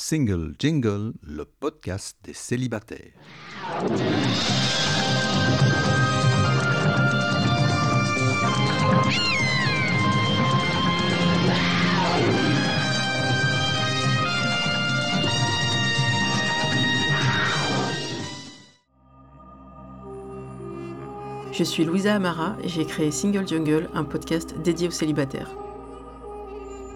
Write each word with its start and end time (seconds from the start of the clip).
Single 0.00 0.54
Jingle, 0.60 1.12
le 1.24 1.44
podcast 1.44 2.16
des 2.22 2.32
célibataires. 2.32 3.10
Je 21.50 21.64
suis 21.64 21.84
Louisa 21.84 22.14
Amara 22.14 22.56
et 22.62 22.68
j'ai 22.68 22.84
créé 22.86 23.10
Single 23.10 23.48
Jungle, 23.48 23.90
un 23.94 24.04
podcast 24.04 24.54
dédié 24.62 24.86
aux 24.86 24.92
célibataires. 24.92 25.50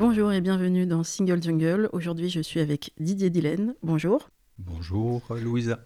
Bonjour 0.00 0.32
et 0.32 0.40
bienvenue 0.40 0.86
dans 0.86 1.04
Single 1.04 1.42
Jungle. 1.42 1.90
Aujourd'hui, 1.92 2.30
je 2.30 2.40
suis 2.40 2.58
avec 2.58 2.94
Didier 2.98 3.28
Dillène. 3.28 3.74
Bonjour. 3.82 4.30
Bonjour 4.56 5.22
Louisa. 5.28 5.78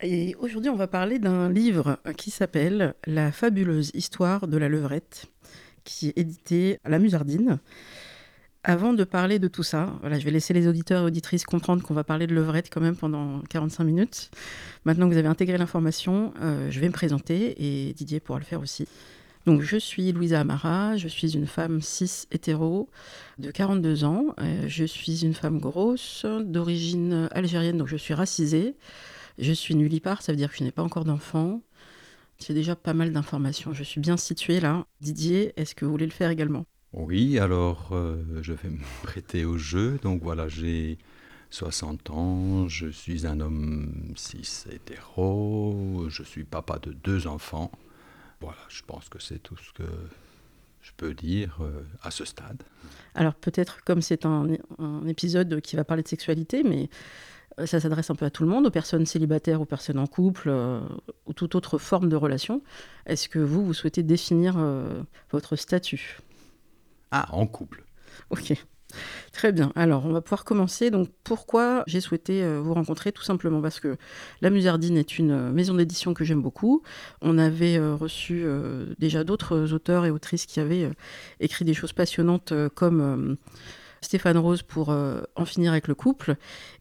Et 0.00 0.34
aujourd'hui, 0.40 0.68
on 0.68 0.74
va 0.74 0.88
parler 0.88 1.20
d'un 1.20 1.48
livre 1.48 2.00
qui 2.16 2.32
s'appelle 2.32 2.96
La 3.06 3.30
fabuleuse 3.30 3.92
histoire 3.94 4.48
de 4.48 4.56
la 4.56 4.68
levrette, 4.68 5.26
qui 5.84 6.08
est 6.08 6.18
édité 6.18 6.80
à 6.82 6.90
la 6.90 6.98
Musardine. 6.98 7.60
Avant 8.64 8.94
de 8.94 9.04
parler 9.04 9.38
de 9.38 9.46
tout 9.46 9.62
ça, 9.62 9.96
voilà, 10.00 10.18
je 10.18 10.24
vais 10.24 10.32
laisser 10.32 10.52
les 10.52 10.66
auditeurs 10.66 11.04
et 11.04 11.06
auditrices 11.06 11.44
comprendre 11.44 11.84
qu'on 11.84 11.94
va 11.94 12.02
parler 12.02 12.26
de 12.26 12.34
levrette 12.34 12.68
quand 12.68 12.80
même 12.80 12.96
pendant 12.96 13.42
45 13.48 13.84
minutes. 13.84 14.32
Maintenant 14.84 15.06
que 15.06 15.12
vous 15.12 15.18
avez 15.18 15.28
intégré 15.28 15.56
l'information, 15.56 16.34
euh, 16.42 16.68
je 16.68 16.80
vais 16.80 16.88
me 16.88 16.92
présenter 16.92 17.54
et 17.58 17.92
Didier 17.92 18.18
pourra 18.18 18.40
le 18.40 18.44
faire 18.44 18.60
aussi. 18.60 18.88
Donc, 19.46 19.60
je 19.62 19.76
suis 19.76 20.12
Louisa 20.12 20.40
Amara, 20.40 20.96
je 20.96 21.08
suis 21.08 21.34
une 21.34 21.46
femme 21.46 21.80
cis 21.80 22.26
hétéro 22.30 22.88
de 23.38 23.50
42 23.50 24.04
ans. 24.04 24.26
Euh, 24.38 24.68
je 24.68 24.84
suis 24.84 25.24
une 25.24 25.34
femme 25.34 25.58
grosse, 25.58 26.24
d'origine 26.24 27.28
algérienne, 27.32 27.76
donc 27.76 27.88
je 27.88 27.96
suis 27.96 28.14
racisée. 28.14 28.76
Je 29.38 29.52
suis 29.52 29.74
nullipare, 29.74 30.22
ça 30.22 30.32
veut 30.32 30.36
dire 30.36 30.50
que 30.50 30.56
je 30.58 30.64
n'ai 30.64 30.70
pas 30.70 30.82
encore 30.82 31.04
d'enfant. 31.04 31.60
C'est 32.38 32.54
déjà 32.54 32.76
pas 32.76 32.94
mal 32.94 33.12
d'informations. 33.12 33.72
Je 33.72 33.82
suis 33.82 34.00
bien 34.00 34.16
située 34.16 34.60
là. 34.60 34.86
Didier, 35.00 35.52
est-ce 35.56 35.74
que 35.74 35.84
vous 35.84 35.90
voulez 35.90 36.06
le 36.06 36.12
faire 36.12 36.30
également? 36.30 36.66
Oui, 36.92 37.38
alors 37.38 37.90
euh, 37.92 38.22
je 38.42 38.52
vais 38.52 38.68
me 38.70 38.82
prêter 39.02 39.44
au 39.44 39.58
jeu. 39.58 39.98
Donc 40.02 40.22
voilà, 40.22 40.46
j'ai 40.48 40.98
60 41.50 42.10
ans, 42.10 42.68
je 42.68 42.88
suis 42.88 43.26
un 43.26 43.40
homme 43.40 44.12
cis 44.16 44.64
hétéro, 44.70 46.06
je 46.08 46.22
suis 46.22 46.44
papa 46.44 46.78
de 46.78 46.92
deux 46.92 47.26
enfants. 47.26 47.72
Voilà, 48.42 48.58
je 48.68 48.82
pense 48.82 49.08
que 49.08 49.20
c'est 49.20 49.38
tout 49.38 49.56
ce 49.56 49.72
que 49.72 49.88
je 50.80 50.90
peux 50.96 51.14
dire 51.14 51.58
euh, 51.60 51.84
à 52.02 52.10
ce 52.10 52.24
stade. 52.24 52.60
Alors 53.14 53.34
peut-être 53.34 53.84
comme 53.84 54.02
c'est 54.02 54.26
un, 54.26 54.48
épisode 55.06 55.60
qui 55.60 55.76
va 55.76 55.84
parler 55.84 56.02
de 56.02 56.08
sexualité, 56.08 56.64
mais 56.64 56.90
euh, 57.60 57.66
ça 57.66 57.78
s'adresse 57.78 58.10
un 58.10 58.16
peu 58.16 58.24
à 58.24 58.30
tout 58.30 58.42
le 58.42 58.48
monde, 58.48 58.66
aux 58.66 58.70
personnes 58.72 59.06
célibataires, 59.06 59.60
aux 59.60 59.64
personnes 59.64 60.00
en 60.00 60.08
couple, 60.08 60.48
euh, 60.48 60.80
ou 61.26 61.32
toute 61.34 61.54
autre 61.54 61.78
forme 61.78 62.08
de 62.08 62.16
relation. 62.16 62.62
Est-ce 63.06 63.28
que 63.28 63.38
vous, 63.38 63.64
vous 63.64 63.74
souhaitez 63.74 64.02
définir 64.02 64.56
votre 65.30 65.54
statut? 65.54 66.18
Ah, 67.12 67.28
en 67.30 67.46
couple. 67.46 67.84
Ok. 68.30 68.54
Très 69.32 69.52
bien. 69.52 69.72
Alors, 69.74 70.06
on 70.06 70.12
va 70.12 70.20
pouvoir 70.20 70.44
commencer. 70.44 70.90
Donc, 70.90 71.08
pourquoi 71.24 71.84
j'ai 71.86 72.00
souhaité 72.00 72.42
euh, 72.42 72.60
vous 72.60 72.74
rencontrer 72.74 73.12
Tout 73.12 73.22
simplement? 73.22 73.60
Parce 73.60 73.80
que 73.80 73.96
La 74.40 74.50
Musardine 74.50 74.98
est 74.98 75.18
une 75.18 75.30
euh, 75.30 75.50
maison 75.50 75.74
d'édition 75.74 76.14
que 76.14 76.24
j'aime 76.24 76.42
beaucoup. 76.42 76.82
On 77.20 77.38
avait 77.38 77.76
euh, 77.76 77.94
reçu 77.94 78.44
déjà 78.98 79.24
d'autres 79.24 79.72
auteurs 79.72 80.04
et 80.04 80.10
autrices 80.10 80.46
qui 80.46 80.60
avaient 80.60 80.90
écrit 81.40 81.64
des 81.64 81.74
choses 81.74 81.92
passionnantes 81.92 82.52
comme 82.74 83.36
Stéphane 84.00 84.38
Rose 84.38 84.62
pour 84.62 84.88
En 84.88 85.44
finir 85.44 85.72
avec 85.72 85.88
le 85.88 85.94
couple. 85.94 86.36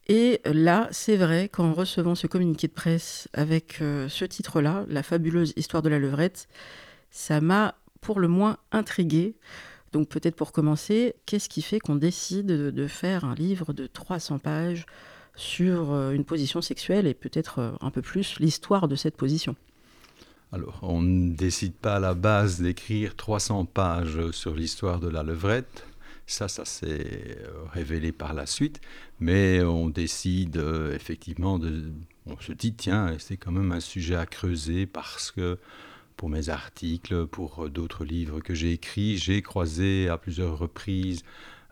Et 0.07 0.41
là, 0.45 0.87
c'est 0.91 1.17
vrai 1.17 1.49
qu'en 1.49 1.73
recevant 1.73 2.15
ce 2.15 2.27
communiqué 2.27 2.67
de 2.67 2.73
presse 2.73 3.27
avec 3.33 3.77
ce 3.79 4.25
titre-là, 4.25 4.85
La 4.87 5.03
fabuleuse 5.03 5.53
histoire 5.55 5.83
de 5.83 5.89
la 5.89 5.99
levrette, 5.99 6.47
ça 7.09 7.41
m'a 7.41 7.75
pour 8.01 8.19
le 8.19 8.27
moins 8.27 8.57
intriguée. 8.71 9.35
Donc 9.91 10.07
peut-être 10.07 10.35
pour 10.35 10.51
commencer, 10.51 11.15
qu'est-ce 11.25 11.49
qui 11.49 11.61
fait 11.61 11.79
qu'on 11.79 11.95
décide 11.95 12.47
de 12.47 12.87
faire 12.87 13.25
un 13.25 13.35
livre 13.35 13.73
de 13.73 13.87
300 13.87 14.39
pages 14.39 14.85
sur 15.35 15.91
euh, 15.91 16.11
une 16.11 16.25
position 16.25 16.61
sexuelle 16.61 17.07
et 17.07 17.13
peut-être 17.13 17.59
euh, 17.59 17.71
un 17.81 17.91
peu 17.91 18.01
plus 18.01 18.39
l'histoire 18.39 18.87
de 18.87 18.95
cette 18.95 19.17
position? 19.17 19.55
Alors, 20.51 20.79
on 20.81 21.01
ne 21.01 21.33
décide 21.33 21.73
pas 21.73 21.95
à 21.95 21.99
la 21.99 22.13
base 22.13 22.61
d'écrire 22.61 23.15
300 23.15 23.65
pages 23.65 24.31
sur 24.31 24.53
l'histoire 24.53 24.99
de 24.99 25.07
la 25.07 25.23
levrette. 25.23 25.85
Ça, 26.27 26.47
ça 26.47 26.65
s'est 26.65 27.37
euh, 27.39 27.63
révélé 27.71 28.11
par 28.11 28.33
la 28.33 28.45
suite. 28.45 28.81
Mais 29.19 29.63
on 29.63 29.89
décide 29.89 30.61
effectivement 30.93 31.59
de. 31.59 31.91
On 32.25 32.39
se 32.39 32.51
dit, 32.51 32.73
tiens, 32.73 33.15
c'est 33.19 33.37
quand 33.37 33.51
même 33.51 33.71
un 33.71 33.79
sujet 33.79 34.15
à 34.15 34.25
creuser 34.25 34.85
parce 34.85 35.31
que 35.31 35.57
pour 36.21 36.29
mes 36.29 36.49
articles, 36.49 37.25
pour 37.25 37.65
euh, 37.65 37.69
d'autres 37.71 38.05
livres 38.05 38.41
que 38.41 38.53
j'ai 38.53 38.73
écrits, 38.73 39.17
j'ai 39.17 39.41
croisé 39.41 40.07
à 40.07 40.19
plusieurs 40.19 40.59
reprises 40.59 41.23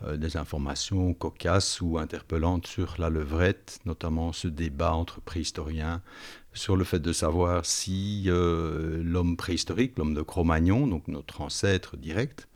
euh, 0.01 0.17
des 0.17 0.37
informations 0.37 1.13
cocasses 1.13 1.81
ou 1.81 1.99
interpellantes 1.99 2.65
sur 2.65 2.95
la 2.97 3.11
levrette, 3.11 3.79
notamment 3.85 4.33
ce 4.33 4.47
débat 4.47 4.93
entre 4.93 5.21
préhistoriens 5.21 6.01
sur 6.51 6.75
le 6.75 6.83
fait 6.83 6.97
de 6.97 7.13
savoir 7.13 7.63
si 7.63 8.23
euh, 8.25 9.03
l'homme 9.03 9.37
préhistorique, 9.37 9.99
l'homme 9.99 10.15
de 10.15 10.23
Cro-Magnon, 10.23 10.87
donc 10.87 11.07
notre 11.09 11.41
ancêtre 11.41 11.95
direct, 11.95 12.47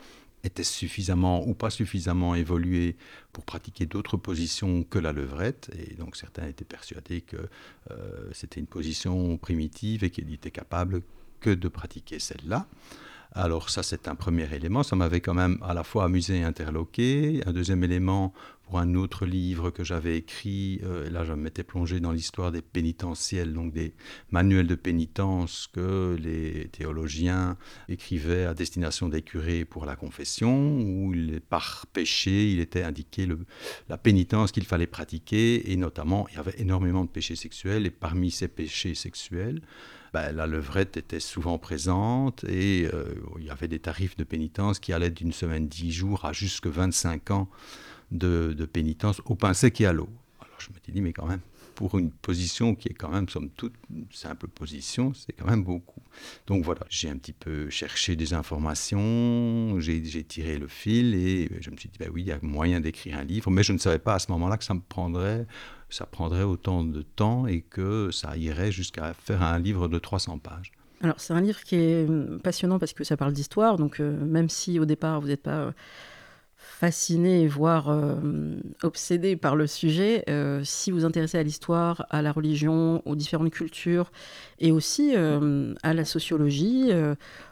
était 0.43 0.63
suffisamment 0.63 1.47
ou 1.47 1.53
pas 1.53 1.69
suffisamment 1.69 2.33
évolué 2.33 2.95
pour 3.33 3.45
pratiquer 3.45 3.85
d'autres 3.85 4.17
positions 4.17 4.81
que 4.81 4.97
la 4.97 5.11
levrette. 5.11 5.69
Et 5.77 5.93
donc 5.93 6.15
certains 6.15 6.47
étaient 6.47 6.65
persuadés 6.65 7.21
que 7.21 7.37
c'était 8.33 8.59
une 8.59 8.67
position 8.67 9.37
primitive 9.37 10.03
et 10.03 10.09
qu'il 10.09 10.33
était 10.33 10.51
capable 10.51 11.03
que 11.43 11.49
de 11.49 11.67
pratiquer 11.67 12.19
celle-là. 12.19 12.65
Alors 13.35 13.71
ça, 13.71 13.81
c'est 13.81 14.07
un 14.07 14.15
premier 14.15 14.47
élément. 14.53 14.83
Ça 14.83 14.95
m'avait 14.95 15.19
quand 15.19 15.33
même 15.33 15.57
à 15.63 15.73
la 15.73 15.83
fois 15.83 16.05
amusé 16.05 16.37
et 16.37 16.43
interloqué. 16.43 17.41
Un 17.47 17.51
deuxième 17.51 17.83
élément, 17.83 18.31
pour 18.63 18.77
un 18.79 18.93
autre 18.93 19.25
livre 19.25 19.71
que 19.71 19.83
j'avais 19.83 20.17
écrit, 20.17 20.79
euh, 20.83 21.09
là 21.09 21.25
je 21.25 21.33
m'étais 21.33 21.63
plongé 21.63 21.99
dans 21.99 22.11
l'histoire 22.11 22.51
des 22.51 22.61
pénitentiels, 22.61 23.53
donc 23.53 23.73
des 23.73 23.93
manuels 24.29 24.67
de 24.67 24.75
pénitence 24.75 25.67
que 25.73 26.15
les 26.19 26.69
théologiens 26.69 27.57
écrivaient 27.89 28.45
à 28.45 28.53
destination 28.53 29.09
des 29.09 29.23
curés 29.23 29.65
pour 29.65 29.85
la 29.85 29.95
confession, 29.95 30.77
où 30.79 31.13
par 31.49 31.87
péché, 31.91 32.51
il 32.51 32.59
était 32.59 32.83
indiqué 32.83 33.27
la 33.89 33.97
pénitence 33.97 34.51
qu'il 34.51 34.65
fallait 34.65 34.87
pratiquer, 34.87 35.71
et 35.71 35.75
notamment, 35.75 36.27
il 36.31 36.35
y 36.35 36.39
avait 36.39 36.55
énormément 36.59 37.03
de 37.03 37.09
péchés 37.09 37.35
sexuels, 37.35 37.85
et 37.87 37.91
parmi 37.91 38.29
ces 38.31 38.47
péchés 38.47 38.95
sexuels, 38.95 39.61
ben, 40.13 40.31
la 40.31 40.46
levrette 40.46 40.96
était 40.96 41.19
souvent 41.19 41.57
présente 41.57 42.44
et 42.44 42.88
euh, 42.94 43.16
il 43.40 43.46
y 43.46 43.50
avait 43.50 43.68
des 43.68 43.79
tarifs 43.79 44.16
de 44.16 44.24
pénitence 44.24 44.78
qui 44.78 44.94
allaient 44.94 45.09
d'une 45.09 45.34
semaine, 45.34 45.68
dix 45.68 45.91
jours 45.91 46.25
à 46.25 46.34
jusque 46.34 46.68
25 46.68 47.31
ans 47.31 47.50
de, 48.12 48.53
pénitence 48.72 49.22
au 49.25 49.34
pain 49.34 49.56
sec 49.56 49.81
et 49.81 49.88
à 49.88 49.94
l'eau. 49.94 50.09
Alors 50.40 50.59
je 50.59 50.69
me 50.69 50.76
suis 50.84 50.93
dit, 50.93 51.02
mais 51.02 51.14
quand 51.14 51.26
même, 51.26 51.41
pour 51.73 51.97
une 51.97 52.11
position 52.11 52.76
qui 52.76 52.90
est 52.90 52.93
quand 52.93 53.09
même, 53.09 53.28
somme 53.28 53.49
toute, 53.49 53.73
une 53.90 54.05
simple 54.11 54.47
position, 54.47 55.16
c'est 55.16 55.34
quand 55.34 55.47
même 55.47 55.64
beaucoup. 55.64 56.03
Donc 56.46 56.64
voilà, 56.64 56.82
j'ai 56.90 57.09
un 57.09 57.17
petit 57.17 57.34
peu 57.34 57.72
cherché 57.72 58.16
des 58.16 58.35
informations, 58.35 59.79
j'ai 59.79 60.23
tiré 60.23 60.59
le 60.59 60.67
fil 60.67 61.16
et 61.16 61.49
je 61.59 61.72
me 61.72 61.78
suis 61.78 61.90
dit, 61.90 61.97
ben 61.97 62.11
oui, 62.14 62.22
il 62.22 62.28
y 62.28 62.32
a 62.32 62.37
moyen 62.43 62.79
d'écrire 62.82 63.17
un 63.17 63.23
livre, 63.23 63.49
mais 63.49 63.64
je 63.64 63.73
ne 63.73 63.79
savais 63.79 63.97
pas 63.97 64.14
à 64.14 64.20
ce 64.20 64.32
moment-là 64.32 64.58
que 64.58 64.64
ça 64.64 64.76
me 64.76 64.82
prendrait 64.82 65.47
ça 65.93 66.05
prendrait 66.05 66.43
autant 66.43 66.84
de 66.84 67.01
temps 67.03 67.45
et 67.45 67.61
que 67.61 68.09
ça 68.11 68.35
irait 68.35 68.72
jusqu'à 68.72 69.13
faire 69.13 69.43
un 69.43 69.59
livre 69.59 69.87
de 69.87 69.99
300 69.99 70.40
pages. 70.40 70.72
Alors 71.01 71.19
c'est 71.19 71.34
un 71.34 71.41
livre 71.41 71.61
qui 71.63 71.75
est 71.75 72.07
hum, 72.07 72.40
passionnant 72.41 72.79
parce 72.79 72.93
que 72.93 73.03
ça 73.03 73.17
parle 73.17 73.34
d'histoire, 73.34 73.78
donc 73.78 73.99
euh, 73.99 74.17
même 74.25 74.49
si 74.49 74.79
au 74.79 74.85
départ 74.85 75.22
vous 75.22 75.28
n'êtes 75.28 75.43
pas 75.43 75.59
euh, 75.59 75.72
fasciné, 76.63 77.45
voire 77.45 77.89
euh, 77.89 78.55
obsédé 78.83 79.35
par 79.35 79.55
le 79.55 79.67
sujet, 79.67 80.23
euh, 80.29 80.61
si 80.63 80.91
vous 80.91 81.03
intéressez 81.03 81.37
à 81.37 81.43
l'histoire, 81.43 82.05
à 82.09 82.21
la 82.21 82.31
religion, 82.31 83.01
aux 83.05 83.15
différentes 83.15 83.51
cultures 83.51 84.11
et 84.59 84.71
aussi 84.71 85.13
euh, 85.15 85.73
à 85.83 85.93
la 85.93 86.05
sociologie, 86.05 86.91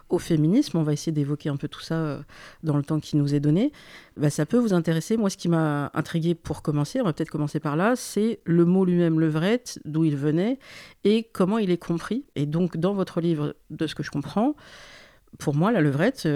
au 0.09 0.17
féminisme, 0.17 0.77
on 0.77 0.83
va 0.83 0.93
essayer 0.93 1.11
d'évoquer 1.11 1.49
un 1.49 1.57
peu 1.57 1.67
tout 1.67 1.81
ça 1.81 2.19
dans 2.63 2.77
le 2.77 2.83
temps 2.83 2.99
qui 2.99 3.15
nous 3.17 3.35
est 3.35 3.39
donné, 3.39 3.71
bah, 4.17 4.29
ça 4.29 4.45
peut 4.45 4.57
vous 4.57 4.73
intéresser. 4.73 5.17
Moi, 5.17 5.29
ce 5.29 5.37
qui 5.37 5.49
m'a 5.49 5.91
intrigué 5.93 6.35
pour 6.35 6.61
commencer, 6.61 7.01
on 7.01 7.05
va 7.05 7.13
peut-être 7.13 7.29
commencer 7.29 7.59
par 7.59 7.75
là, 7.75 7.95
c'est 7.95 8.39
le 8.45 8.65
mot 8.65 8.85
lui-même, 8.85 9.19
levrette, 9.19 9.79
d'où 9.85 10.03
il 10.05 10.15
venait 10.15 10.59
et 11.03 11.23
comment 11.31 11.57
il 11.57 11.69
est 11.69 11.77
compris. 11.77 12.25
Et 12.35 12.45
donc, 12.45 12.77
dans 12.77 12.93
votre 12.93 13.21
livre, 13.21 13.55
de 13.69 13.87
ce 13.87 13.95
que 13.95 14.03
je 14.03 14.11
comprends, 14.11 14.55
pour 15.37 15.55
moi, 15.55 15.71
la 15.71 15.81
levrette, 15.81 16.27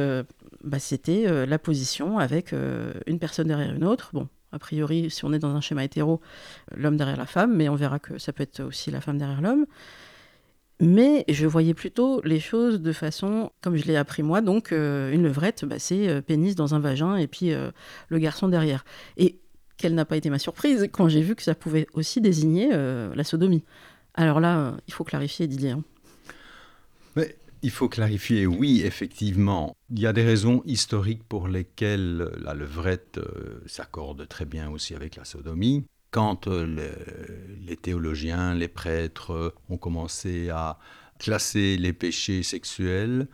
bah, 0.64 0.80
c'était 0.80 1.28
euh, 1.28 1.46
la 1.46 1.60
position 1.60 2.20
avec 2.20 2.54
euh, 2.54 2.94
une 3.08 3.20
personne 3.20 3.48
derrière 3.48 3.74
une 3.74 3.84
autre. 3.84 4.10
Bon, 4.14 4.28
a 4.52 4.60
priori, 4.60 5.10
si 5.10 5.26
on 5.26 5.34
est 5.34 5.40
dans 5.40 5.56
un 5.56 5.62
schéma 5.62 5.84
hétéro, 5.84 6.22
l'homme 6.76 6.98
derrière 6.98 7.18
la 7.18 7.26
femme, 7.26 7.56
mais 7.56 7.70
on 7.70 7.76
verra 7.76 8.00
que 8.00 8.18
ça 8.18 8.34
peut 8.34 8.44
être 8.44 8.62
aussi 8.64 8.92
la 8.92 9.02
femme 9.02 9.18
derrière 9.18 9.42
l'homme. 9.42 9.66
Mais 10.82 11.24
je 11.30 11.48
voyais 11.48 11.74
plutôt 11.74 12.22
les 12.24 12.42
choses 12.42 12.82
de 12.82 12.92
façon, 12.92 13.52
comme 13.62 13.78
je 13.78 13.86
l'ai 13.86 13.96
appris 13.96 14.24
moi, 14.24 14.42
donc 14.42 14.72
euh, 14.72 15.12
une 15.12 15.24
levrette, 15.24 15.64
bah, 15.64 15.80
c'est 15.80 16.22
pénis 16.22 16.56
dans 16.56 16.76
un 16.76 16.80
vagin 16.80 17.16
et 17.16 17.28
puis 17.28 17.52
le 18.10 18.20
garçon 18.20 18.50
derrière. 18.50 18.84
Et 19.18 19.40
quelle 19.78 19.96
n'a 19.96 20.06
pas 20.06 20.18
été 20.18 20.30
ma 20.30 20.40
surprise 20.40 20.90
quand 20.92 21.08
j'ai 21.08 21.22
vu 21.22 21.36
que 21.36 21.44
ça 21.44 21.56
pouvait 21.56 21.88
aussi 21.94 22.20
désigner 22.20 22.70
la 22.72 23.24
sodomie. 23.24 23.64
Alors 24.16 24.40
là, 24.40 24.76
il 24.88 24.94
faut 24.94 25.04
clarifier, 25.04 25.48
Didier. 25.48 25.72
Hein. 25.72 25.84
Il 27.66 27.72
faut 27.72 27.90
clarifier, 27.90 28.46
oui, 28.46 28.84
effectivement. 28.86 29.76
Il 29.90 30.00
y 30.00 30.06
a 30.06 30.14
des 30.14 30.24
raisons 30.24 30.62
historiques 30.68 31.24
pour 31.24 31.48
lesquelles 31.48 32.30
la 32.40 32.54
levrette 32.54 33.18
euh, 33.18 33.60
s'accorde 33.66 34.28
très 34.28 34.46
bien 34.46 34.70
aussi 34.70 34.94
avec 34.94 35.16
la 35.16 35.26
sodomie. 35.26 35.84
Quand 36.12 36.48
euh, 36.48 36.92
les, 37.66 37.76
théologiens, 37.76 38.54
les 38.54 38.68
prêtres 38.68 39.32
euh, 39.32 39.56
ont 39.68 39.78
commencé 39.78 40.52
à 40.52 40.78
classer 41.18 41.76
les 41.78 41.92
péchés 41.92 42.44
sexuels, 42.44 43.28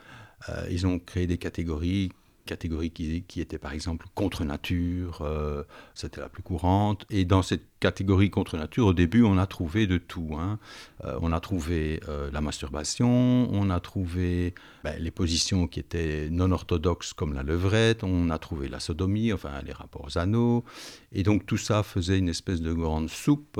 ils 0.69 0.87
ont 0.87 0.97
créé 0.97 1.27
des 1.27 1.37
catégories 1.37 2.13
catégorie 2.45 2.91
qui, 2.91 3.23
qui 3.23 3.41
était 3.41 3.57
par 3.57 3.73
exemple 3.73 4.07
contre 4.15 4.43
nature, 4.43 5.21
euh, 5.21 5.63
c'était 5.93 6.21
la 6.21 6.29
plus 6.29 6.43
courante. 6.43 7.05
Et 7.09 7.25
dans 7.25 7.41
cette 7.41 7.63
catégorie 7.79 8.29
contre 8.29 8.57
nature, 8.57 8.87
au 8.87 8.93
début, 8.93 9.23
on 9.23 9.37
a 9.37 9.47
trouvé 9.47 9.87
de 9.87 9.97
tout. 9.97 10.35
Hein. 10.37 10.59
Euh, 11.03 11.17
on 11.21 11.31
a 11.31 11.39
trouvé 11.39 11.99
euh, 12.07 12.29
la 12.31 12.41
masturbation, 12.41 13.49
on 13.51 13.69
a 13.69 13.79
trouvé 13.79 14.53
ben, 14.83 14.95
les 14.99 15.11
positions 15.11 15.67
qui 15.67 15.79
étaient 15.79 16.29
non 16.29 16.51
orthodoxes 16.51 17.13
comme 17.13 17.33
la 17.33 17.43
levrette, 17.43 18.03
on 18.03 18.29
a 18.29 18.37
trouvé 18.37 18.67
la 18.67 18.79
sodomie, 18.79 19.33
enfin 19.33 19.61
les 19.65 19.73
rapports 19.73 20.17
anneaux. 20.17 20.63
Et 21.11 21.23
donc 21.23 21.45
tout 21.45 21.57
ça 21.57 21.83
faisait 21.83 22.17
une 22.17 22.29
espèce 22.29 22.61
de 22.61 22.73
grande 22.73 23.09
soupe 23.09 23.59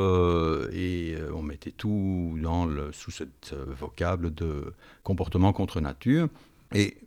et 0.73 1.15
on 1.33 1.41
mettait 1.41 1.71
tout 1.71 2.37
dans 2.41 2.65
le, 2.65 2.91
sous 2.91 3.11
ce 3.11 3.23
vocable 3.79 4.33
de 4.33 4.73
comportement 5.03 5.53
contre 5.53 5.81
nature. 5.81 6.27
Et 6.73 6.97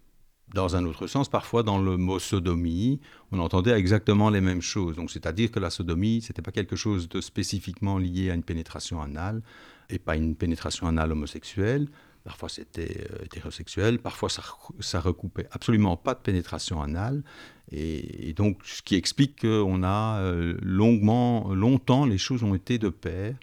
dans 0.53 0.77
un 0.77 0.85
autre 0.85 1.07
sens, 1.07 1.29
parfois 1.29 1.63
dans 1.63 1.79
le 1.79 1.97
mot 1.97 2.19
sodomie, 2.19 3.01
on 3.33 3.39
entendait 3.39 3.73
exactement 3.73 4.31
les 4.31 4.41
mêmes 4.41 4.63
choses. 4.63 4.97
Donc, 4.97 5.11
c'est-à-dire 5.11 5.51
que 5.51 5.59
la 5.59 5.71
sodomie, 5.71 6.21
ce 6.23 6.33
n'était 6.33 6.43
pas 6.43 6.53
quelque 6.53 6.77
chose 6.77 7.09
de 7.09 7.21
spécifiquement 7.21 7.99
lié 7.99 8.31
à 8.31 8.35
une 8.35 8.43
pénétration 8.43 9.01
anale 9.01 9.43
et 9.91 9.99
pas 9.99 10.17
une 10.17 10.37
pénétration 10.37 10.87
anale 10.87 11.13
homosexuelle. 11.13 11.89
Parfois, 12.25 12.49
c'était 12.49 13.07
euh, 13.11 13.25
hétérosexuel. 13.25 13.99
Parfois, 13.99 14.31
ça, 14.31 14.43
ça 14.81 15.01
recoupait 15.01 15.47
absolument 15.51 15.97
pas 15.97 16.15
de 16.15 16.21
pénétration 16.21 16.83
anale. 16.83 17.23
Et, 17.71 18.33
donc, 18.35 18.61
ce 18.65 18.81
qui 18.83 18.95
explique 18.95 19.41
qu'on 19.41 19.83
a 19.83 20.21
euh, 20.21 20.57
longuement, 20.63 21.53
longtemps, 21.53 22.07
les 22.07 22.19
choses 22.19 22.43
ont 22.43 22.55
été 22.55 22.79
de 22.79 22.89
pair. 22.89 23.35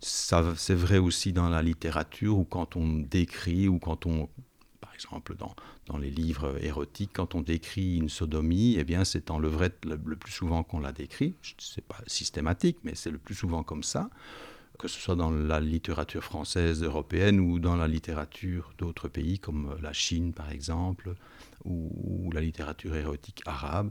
C'est 0.00 0.74
vrai 0.74 0.98
aussi 0.98 1.32
dans 1.32 1.48
la 1.48 1.62
littérature 1.62 2.38
ou 2.38 2.44
quand 2.44 2.76
on 2.76 2.98
décrit 2.98 3.66
ou 3.66 3.80
quand 3.80 4.06
on 4.06 4.28
exemple, 4.98 5.36
dans, 5.36 5.54
dans 5.88 5.98
les 5.98 6.10
livres 6.10 6.62
érotiques, 6.62 7.10
quand 7.14 7.34
on 7.34 7.40
décrit 7.40 7.96
une 7.96 8.10
sodomie, 8.10 8.76
eh 8.78 8.84
bien, 8.84 9.04
c'est 9.04 9.30
en 9.30 9.38
levrette 9.38 9.84
le, 9.86 9.96
plus 10.16 10.32
souvent 10.32 10.62
qu'on 10.62 10.80
la 10.80 10.92
décrit. 10.92 11.34
Ce 11.42 11.80
n'est 11.80 11.84
pas 11.86 11.98
systématique, 12.06 12.78
mais 12.84 12.94
c'est 12.94 13.10
le 13.10 13.18
plus 13.18 13.34
souvent 13.34 13.62
comme 13.62 13.82
ça, 13.82 14.10
que 14.78 14.86
ce 14.86 15.00
soit 15.00 15.16
dans 15.16 15.30
la 15.30 15.60
littérature 15.60 16.22
française, 16.22 16.82
européenne 16.82 17.40
ou 17.40 17.58
dans 17.58 17.74
la 17.74 17.88
littérature 17.88 18.72
d'autres 18.76 19.08
pays 19.08 19.38
comme 19.38 19.76
la 19.82 19.94
Chine, 19.94 20.34
par 20.34 20.50
exemple, 20.52 21.14
ou, 21.64 22.30
la 22.32 22.42
littérature 22.42 22.94
érotique 22.94 23.42
arabe. 23.46 23.90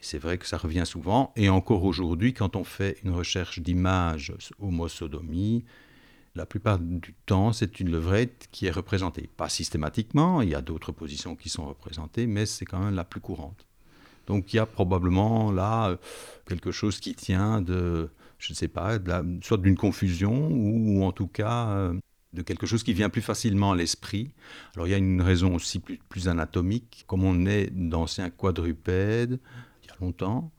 C'est 0.00 0.18
vrai 0.18 0.38
que 0.38 0.46
ça 0.46 0.58
revient 0.58 0.86
souvent. 0.86 1.32
Et 1.36 1.48
encore 1.48 1.84
aujourd'hui, 1.84 2.34
quand 2.34 2.56
on 2.56 2.64
fait 2.64 2.98
une 3.04 3.10
recherche 3.10 3.58
d'images 3.58 4.32
homo-sodomie, 4.60 5.64
la 6.34 6.46
plupart 6.46 6.78
du 6.78 7.14
temps, 7.26 7.52
c'est 7.52 7.78
une 7.80 7.90
levrette 7.90 8.48
qui 8.52 8.66
est 8.66 8.70
représentée. 8.70 9.28
Pas 9.36 9.48
systématiquement, 9.48 10.40
il 10.40 10.48
y 10.48 10.54
a 10.54 10.62
d'autres 10.62 10.92
positions 10.92 11.36
qui 11.36 11.48
sont 11.48 11.66
représentées, 11.66 12.26
mais 12.26 12.46
c'est 12.46 12.64
quand 12.64 12.80
même 12.80 12.94
la 12.94 13.04
plus 13.04 13.20
courante. 13.20 13.66
Donc 14.26 14.52
il 14.52 14.56
y 14.56 14.58
a 14.58 14.66
probablement 14.66 15.52
là 15.52 15.90
euh, 15.90 15.96
quelque 16.46 16.70
chose 16.70 17.00
qui 17.00 17.14
tient 17.14 17.60
de, 17.60 18.08
je 18.38 18.52
ne 18.52 18.56
sais 18.56 18.68
pas, 18.68 18.98
soit 19.42 19.58
d'une 19.58 19.76
confusion 19.76 20.48
ou, 20.50 21.04
en 21.04 21.12
tout 21.12 21.26
cas 21.26 21.68
euh, 21.70 21.94
de 22.32 22.42
quelque 22.42 22.66
chose 22.66 22.82
qui 22.82 22.94
vient 22.94 23.10
plus 23.10 23.20
facilement 23.20 23.72
à 23.72 23.76
l'esprit. 23.76 24.30
Alors 24.74 24.86
il 24.86 24.90
y 24.90 24.94
a 24.94 24.98
une 24.98 25.20
raison 25.20 25.54
aussi 25.54 25.80
plus, 25.80 25.98
plus 26.08 26.28
anatomique, 26.28 27.04
comme 27.06 27.24
on 27.24 27.46
est 27.46 27.70
d'anciens 27.70 28.30
quadrupèdes, 28.30 29.38
il 29.82 29.88
y 29.88 29.90
a 29.90 29.96
longtemps, 30.00 30.50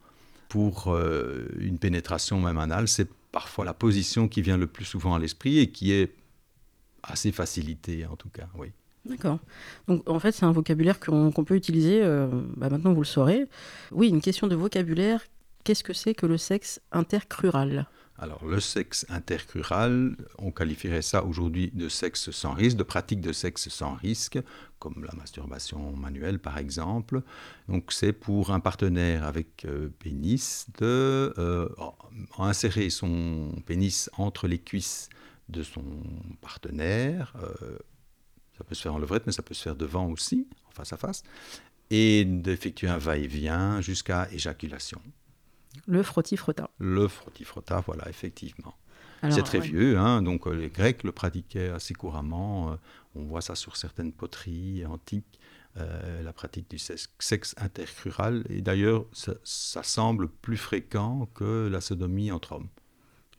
pour 0.48 0.94
euh, 0.94 1.48
une 1.58 1.78
pénétration 1.78 2.40
même 2.40 2.58
anale, 2.58 2.86
c'est 2.86 3.08
parfois 3.34 3.64
la 3.64 3.74
position 3.74 4.28
qui 4.28 4.42
vient 4.42 4.56
le 4.56 4.68
plus 4.68 4.84
souvent 4.84 5.12
à 5.16 5.18
l'esprit 5.18 5.58
et 5.58 5.66
qui 5.66 5.90
est 5.90 6.14
assez 7.02 7.32
facilitée 7.32 8.06
en 8.06 8.14
tout 8.14 8.28
cas, 8.28 8.46
oui. 8.56 8.68
D'accord. 9.06 9.40
Donc 9.88 10.08
en 10.08 10.20
fait, 10.20 10.30
c'est 10.30 10.46
un 10.46 10.52
vocabulaire 10.52 11.00
qu'on 11.00 11.32
peut 11.32 11.56
utiliser, 11.56 12.00
euh, 12.00 12.28
bah, 12.56 12.70
maintenant 12.70 12.92
vous 12.94 13.02
le 13.02 13.06
saurez. 13.06 13.46
Oui, 13.90 14.08
une 14.08 14.20
question 14.20 14.46
de 14.46 14.54
vocabulaire, 14.54 15.20
qu'est-ce 15.64 15.82
que 15.82 15.92
c'est 15.92 16.14
que 16.14 16.26
le 16.26 16.38
sexe 16.38 16.80
intercrural? 16.92 17.88
Alors, 18.16 18.44
le 18.44 18.60
sexe 18.60 19.04
intercrural, 19.08 20.16
on 20.38 20.52
qualifierait 20.52 21.02
ça 21.02 21.24
aujourd'hui 21.24 21.72
de 21.74 21.88
sexe 21.88 22.30
sans 22.30 22.52
risque, 22.52 22.76
de 22.76 22.84
pratique 22.84 23.20
de 23.20 23.32
sexe 23.32 23.68
sans 23.68 23.94
risque, 23.94 24.38
comme 24.78 25.04
la 25.04 25.12
masturbation 25.16 25.96
manuelle 25.96 26.38
par 26.38 26.58
exemple. 26.58 27.22
Donc, 27.68 27.92
c'est 27.92 28.12
pour 28.12 28.52
un 28.52 28.60
partenaire 28.60 29.24
avec 29.24 29.64
euh, 29.64 29.88
pénis 29.98 30.66
de 30.78 31.34
euh, 31.38 31.68
insérer 32.38 32.88
son 32.88 33.50
pénis 33.66 34.08
entre 34.16 34.46
les 34.46 34.58
cuisses 34.60 35.08
de 35.48 35.64
son 35.64 35.82
partenaire. 36.40 37.34
Euh, 37.42 37.78
ça 38.56 38.62
peut 38.62 38.76
se 38.76 38.82
faire 38.82 38.94
en 38.94 38.98
levrette, 38.98 39.26
mais 39.26 39.32
ça 39.32 39.42
peut 39.42 39.54
se 39.54 39.62
faire 39.62 39.74
devant 39.74 40.08
aussi, 40.08 40.46
en 40.68 40.70
face 40.70 40.92
à 40.92 40.96
face, 40.96 41.24
et 41.90 42.24
d'effectuer 42.24 42.86
un 42.86 42.98
va-et-vient 42.98 43.80
jusqu'à 43.80 44.28
éjaculation. 44.30 45.02
Le 45.86 46.02
frotti-frotta. 46.02 46.70
Le 46.78 47.08
frotti-frotta, 47.08 47.80
voilà, 47.86 48.08
effectivement. 48.08 48.74
C'est 49.30 49.42
très 49.42 49.60
vieux, 49.60 49.98
hein, 49.98 50.22
donc 50.22 50.46
euh, 50.46 50.52
les 50.52 50.68
Grecs 50.68 51.02
le 51.02 51.12
pratiquaient 51.12 51.68
assez 51.68 51.94
couramment. 51.94 52.72
Euh, 52.72 52.76
on 53.14 53.24
voit 53.24 53.40
ça 53.40 53.54
sur 53.54 53.76
certaines 53.76 54.12
poteries 54.12 54.84
antiques, 54.84 55.38
euh, 55.78 56.22
la 56.22 56.32
pratique 56.32 56.68
du 56.70 56.78
sexe, 56.78 57.54
intercrural. 57.56 58.44
Et 58.50 58.60
d'ailleurs, 58.60 59.04
ça, 59.12 59.82
semble 59.82 60.28
plus 60.28 60.56
fréquent 60.56 61.28
que 61.34 61.68
la 61.70 61.80
sodomie 61.80 62.32
entre 62.32 62.52
hommes. 62.52 62.68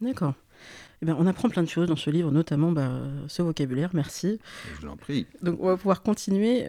D'accord. 0.01 0.33
Eh 1.01 1.05
bien, 1.05 1.15
on 1.19 1.27
apprend 1.27 1.49
plein 1.49 1.63
de 1.63 1.69
choses 1.69 1.87
dans 1.87 1.95
ce 1.97 2.09
livre, 2.09 2.31
notamment 2.31 2.71
bah, 2.71 3.01
ce 3.27 3.41
vocabulaire, 3.41 3.89
merci. 3.93 4.39
Je 4.75 4.81
vous 4.81 4.87
en 4.87 4.95
prie. 4.95 5.27
Donc 5.41 5.57
on 5.59 5.67
va 5.67 5.77
pouvoir 5.77 6.01
continuer. 6.01 6.65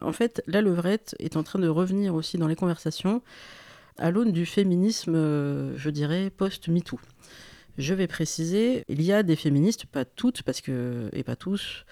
en 0.00 0.12
fait, 0.12 0.42
la 0.46 0.60
levrette 0.60 1.14
est 1.20 1.36
en 1.36 1.42
train 1.42 1.60
de 1.60 1.68
revenir 1.68 2.14
aussi 2.14 2.38
dans 2.38 2.48
les 2.48 2.56
conversations 2.56 3.22
à 3.98 4.10
l'aune 4.10 4.32
du 4.32 4.46
féminisme, 4.46 5.14
euh, 5.14 5.76
je 5.76 5.90
dirais, 5.90 6.30
post-MeToo. 6.30 6.98
Je 7.78 7.94
vais 7.94 8.06
préciser, 8.06 8.84
il 8.88 9.02
y 9.02 9.12
a 9.12 9.22
des 9.22 9.36
féministes, 9.36 9.86
pas 9.86 10.04
toutes 10.04 10.42
parce 10.42 10.62
et 10.68 11.22
pas 11.22 11.36
tous, 11.36 11.84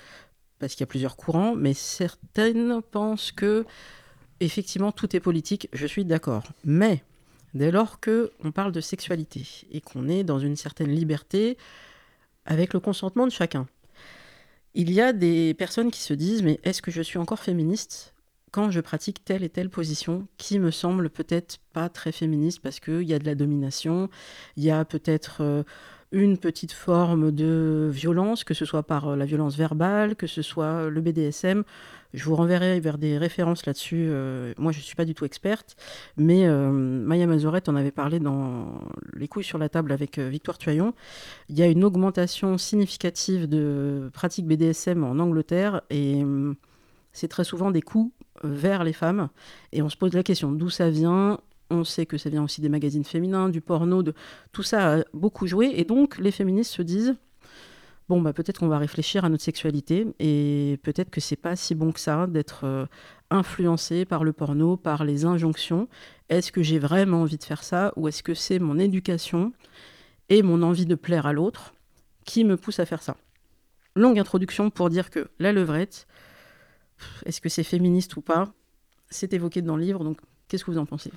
parce 0.59 0.73
qu'il 0.73 0.81
y 0.81 0.85
a 0.85 0.87
plusieurs 0.87 1.17
courants, 1.17 1.55
mais 1.55 1.75
certaines 1.75 2.81
pensent 2.81 3.33
que 3.33 3.67
effectivement 4.41 4.93
tout 4.93 5.15
est 5.15 5.21
politique, 5.21 5.69
je 5.73 5.87
suis 5.87 6.07
d'accord. 6.07 6.45
Mais 6.65 7.03
dès 7.53 7.71
lors 7.71 8.01
que 8.01 8.33
on 8.43 8.51
parle 8.51 8.73
de 8.73 8.81
sexualité 8.81 9.47
et 9.71 9.83
qu'on 9.83 10.09
est 10.09 10.25
dans 10.25 10.39
une 10.39 10.57
certaine 10.57 10.91
liberté 10.91 11.59
avec 12.47 12.73
le 12.73 12.81
consentement 12.81 13.27
de 13.27 13.33
chacun, 13.33 13.67
il 14.73 14.91
y 14.91 15.03
a 15.03 15.13
des 15.13 15.53
personnes 15.53 15.91
qui 15.91 16.01
se 16.01 16.15
disent 16.15 16.43
mais 16.43 16.61
est-ce 16.65 16.81
que 16.81 16.91
je 16.91 17.03
suis 17.03 17.19
encore 17.19 17.41
féministe? 17.41 18.14
Quand 18.55 18.71
je 18.71 18.79
pratique 18.79 19.25
telle 19.25 19.43
et 19.43 19.49
telle 19.49 19.69
position 19.69 20.29
qui 20.39 20.61
me 20.61 20.71
semble 20.71 21.11
peut-être 21.11 21.59
pas 21.73 21.89
très 21.89 22.13
féministe 22.13 22.61
parce 22.63 22.79
qu'il 22.79 23.03
y 23.03 23.13
a 23.13 23.19
de 23.19 23.25
la 23.25 23.35
domination, 23.35 24.09
il 24.57 24.63
y 24.63 24.71
a 24.71 24.85
peut-être 24.85 25.39
euh, 25.41 25.65
une 26.13 26.39
petite 26.39 26.71
forme 26.71 27.33
de 27.33 27.91
violence, 27.93 28.45
que 28.45 28.55
ce 28.55 28.65
soit 28.65 28.85
par 28.85 29.09
euh, 29.09 29.17
la 29.17 29.25
violence 29.25 29.57
verbale, 29.57 30.15
que 30.15 30.29
ce 30.29 30.41
soit 30.41 30.89
le 30.89 31.01
BDSM. 31.01 31.65
Je 32.13 32.25
vous 32.27 32.37
renverrai 32.37 32.79
vers 32.79 32.97
des 32.97 33.19
références 33.19 33.67
là-dessus. 33.67 34.07
Euh, 34.09 34.55
moi, 34.57 34.71
je 34.71 34.79
ne 34.79 34.85
suis 34.85 34.95
pas 34.95 35.05
du 35.05 35.15
tout 35.15 35.25
experte, 35.25 35.75
mais 36.17 36.47
euh, 36.47 36.71
Maya 36.71 37.27
Mazorette 37.27 37.69
en 37.69 37.75
avait 37.75 37.91
parlé 37.91 38.21
dans 38.21 38.79
Les 39.15 39.27
couilles 39.27 39.43
sur 39.43 39.59
la 39.59 39.69
table 39.69 39.91
avec 39.91 40.21
Victoire 40.21 40.59
Tuyon. 40.59 40.95
Il 41.49 41.59
y 41.59 41.63
a 41.65 41.67
une 41.67 41.83
augmentation 41.83 42.57
significative 42.57 43.49
de 43.49 44.11
pratiques 44.13 44.47
BDSM 44.47 45.03
en 45.03 45.19
Angleterre 45.19 45.83
et 45.91 46.23
hum, 46.23 46.55
c'est 47.13 47.29
très 47.29 47.43
souvent 47.43 47.73
des 47.73 47.83
coups 47.83 48.13
vers 48.43 48.85
les 48.85 48.93
femmes. 48.93 49.29
Et 49.73 49.83
on 49.83 49.89
se 49.89 49.97
pose 49.97 50.13
la 50.13 50.23
question 50.23 50.53
d'où 50.53 50.71
ça 50.71 50.91
vient 50.91 51.39
on 51.71 51.83
sait 51.83 52.07
que 52.07 52.19
ça 52.19 52.29
vient 52.29 52.45
aussi 52.45 52.61
des 52.61 52.69
magazines 52.69 53.05
féminins, 53.05 53.49
du 53.49 53.63
porno, 53.63 54.03
de 54.03 54.15
tout 54.53 54.63
ça 54.63 54.97
a 54.97 55.05
beaucoup 55.15 55.47
joué. 55.47 55.73
Et 55.77 55.85
donc, 55.85 56.19
les 56.19 56.31
féministes 56.31 56.73
se 56.73 56.83
disent 56.83 57.17
bon, 58.09 58.21
bah, 58.21 58.33
peut-être 58.33 58.59
qu'on 58.61 58.69
va 58.69 58.79
réfléchir 58.79 59.25
à 59.25 59.29
notre 59.29 59.43
sexualité 59.43 60.07
et 60.19 60.79
peut-être 60.83 61.11
que 61.11 61.21
c'est 61.21 61.37
pas 61.37 61.57
si 61.57 61.75
bon 61.75 61.93
que 61.93 62.01
ça 62.01 62.27
d'être 62.27 62.65
euh, 62.65 62.87
influencé 63.31 64.05
par 64.05 64.25
le 64.25 64.33
porno, 64.33 64.77
par 64.77 65.05
les 65.05 65.25
injonctions. 65.25 65.89
Est-ce 66.29 66.53
que 66.53 66.63
j'ai 66.63 66.79
vraiment 66.79 67.23
envie 67.23 67.39
de 67.39 67.45
faire 67.45 67.65
ça 67.65 67.93
ou 67.97 68.09
est-ce 68.09 68.23
que 68.23 68.35
c'est 68.35 68.59
mon 68.59 68.79
éducation 68.79 69.53
et 70.29 70.43
mon 70.43 70.63
envie 70.63 70.87
de 70.87 70.95
plaire 70.95 71.27
à 71.27 71.33
l'autre 71.33 71.75
qui 72.25 72.45
me 72.45 72.57
pousse 72.57 72.79
à 72.79 72.87
faire 72.87 73.03
ça? 73.03 73.17
Longue 73.97 74.19
introduction 74.19 74.71
pour 74.71 74.91
dire 74.91 75.11
que 75.11 75.29
la 75.39 75.53
levrette, 75.53 76.07
est-ce 77.25 77.41
que 77.41 77.49
c'est 77.49 77.65
féministe 77.65 78.17
ou 78.17 78.21
pas 78.21 78.53
C'est 79.11 79.33
évoqué 79.33 79.63
dans 79.63 79.77
le 79.77 79.85
livre, 79.85 80.05
donc 80.05 80.19
qu'est-ce 80.49 80.65
que 80.65 80.71
vous 80.71 80.79
en 80.79 80.87
pensez? 80.87 81.11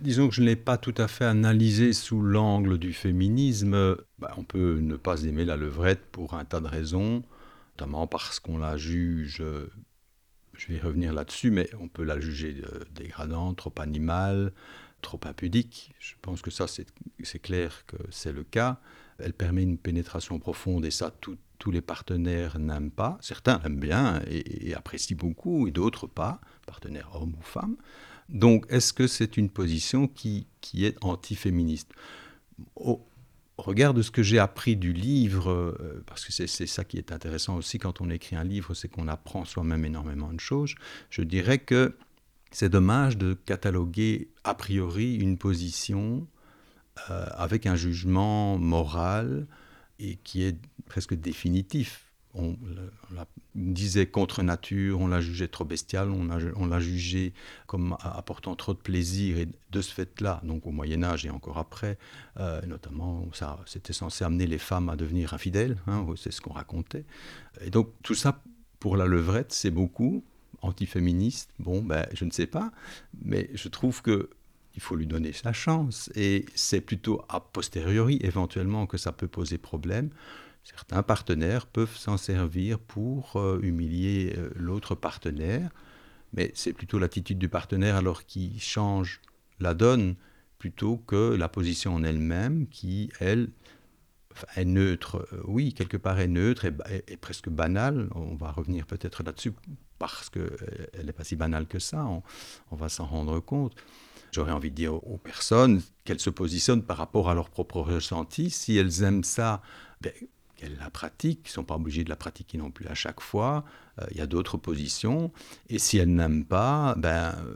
Disons 0.00 0.28
que 0.28 0.34
je 0.34 0.40
ne 0.40 0.46
l'ai 0.46 0.56
pas 0.56 0.78
tout 0.78 0.94
à 0.96 1.06
fait 1.06 1.24
analysé 1.24 1.92
sous 1.92 2.20
l'angle 2.20 2.76
du 2.76 2.92
féminisme. 2.92 3.96
Bah, 4.18 4.34
on 4.36 4.42
peut 4.42 4.78
ne 4.80 4.96
pas 4.96 5.22
aimer 5.22 5.44
la 5.44 5.56
levrette 5.56 6.04
pour 6.10 6.34
un 6.34 6.44
tas 6.44 6.60
de 6.60 6.66
raisons, 6.66 7.22
notamment 7.76 8.08
parce 8.08 8.40
qu'on 8.40 8.58
la 8.58 8.76
juge, 8.76 9.44
je 10.54 10.72
vais 10.72 10.80
revenir 10.80 11.12
là-dessus, 11.12 11.52
mais 11.52 11.70
on 11.78 11.86
peut 11.86 12.02
la 12.02 12.18
juger 12.18 12.60
dégradante, 12.96 13.58
trop 13.58 13.72
animale, 13.78 14.52
trop 15.02 15.20
impudique. 15.24 15.94
Je 16.00 16.14
pense 16.20 16.42
que 16.42 16.50
ça, 16.50 16.66
c'est 16.66 17.38
clair 17.38 17.84
que 17.86 17.96
c'est 18.10 18.32
le 18.32 18.42
cas. 18.42 18.80
Elle 19.18 19.34
permet 19.34 19.62
une 19.62 19.78
pénétration 19.78 20.38
profonde 20.40 20.84
et 20.84 20.90
ça, 20.90 21.14
tous 21.58 21.70
les 21.70 21.80
partenaires 21.80 22.58
n'aiment 22.58 22.90
pas. 22.90 23.18
Certains 23.20 23.60
aiment 23.64 23.80
bien 23.80 24.20
et, 24.28 24.68
et 24.68 24.74
apprécient 24.74 25.16
beaucoup 25.16 25.66
et 25.66 25.70
d'autres 25.70 26.06
pas, 26.06 26.40
partenaires 26.66 27.10
hommes 27.14 27.34
ou 27.38 27.42
femmes. 27.42 27.76
Donc, 28.28 28.66
est-ce 28.68 28.92
que 28.92 29.06
c'est 29.06 29.36
une 29.36 29.50
position 29.50 30.08
qui, 30.08 30.46
qui 30.60 30.84
est 30.84 30.96
antiféministe? 31.02 31.92
Au 32.74 33.06
regard 33.58 33.94
de 33.94 34.02
ce 34.02 34.10
que 34.10 34.22
j'ai 34.22 34.38
appris 34.38 34.76
du 34.76 34.92
livre, 34.92 35.50
euh, 35.50 36.02
parce 36.06 36.24
que 36.24 36.32
c'est 36.32 36.66
ça 36.66 36.84
qui 36.84 36.98
est 36.98 37.12
intéressant 37.12 37.56
aussi 37.56 37.78
quand 37.78 38.00
on 38.00 38.10
écrit 38.10 38.36
un 38.36 38.44
livre, 38.44 38.74
c'est 38.74 38.88
qu'on 38.88 39.08
apprend 39.08 39.44
soi-même 39.44 39.84
énormément 39.84 40.32
de 40.32 40.40
choses, 40.40 40.74
je 41.10 41.22
dirais 41.22 41.58
que 41.58 41.96
c'est 42.50 42.68
dommage 42.68 43.16
de 43.16 43.34
cataloguer 43.34 44.28
a 44.44 44.54
priori 44.54 45.16
une 45.16 45.36
position 45.38 46.26
euh, 47.10 47.26
avec 47.32 47.66
un 47.66 47.76
jugement 47.76 48.58
moral 48.58 49.46
et 49.98 50.16
qui 50.16 50.42
est 50.42 50.56
presque 50.86 51.14
définitif 51.14 52.06
on, 52.36 52.56
la 53.14 53.26
disait 53.54 54.06
contre 54.06 54.42
nature, 54.42 55.00
on 55.00 55.08
l'a 55.08 55.20
jugé 55.20 55.48
trop 55.48 55.64
bestiale, 55.64 56.10
on, 56.10 56.66
l'a 56.66 56.80
jugé 56.80 57.32
comme 57.66 57.96
apportant 58.00 58.54
trop 58.54 58.74
de 58.74 58.78
plaisir. 58.78 59.38
Et 59.38 59.48
de 59.70 59.80
ce 59.80 59.92
fait-là, 59.92 60.40
donc 60.44 60.66
au 60.66 60.70
Moyen 60.70 61.02
Âge 61.02 61.24
et 61.26 61.30
encore 61.30 61.58
après, 61.58 61.98
euh, 62.38 62.60
notamment, 62.66 63.26
ça, 63.32 63.58
c'était 63.66 63.92
censé 63.92 64.24
amener 64.24 64.46
les 64.46 64.58
femmes 64.58 64.88
à 64.88 64.96
devenir 64.96 65.34
infidèles, 65.34 65.78
hein, 65.86 66.06
c'est 66.16 66.32
ce 66.32 66.40
qu'on 66.40 66.52
racontait. 66.52 67.04
Et 67.62 67.70
donc 67.70 67.90
tout 68.02 68.14
ça, 68.14 68.42
pour 68.78 68.96
la 68.96 69.06
levrette, 69.06 69.52
c'est 69.52 69.70
beaucoup 69.70 70.22
antiféministe. 70.62 71.50
Bon, 71.58 71.82
ben, 71.82 72.06
je 72.12 72.24
ne 72.24 72.30
sais 72.30 72.46
pas, 72.46 72.72
mais 73.22 73.50
je 73.54 73.68
trouve 73.68 74.02
que 74.02 74.30
il 74.76 74.82
faut 74.82 74.94
lui 74.94 75.06
donner 75.06 75.32
sa 75.32 75.52
chance. 75.52 76.10
Et 76.14 76.46
c'est 76.54 76.80
plutôt 76.80 77.22
a 77.28 77.40
posteriori, 77.40 78.18
éventuellement, 78.22 78.86
que 78.86 78.98
ça 78.98 79.12
peut 79.12 79.28
poser 79.28 79.58
problème 79.58 80.10
certains 80.66 81.02
partenaires 81.02 81.66
peuvent 81.66 81.96
s'en 81.96 82.16
servir 82.16 82.78
pour 82.78 83.36
euh, 83.36 83.60
humilier 83.62 84.34
euh, 84.36 84.50
l'autre 84.56 84.94
partenaire, 84.94 85.70
mais 86.32 86.50
c'est 86.54 86.72
plutôt 86.72 86.98
l'attitude 86.98 87.38
du 87.38 87.48
partenaire 87.48 87.94
alors 87.94 88.26
qui 88.26 88.58
change 88.58 89.20
la 89.60 89.74
donne 89.74 90.16
plutôt 90.58 90.96
que 90.96 91.34
la 91.34 91.48
position 91.48 91.94
en 91.94 92.02
elle-même 92.02 92.66
qui, 92.66 93.10
elle, 93.20 93.50
est 94.56 94.64
neutre. 94.64 95.26
Euh, 95.32 95.42
oui, 95.44 95.72
quelque 95.72 95.96
part 95.96 96.18
est 96.18 96.28
neutre 96.28 96.64
et, 96.64 97.16
presque 97.16 97.48
banale. 97.48 98.08
On 98.14 98.34
va 98.34 98.50
revenir 98.50 98.86
peut-être 98.86 99.22
là-dessus 99.22 99.52
parce 99.98 100.30
qu'elle 100.30 101.06
n'est 101.06 101.12
pas 101.12 101.24
si 101.24 101.36
banale 101.36 101.66
que 101.66 101.78
ça. 101.78 102.04
On, 102.70 102.76
va 102.76 102.88
s'en 102.88 103.06
rendre 103.06 103.38
compte. 103.38 103.76
J'aurais 104.32 104.52
envie 104.52 104.70
de 104.70 104.76
dire 104.76 104.94
aux 104.94 105.18
personnes 105.18 105.82
qu'elles 106.04 106.20
se 106.20 106.30
positionnent 106.30 106.82
par 106.82 106.96
rapport 106.96 107.30
à 107.30 107.34
leur 107.34 107.50
propre 107.50 107.80
ressenti. 107.80 108.50
Si 108.50 108.76
elles 108.76 109.02
aiment 109.02 109.24
ça, 109.24 109.62
ben, 110.00 110.12
qu'elles 110.56 110.76
la 110.78 110.90
pratiquent, 110.90 111.44
ne 111.44 111.50
sont 111.50 111.64
pas 111.64 111.76
obligés 111.76 112.04
de 112.04 112.08
la 112.08 112.16
pratiquer 112.16 112.58
non 112.58 112.70
plus 112.70 112.86
à 112.88 112.94
chaque 112.94 113.20
fois. 113.20 113.64
Euh, 114.00 114.06
il 114.10 114.16
y 114.16 114.20
a 114.20 114.26
d'autres 114.26 114.56
positions. 114.56 115.32
Et 115.68 115.78
si 115.78 115.98
elles 115.98 116.14
n'aiment 116.14 116.44
pas, 116.44 116.94
ben, 116.96 117.34
euh, 117.46 117.54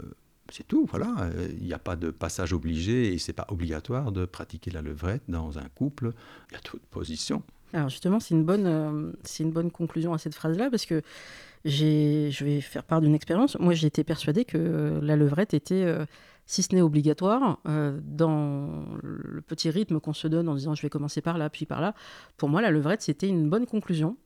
c'est 0.50 0.67
tout. 0.67 0.87
Voilà. 0.91 1.31
Il 1.59 1.65
n'y 1.65 1.73
a 1.73 1.79
pas 1.79 1.97
de 1.97 2.11
passage 2.11 2.53
obligé 2.53 3.12
et 3.12 3.19
ce 3.19 3.31
n'est 3.31 3.35
pas 3.35 3.47
obligatoire 3.49 4.12
de 4.12 4.25
pratiquer 4.25 4.71
la 4.71 4.83
levrette 4.83 5.23
dans 5.29 5.59
un 5.59 5.69
couple. 5.75 6.12
Il 6.50 6.55
y 6.55 6.57
a 6.57 6.61
d'autres 6.61 6.87
positions. 6.91 7.43
Alors 7.73 7.89
justement, 7.89 8.21
c'est 8.21 8.35
une 8.35 8.45
bonne, 8.45 8.67
euh, 8.67 9.12
c'est 9.23 9.45
une 9.45 9.53
bonne 9.53 9.71
conclusion 9.71 10.12
à 10.12 10.19
cette 10.19 10.35
phrase-là 10.35 10.71
parce 10.71 10.87
que 10.87 11.03
je 11.65 12.45
vais 12.45 12.61
faire 12.61 12.85
part 12.85 13.00
d'une 13.00 13.15
expérience. 13.15 13.57
Moi, 13.61 13.75
j'étais 13.75 14.03
persuadée 14.03 14.45
que 14.45 14.99
la 15.03 15.15
levrette 15.15 15.55
était 15.55 15.95
si 16.50 16.64
ce 16.64 16.75
n'est 16.75 16.83
obligatoire, 16.83 17.61
euh, 17.69 18.00
dans 18.02 18.85
le 19.04 19.40
petit 19.40 19.71
rythme 19.71 20.00
qu'on 20.00 20.12
se 20.12 20.26
donne 20.26 20.49
en 20.49 20.57
disant 20.57 20.75
je 20.75 20.83
vais 20.83 20.88
commencer 20.88 21.21
par 21.21 21.38
là, 21.38 21.49
puis 21.49 21.64
par 21.64 21.80
là, 21.80 21.95
pour 22.37 22.49
moi, 22.49 22.61
la 22.61 22.73
levrette, 22.73 23.02
c'était 23.02 23.28
une 23.28 23.49
bonne 23.49 23.66
conclusion 23.66 24.16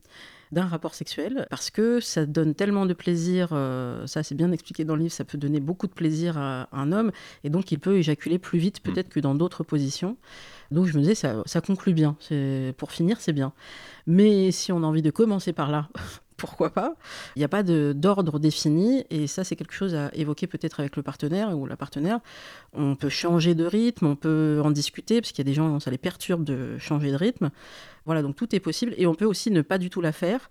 d'un 0.51 0.65
rapport 0.65 0.95
sexuel, 0.95 1.45
parce 1.51 1.69
que 1.69 1.99
ça 1.99 2.25
donne 2.25 2.55
tellement 2.55 2.87
de 2.87 2.95
plaisir, 2.95 3.49
euh, 3.51 4.07
ça 4.07 4.23
c'est 4.23 4.33
bien 4.33 4.51
expliqué 4.51 4.85
dans 4.85 4.95
le 4.95 5.03
livre, 5.03 5.13
ça 5.13 5.23
peut 5.23 5.37
donner 5.37 5.59
beaucoup 5.59 5.85
de 5.85 5.91
plaisir 5.91 6.35
à, 6.39 6.67
un 6.71 6.91
homme, 6.91 7.11
et 7.43 7.51
donc 7.51 7.71
il 7.71 7.77
peut 7.77 7.97
éjaculer 7.97 8.39
plus 8.39 8.57
vite 8.57 8.79
mm. 8.79 8.91
peut-être 8.91 9.09
que 9.09 9.19
dans 9.19 9.35
d'autres 9.35 9.63
positions. 9.63 10.17
Donc 10.71 10.87
je 10.87 10.97
me 10.97 11.03
disais, 11.03 11.13
ça, 11.13 11.43
ça 11.45 11.61
conclut 11.61 11.93
bien, 11.93 12.17
pour 12.77 12.91
finir 12.91 13.21
c'est 13.21 13.33
bien. 13.33 13.53
Mais 14.07 14.49
si 14.49 14.71
on 14.71 14.77
a 14.77 14.87
envie 14.87 15.03
de 15.03 15.11
commencer 15.11 15.53
par 15.53 15.69
là, 15.69 15.89
pourquoi 16.37 16.69
pas. 16.71 16.95
Il 17.35 17.39
n'y 17.39 17.45
a 17.45 17.49
pas 17.49 17.63
d'ordre 17.63 18.39
défini 18.39 19.05
et 19.09 19.27
ça 19.27 19.43
c'est 19.43 19.55
quelque 19.55 19.73
chose 19.73 19.95
à 19.95 20.09
évoquer 20.13 20.47
peut-être 20.47 20.79
avec 20.79 20.95
le 20.95 21.03
partenaire 21.03 21.57
ou 21.57 21.65
la 21.65 21.77
partenaire. 21.77 22.19
On 22.73 22.95
peut 22.95 23.09
changer 23.09 23.55
de 23.55 23.65
rythme, 23.65 24.07
on 24.07 24.15
peut 24.15 24.61
en 24.63 24.71
discuter 24.71 25.21
parce 25.21 25.31
qu'il 25.31 25.45
y 25.45 25.47
a 25.47 25.51
des 25.51 25.55
gens 25.55 25.79
ça 25.79 25.91
les 25.91 25.97
perturbe 25.97 26.43
de 26.43 26.77
changer 26.77 27.11
de 27.11 27.17
rythme. 27.17 27.51
Voilà 28.05 28.21
donc 28.21 28.35
tout 28.35 28.55
est 28.55 28.59
possible 28.59 28.93
et 28.97 29.07
on 29.07 29.15
peut 29.15 29.25
aussi 29.25 29.51
ne 29.51 29.61
pas 29.61 29.77
du 29.77 29.89
tout 29.89 30.01
la 30.01 30.11
faire. 30.11 30.49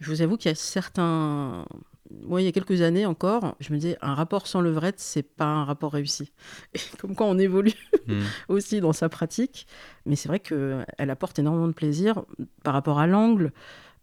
Je 0.00 0.10
vous 0.10 0.20
avoue 0.20 0.36
qu'il 0.36 0.50
y 0.50 0.52
a 0.52 0.54
certains 0.54 1.64
moi, 2.22 2.40
il 2.40 2.44
y 2.44 2.48
a 2.48 2.52
quelques 2.52 2.82
années 2.82 3.06
encore, 3.06 3.56
je 3.60 3.72
me 3.72 3.78
disais, 3.78 3.96
un 4.00 4.14
rapport 4.14 4.46
sans 4.46 4.60
levrette, 4.60 5.00
c'est 5.00 5.22
pas 5.22 5.46
un 5.46 5.64
rapport 5.64 5.92
réussi. 5.92 6.32
Et 6.74 6.78
comme 7.00 7.14
quoi 7.14 7.26
on 7.26 7.38
évolue 7.38 7.74
hmm. 8.06 8.20
aussi 8.48 8.80
dans 8.80 8.92
sa 8.92 9.08
pratique. 9.08 9.66
Mais 10.04 10.16
c'est 10.16 10.28
vrai 10.28 10.40
qu'elle 10.40 11.10
apporte 11.10 11.38
énormément 11.38 11.68
de 11.68 11.72
plaisir 11.72 12.22
par 12.62 12.74
rapport 12.74 12.98
à 12.98 13.06
l'angle, 13.06 13.52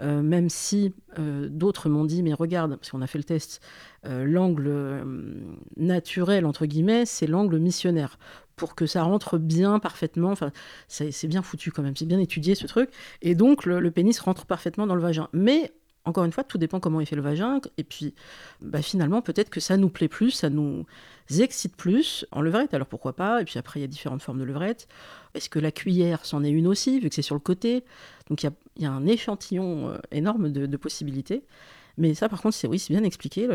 euh, 0.03 0.21
même 0.21 0.49
si 0.49 0.93
euh, 1.17 1.47
d'autres 1.49 1.89
m'ont 1.89 2.03
dit, 2.03 2.23
mais 2.23 2.33
regarde, 2.33 2.75
parce 2.75 2.91
qu'on 2.91 3.01
a 3.01 3.07
fait 3.07 3.17
le 3.17 3.23
test, 3.23 3.61
euh, 4.05 4.25
l'angle 4.25 5.05
naturel, 5.77 6.45
entre 6.45 6.65
guillemets, 6.65 7.05
c'est 7.05 7.27
l'angle 7.27 7.57
missionnaire. 7.57 8.19
Pour 8.55 8.75
que 8.75 8.85
ça 8.85 9.03
rentre 9.03 9.37
bien, 9.37 9.79
parfaitement, 9.79 10.29
enfin, 10.29 10.51
c'est 10.87 11.27
bien 11.27 11.41
foutu 11.41 11.71
quand 11.71 11.81
même, 11.81 11.95
c'est 11.95 12.05
bien 12.05 12.19
étudié 12.19 12.53
ce 12.53 12.67
truc. 12.67 12.89
Et 13.21 13.33
donc, 13.33 13.65
le, 13.65 13.89
pénis 13.91 14.19
rentre 14.19 14.45
parfaitement 14.45 14.85
dans 14.85 14.95
le 14.95 15.01
vagin. 15.01 15.27
Mais 15.33 15.71
encore 16.05 16.25
une 16.25 16.33
fois, 16.33 16.43
tout 16.43 16.57
dépend 16.57 16.79
comment 16.79 16.99
il 16.99 17.07
fait 17.07 17.15
le 17.15 17.21
vagin. 17.21 17.61
Et 17.77 17.83
puis, 17.83 18.13
bah, 18.61 18.81
finalement, 18.81 19.21
peut-être 19.21 19.49
que 19.49 19.59
ça 19.59 19.77
nous 19.77 19.89
plaît 19.89 20.09
plus, 20.09 20.31
ça 20.31 20.49
nous 20.49 20.85
excite 21.39 21.75
plus 21.75 22.25
en 22.31 22.41
levrette. 22.41 22.73
Alors 22.73 22.87
pourquoi 22.87 23.13
pas? 23.13 23.41
Et 23.41 23.45
puis 23.45 23.57
après, 23.57 23.79
il 23.79 23.83
y 23.83 23.85
a 23.85 23.87
différentes 23.87 24.21
formes 24.21 24.39
de 24.39 24.43
levrette. 24.43 24.87
Est-ce 25.33 25.49
que 25.49 25.59
la 25.59 25.71
cuillère, 25.71 26.25
c'en 26.25 26.43
est 26.43 26.51
une 26.51 26.67
aussi, 26.67 26.99
vu 26.99 27.09
que 27.09 27.15
c'est 27.15 27.21
sur 27.21 27.35
le 27.35 27.41
côté? 27.41 27.83
Donc 28.29 28.43
il 28.43 28.47
y 28.47 28.49
a, 28.49 28.53
un 28.81 29.05
échantillon 29.05 29.89
euh, 29.89 29.97
énorme 30.11 30.49
de, 30.51 30.77
possibilités. 30.77 31.43
Mais 31.97 32.13
ça, 32.15 32.27
par 32.27 32.41
contre, 32.41 32.55
c'est 32.55 32.67
oui, 32.67 32.79
c'est 32.79 32.93
bien 32.93 33.03
expliqué. 33.03 33.47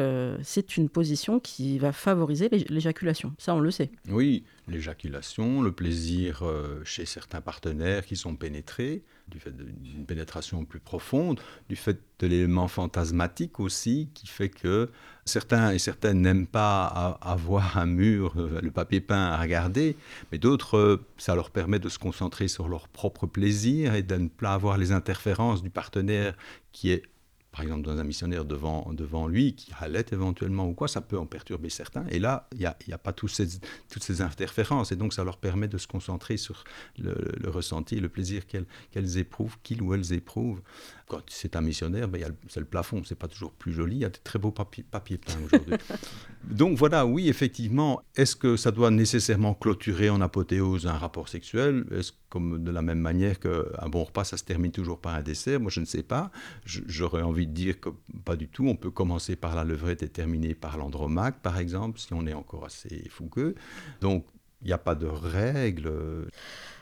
C'est 0.42 0.76
une 0.76 0.88
position 0.88 1.40
qui 1.40 1.78
va 1.78 1.92
favoriser 1.92 2.48
l'éjaculation. 2.68 3.34
Ça, 3.38 3.54
on 3.54 3.60
le 3.60 3.70
sait. 3.70 3.90
Oui, 4.08 4.44
l'éjaculation, 4.68 5.62
le 5.62 5.72
plaisir 5.72 6.42
euh, 6.42 6.80
chez 6.84 7.06
certains 7.06 7.40
partenaires 7.40 8.04
qui 8.04 8.16
sont 8.16 8.36
pénétrés, 8.36 9.02
du 9.28 9.40
fait 9.40 9.54
d'une 9.56 10.06
pénétration 10.06 10.64
plus 10.64 10.80
profonde, 10.80 11.40
du 11.68 11.76
fait 11.76 11.98
de 12.20 12.26
l'élément 12.26 12.68
fantasmatique 12.68 13.60
aussi, 13.60 14.08
qui 14.14 14.26
fait 14.26 14.48
que 14.48 14.90
certains 15.24 15.72
et 15.72 15.78
certaines 15.78 16.22
n'aiment 16.22 16.46
pas 16.46 16.86
avoir 17.20 17.76
un 17.76 17.86
mur, 17.86 18.34
euh, 18.36 18.60
le 18.62 18.70
papier 18.70 19.00
peint 19.00 19.26
à 19.26 19.40
regarder, 19.40 19.96
mais 20.32 20.38
d'autres, 20.38 20.76
euh, 20.76 21.06
ça 21.18 21.34
leur 21.34 21.50
permet 21.50 21.78
de 21.78 21.88
se 21.88 21.98
concentrer 21.98 22.48
sur 22.48 22.68
leur 22.68 22.88
propre 22.88 23.26
plaisir 23.26 23.94
et 23.94 24.02
de 24.02 24.16
ne 24.16 24.28
pas 24.28 24.54
avoir 24.54 24.78
les 24.78 24.92
interférences 24.92 25.62
du 25.62 25.70
partenaire 25.70 26.34
qui 26.72 26.90
est 26.90 27.02
par 27.50 27.62
exemple 27.62 27.82
dans 27.82 27.96
un 27.98 28.04
missionnaire 28.04 28.44
devant, 28.44 29.26
lui, 29.26 29.54
qui 29.54 29.72
allait 29.80 30.04
éventuellement 30.12 30.68
ou 30.68 30.74
quoi, 30.74 30.88
ça 30.88 31.00
peut 31.00 31.18
en 31.18 31.26
perturber 31.26 31.70
certains. 31.70 32.06
Et 32.08 32.18
là, 32.18 32.48
il 32.52 32.58
n'y 32.58 32.94
a, 32.94 32.98
pas 32.98 33.12
toutes 33.12 33.30
ces 33.30 34.20
interférences. 34.20 34.92
Et 34.92 34.96
donc, 34.96 35.12
ça 35.14 35.24
leur 35.24 35.38
permet 35.38 35.68
de 35.68 35.78
se 35.78 35.86
concentrer 35.86 36.36
sur 36.36 36.64
le, 36.98 37.14
ressenti, 37.48 38.00
le 38.00 38.08
plaisir 38.08 38.42
qu'elles 38.46 39.18
éprouvent, 39.18 39.56
qu'ils 39.62 39.82
ou 39.82 39.94
elles 39.94 40.12
éprouvent. 40.12 40.60
Quand 41.08 41.22
c'est 41.28 41.56
un 41.56 41.60
missionnaire, 41.60 42.06
ben, 42.08 42.34
c'est 42.48 42.60
le 42.60 42.66
plafond, 42.66 43.02
c'est 43.04 43.18
pas 43.18 43.28
toujours 43.28 43.52
plus 43.52 43.72
joli. 43.72 43.96
Il 43.96 44.00
y 44.00 44.04
a 44.04 44.10
de 44.10 44.18
très 44.22 44.38
beaux 44.38 44.50
papiers, 44.50 44.84
papiers 44.88 45.18
peints 45.18 45.38
aujourd'hui. 45.44 45.74
donc 46.44 46.76
voilà, 46.76 47.06
oui, 47.06 47.28
effectivement, 47.28 48.02
est-ce 48.14 48.36
que 48.36 48.56
ça 48.56 48.70
doit 48.70 48.90
nécessairement 48.90 49.54
clôturer 49.54 50.10
en 50.10 50.20
apothéose 50.20 50.86
un 50.86 50.98
rapport 50.98 51.28
sexuel? 51.28 51.86
Est-ce 51.90 52.12
comme 52.28 52.62
de 52.62 52.70
la 52.70 52.82
même 52.82 52.98
manière 52.98 53.40
qu'un 53.40 53.88
bon 53.88 54.04
repas, 54.04 54.24
ça 54.24 54.36
se 54.36 54.44
termine 54.44 54.70
toujours 54.70 55.00
par 55.00 55.14
un 55.14 55.22
dessert? 55.22 55.60
Moi, 55.60 55.70
je 55.70 55.80
ne 55.80 55.86
sais 55.86 56.02
pas. 56.02 56.30
J'aurais 56.64 57.22
envie 57.22 57.46
de 57.46 57.52
dire 57.52 57.80
que 57.80 57.88
pas 58.24 58.36
du 58.36 58.48
tout. 58.48 58.66
On 58.68 58.76
peut 58.76 58.90
commencer 58.90 59.34
par 59.34 59.56
la 59.56 59.64
levrette 59.64 60.02
et 60.02 60.08
terminer 60.08 60.54
par 60.54 60.76
l'andromaque, 60.76 61.40
par 61.40 61.58
exemple, 61.58 61.98
si 61.98 62.12
on 62.12 62.26
est 62.26 62.34
encore 62.34 62.66
assez 62.66 63.08
fougueux. 63.08 63.54
Donc, 64.02 64.26
il 64.62 64.66
n'y 64.66 64.72
a 64.72 64.78
pas 64.78 64.94
de 64.94 65.06
règle. 65.06 65.90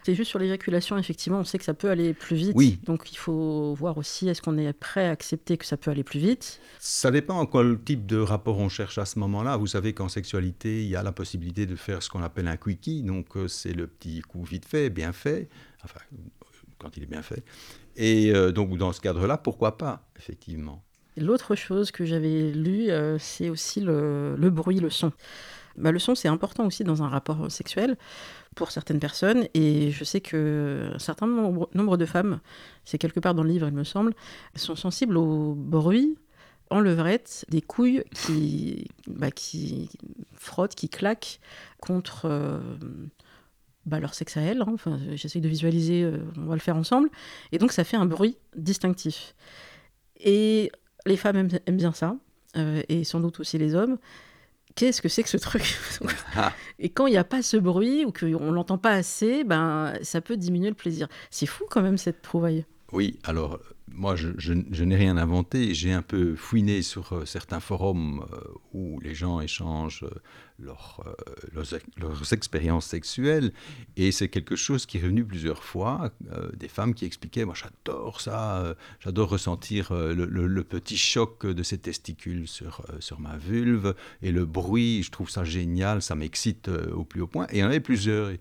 C'est 0.06 0.14
juste 0.14 0.30
sur 0.30 0.38
l'éjaculation, 0.38 0.96
effectivement, 0.98 1.40
on 1.40 1.44
sait 1.44 1.58
que 1.58 1.64
ça 1.64 1.74
peut 1.74 1.90
aller 1.90 2.14
plus 2.14 2.36
vite. 2.36 2.52
Oui. 2.54 2.78
Donc 2.84 3.10
il 3.10 3.16
faut 3.16 3.74
voir 3.74 3.98
aussi, 3.98 4.28
est-ce 4.28 4.40
qu'on 4.40 4.56
est 4.56 4.72
prêt 4.72 5.08
à 5.08 5.10
accepter 5.10 5.56
que 5.56 5.66
ça 5.66 5.76
peut 5.76 5.90
aller 5.90 6.04
plus 6.04 6.20
vite? 6.20 6.60
Ça 6.78 7.10
dépend 7.10 7.44
quel 7.44 7.76
type 7.80 8.06
de 8.06 8.16
rapport 8.16 8.56
on 8.58 8.68
cherche 8.68 8.98
à 8.98 9.04
ce 9.04 9.18
moment-là. 9.18 9.56
Vous 9.56 9.66
savez 9.66 9.94
qu'en 9.94 10.08
sexualité, 10.08 10.84
il 10.84 10.88
y 10.88 10.94
a 10.94 11.02
la 11.02 11.10
possibilité 11.10 11.66
de 11.66 11.74
faire 11.74 12.04
ce 12.04 12.08
qu'on 12.08 12.22
appelle 12.22 12.46
un 12.46 12.56
quickie. 12.56 13.02
Donc 13.02 13.36
euh, 13.36 13.48
c'est 13.48 13.72
le 13.72 13.88
petit 13.88 14.20
coup 14.20 14.44
vite 14.44 14.64
fait, 14.64 14.90
bien 14.90 15.12
fait. 15.12 15.48
Enfin, 15.82 15.98
quand 16.78 16.96
il 16.96 17.02
est 17.02 17.06
bien 17.06 17.22
fait. 17.22 17.42
Et 17.96 18.30
euh, 18.30 18.52
donc 18.52 18.78
dans 18.78 18.92
ce 18.92 19.00
cadre-là, 19.00 19.38
pourquoi 19.38 19.76
pas, 19.76 20.08
effectivement. 20.16 20.84
L'autre 21.16 21.56
chose 21.56 21.90
que 21.90 22.04
j'avais 22.04 22.52
lu, 22.52 22.90
euh, 22.90 23.18
c'est 23.18 23.50
aussi 23.50 23.80
le, 23.80 24.36
le 24.36 24.50
bruit, 24.50 24.78
le 24.78 24.88
son. 24.88 25.10
Bah, 25.76 25.90
le 25.90 25.98
son, 25.98 26.14
c'est 26.14 26.28
important 26.28 26.64
aussi 26.64 26.84
dans 26.84 27.02
un 27.02 27.08
rapport 27.08 27.50
sexuel 27.50 27.98
pour 28.56 28.72
certaines 28.72 28.98
personnes. 28.98 29.46
Et 29.54 29.92
je 29.92 30.02
sais 30.02 30.20
que 30.20 30.90
un 30.92 30.98
certain 30.98 31.28
nombre, 31.28 31.96
de 31.96 32.06
femmes, 32.06 32.40
c'est 32.84 32.98
quelque 32.98 33.20
part 33.20 33.34
dans 33.34 33.44
le 33.44 33.50
livre, 33.50 33.68
il 33.68 33.74
me 33.74 33.84
semble, 33.84 34.14
sont 34.56 34.74
sensibles 34.74 35.16
au 35.16 35.54
bruit 35.54 36.18
en 36.70 36.80
levrette 36.80 37.44
des 37.48 37.62
couilles 37.62 38.02
qui, 38.12 38.88
bah, 39.06 39.30
qui 39.30 39.88
frottent, 40.34 40.74
qui 40.74 40.88
claquent 40.88 41.38
contre 41.80 42.24
euh, 42.24 42.58
bah, 43.84 44.00
leur 44.00 44.14
sexe 44.14 44.36
à 44.36 44.40
elles. 44.40 44.62
Hein. 44.62 44.72
Enfin, 44.72 44.98
J'essaie 45.14 45.38
de 45.38 45.48
visualiser, 45.48 46.02
euh, 46.02 46.18
on 46.36 46.46
va 46.46 46.54
le 46.54 46.60
faire 46.60 46.76
ensemble. 46.76 47.08
Et 47.52 47.58
donc 47.58 47.70
ça 47.70 47.84
fait 47.84 47.96
un 47.96 48.06
bruit 48.06 48.36
distinctif. 48.56 49.36
Et 50.18 50.72
les 51.04 51.16
femmes 51.16 51.36
aiment, 51.36 51.76
bien 51.76 51.92
ça, 51.92 52.16
euh, 52.56 52.82
et 52.88 53.04
sans 53.04 53.20
doute 53.20 53.38
aussi 53.38 53.58
les 53.58 53.76
hommes 53.76 53.98
qu'est-ce 54.76 55.02
que 55.02 55.08
c'est 55.08 55.24
que 55.24 55.28
ce 55.28 55.36
truc 55.36 55.76
ah. 56.36 56.52
Et 56.78 56.90
quand 56.90 57.06
il 57.06 57.10
n'y 57.10 57.16
a 57.16 57.24
pas 57.24 57.42
ce 57.42 57.56
bruit 57.56 58.04
ou 58.04 58.12
qu'on 58.12 58.52
l'entend 58.52 58.78
pas 58.78 58.92
assez, 58.92 59.42
ben, 59.42 59.94
ça 60.02 60.20
peut 60.20 60.36
diminuer 60.36 60.68
le 60.68 60.74
plaisir. 60.74 61.08
C'est 61.30 61.46
fou 61.46 61.64
quand 61.68 61.82
même 61.82 61.98
cette 61.98 62.22
trouvaille. 62.22 62.64
Oui, 62.92 63.18
alors 63.24 63.58
moi 63.92 64.16
je, 64.16 64.52
n'ai 64.52 64.96
rien 64.96 65.16
inventé, 65.16 65.72
j'ai 65.74 65.92
un 65.92 66.02
peu 66.02 66.34
fouiné 66.34 66.82
sur 66.82 67.12
euh, 67.12 67.24
certains 67.24 67.60
forums 67.60 68.26
euh, 68.32 68.40
où 68.72 69.00
les 69.00 69.14
gens 69.14 69.40
échangent 69.40 70.04
euh, 70.04 70.20
leur, 70.58 71.04
leurs, 71.52 72.32
expériences 72.32 72.86
sexuelles. 72.86 73.52
Et 73.96 74.10
c'est 74.10 74.28
quelque 74.28 74.56
chose 74.56 74.86
qui 74.86 74.98
est 74.98 75.02
revenu 75.02 75.24
plusieurs 75.24 75.62
fois, 75.62 76.10
des 76.54 76.68
femmes 76.68 76.94
qui 76.94 77.04
expliquaient, 77.04 77.44
moi 77.44 77.54
j'adore 77.54 78.20
ça, 78.20 78.74
j'adore 79.00 79.28
ressentir 79.28 79.92
le, 79.92 80.62
petit 80.64 80.96
choc 80.96 81.46
de 81.46 81.62
ces 81.62 81.76
testicules 81.76 82.48
sur, 82.48 82.84
sur 83.00 83.20
ma 83.20 83.36
vulve. 83.36 83.94
Et 84.22 84.32
le 84.32 84.46
bruit, 84.46 85.02
je 85.02 85.10
trouve 85.10 85.28
ça 85.28 85.44
génial, 85.44 86.00
ça 86.00 86.14
m'excite 86.14 86.68
au 86.68 87.04
plus 87.04 87.20
haut 87.20 87.26
point. 87.26 87.46
Et 87.50 87.58
il 87.58 87.60
y 87.60 87.62
en 87.62 87.66
avait 87.66 87.80
plusieurs. 87.80 88.32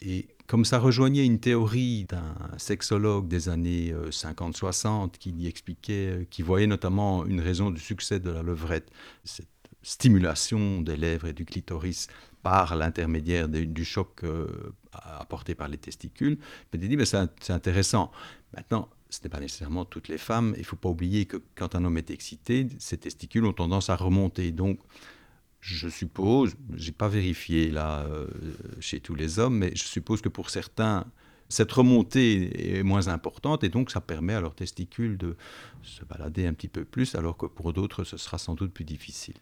et 0.00 0.26
comme 0.48 0.64
ça 0.64 0.78
rejoignait 0.78 1.26
une 1.26 1.38
théorie 1.38 2.06
d'un 2.06 2.34
sexologue 2.56 3.28
des 3.28 3.50
années 3.50 3.94
50-60 4.08 4.86
euh, 4.86 5.08
qui 5.18 5.46
expliquait, 5.46 6.08
euh, 6.08 6.24
qui 6.28 6.42
voyait 6.42 6.66
notamment 6.66 7.26
une 7.26 7.40
raison 7.40 7.70
du 7.70 7.80
succès 7.80 8.18
de 8.18 8.30
la 8.30 8.42
levrette, 8.42 8.90
cette 9.24 9.46
stimulation 9.82 10.80
des 10.80 10.96
lèvres 10.96 11.26
et 11.28 11.34
du 11.34 11.44
clitoris 11.44 12.08
par 12.42 12.76
l'intermédiaire 12.76 13.46
du 13.48 13.84
choc 13.84 14.24
euh, 14.24 14.72
apporté 14.92 15.54
par 15.54 15.68
les 15.68 15.76
testicules. 15.76 16.38
Je 16.72 16.78
dit, 16.78 16.96
mais 16.96 17.04
c'est 17.04 17.50
intéressant. 17.50 18.10
Maintenant, 18.56 18.88
ce 19.10 19.20
n'est 19.22 19.28
pas 19.28 19.40
nécessairement 19.40 19.84
toutes 19.84 20.08
les 20.08 20.18
femmes. 20.18 20.54
Il 20.56 20.60
ne 20.60 20.64
faut 20.64 20.76
pas 20.76 20.88
oublier 20.88 21.26
que 21.26 21.36
quand 21.56 21.74
un 21.74 21.84
homme 21.84 21.98
est 21.98 22.10
excité, 22.10 22.66
ses 22.78 22.96
testicules 22.96 23.44
ont 23.44 23.52
tendance 23.52 23.90
à 23.90 23.96
remonter. 23.96 24.50
Donc, 24.50 24.78
je 25.60 25.88
suppose, 25.88 26.54
j'ai 26.74 26.92
pas 26.92 27.08
vérifié 27.08 27.70
là 27.70 28.04
euh, 28.06 28.26
chez 28.80 29.00
tous 29.00 29.14
les 29.14 29.38
hommes, 29.38 29.58
mais 29.58 29.72
je 29.74 29.84
suppose 29.84 30.20
que 30.20 30.28
pour 30.28 30.50
certains, 30.50 31.06
cette 31.48 31.72
remontée 31.72 32.78
est 32.78 32.82
moins 32.82 33.08
importante 33.08 33.64
et 33.64 33.68
donc 33.68 33.90
ça 33.90 34.00
permet 34.00 34.34
à 34.34 34.40
leurs 34.40 34.54
testicules 34.54 35.16
de 35.16 35.36
se 35.82 36.04
balader 36.04 36.46
un 36.46 36.52
petit 36.52 36.68
peu 36.68 36.84
plus, 36.84 37.14
alors 37.14 37.36
que 37.36 37.46
pour 37.46 37.72
d'autres, 37.72 38.04
ce 38.04 38.16
sera 38.16 38.38
sans 38.38 38.54
doute 38.54 38.72
plus 38.72 38.84
difficile. 38.84 39.34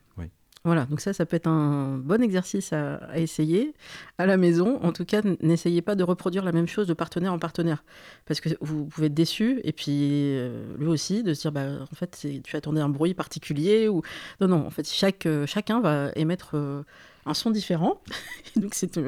Voilà, 0.66 0.84
donc 0.86 1.00
ça, 1.00 1.12
ça 1.12 1.24
peut 1.26 1.36
être 1.36 1.46
un 1.46 1.96
bon 1.96 2.20
exercice 2.20 2.72
à, 2.72 2.98
essayer 3.16 3.72
à 4.18 4.26
la 4.26 4.36
maison. 4.36 4.80
En 4.82 4.90
tout 4.90 5.04
cas, 5.04 5.22
n'essayez 5.40 5.80
pas 5.80 5.94
de 5.94 6.02
reproduire 6.02 6.44
la 6.44 6.50
même 6.50 6.66
chose 6.66 6.88
de 6.88 6.92
partenaire 6.92 7.32
en 7.32 7.38
partenaire, 7.38 7.84
parce 8.24 8.40
que 8.40 8.48
vous 8.60 8.84
pouvez 8.86 9.06
être 9.06 9.14
déçu, 9.14 9.60
et 9.62 9.70
puis 9.70 9.92
euh, 9.92 10.76
lui 10.76 10.88
aussi, 10.88 11.22
de 11.22 11.34
se 11.34 11.42
dire, 11.42 11.52
bah, 11.52 11.68
en 11.80 11.94
fait, 11.94 12.26
tu 12.42 12.56
attendais 12.56 12.80
un 12.80 12.88
bruit 12.88 13.14
particulier, 13.14 13.86
ou... 13.86 14.02
Non, 14.40 14.48
non, 14.48 14.66
en 14.66 14.70
fait, 14.70 14.88
chaque, 14.88 15.26
euh, 15.26 15.46
chacun 15.46 15.80
va 15.80 16.10
émettre 16.16 16.56
euh, 16.56 16.82
un 17.26 17.34
son 17.34 17.52
différent. 17.52 18.00
donc 18.56 18.74
c'est 18.74 18.98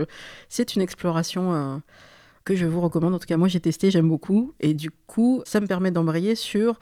c'est 0.48 0.76
une 0.76 0.82
exploration 0.82 1.82
que 2.48 2.56
je 2.56 2.64
vous 2.64 2.80
recommande. 2.80 3.14
En 3.14 3.18
tout 3.18 3.26
cas, 3.26 3.36
moi, 3.36 3.48
j'ai 3.48 3.60
testé, 3.60 3.90
j'aime 3.90 4.08
beaucoup, 4.08 4.54
et 4.58 4.72
du 4.72 4.90
coup, 4.90 5.42
ça 5.44 5.60
me 5.60 5.66
permet 5.66 5.90
d'embrayer 5.90 6.34
sur 6.34 6.78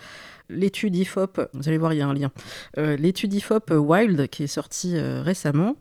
l'étude 0.49 0.95
IFOP, 0.95 1.41
vous 1.55 1.69
allez 1.69 1.77
voir, 1.77 1.93
il 1.93 1.97
y 1.97 2.03
a 2.03 2.07
un 2.07 2.15
lien, 2.15 2.31
euh, 2.79 2.97
l'étude 2.97 3.35
IFOP 3.35 3.73
Wild 3.73 4.29
qui 4.29 4.45
est 4.45 4.47
sortie 4.47 4.97
euh, 4.97 5.23
récemment, 5.23 5.75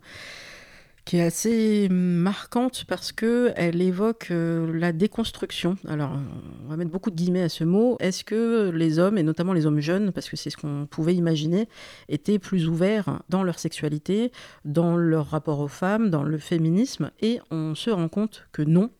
qui 1.04 1.18
est 1.18 1.22
assez 1.22 1.86
marquante 1.88 2.84
parce 2.88 3.12
que 3.12 3.52
elle 3.54 3.80
évoque 3.80 4.32
euh, 4.32 4.76
la 4.76 4.90
déconstruction. 4.90 5.76
Alors, 5.86 6.18
on 6.64 6.68
va 6.68 6.76
mettre 6.76 6.90
beaucoup 6.90 7.12
de 7.12 7.14
guillemets 7.14 7.42
à 7.42 7.48
ce 7.48 7.62
mot. 7.62 7.96
Est-ce 8.00 8.24
que 8.24 8.72
les 8.74 8.98
hommes, 8.98 9.16
et 9.18 9.22
notamment 9.22 9.52
les 9.52 9.66
hommes 9.66 9.78
jeunes, 9.78 10.10
parce 10.10 10.28
que 10.28 10.36
c'est 10.36 10.50
ce 10.50 10.56
qu'on 10.56 10.88
pouvait 10.90 11.14
imaginer, 11.14 11.68
étaient 12.08 12.40
plus 12.40 12.66
ouverts 12.66 13.22
dans 13.28 13.44
leur 13.44 13.60
sexualité, 13.60 14.32
dans 14.64 14.96
leur 14.96 15.28
rapport 15.28 15.60
aux 15.60 15.68
femmes, 15.68 16.10
dans 16.10 16.24
le 16.24 16.38
féminisme 16.38 17.12
Et 17.20 17.38
on 17.52 17.76
se 17.76 17.90
rend 17.90 18.08
compte 18.08 18.48
que 18.50 18.62
non? 18.62 18.90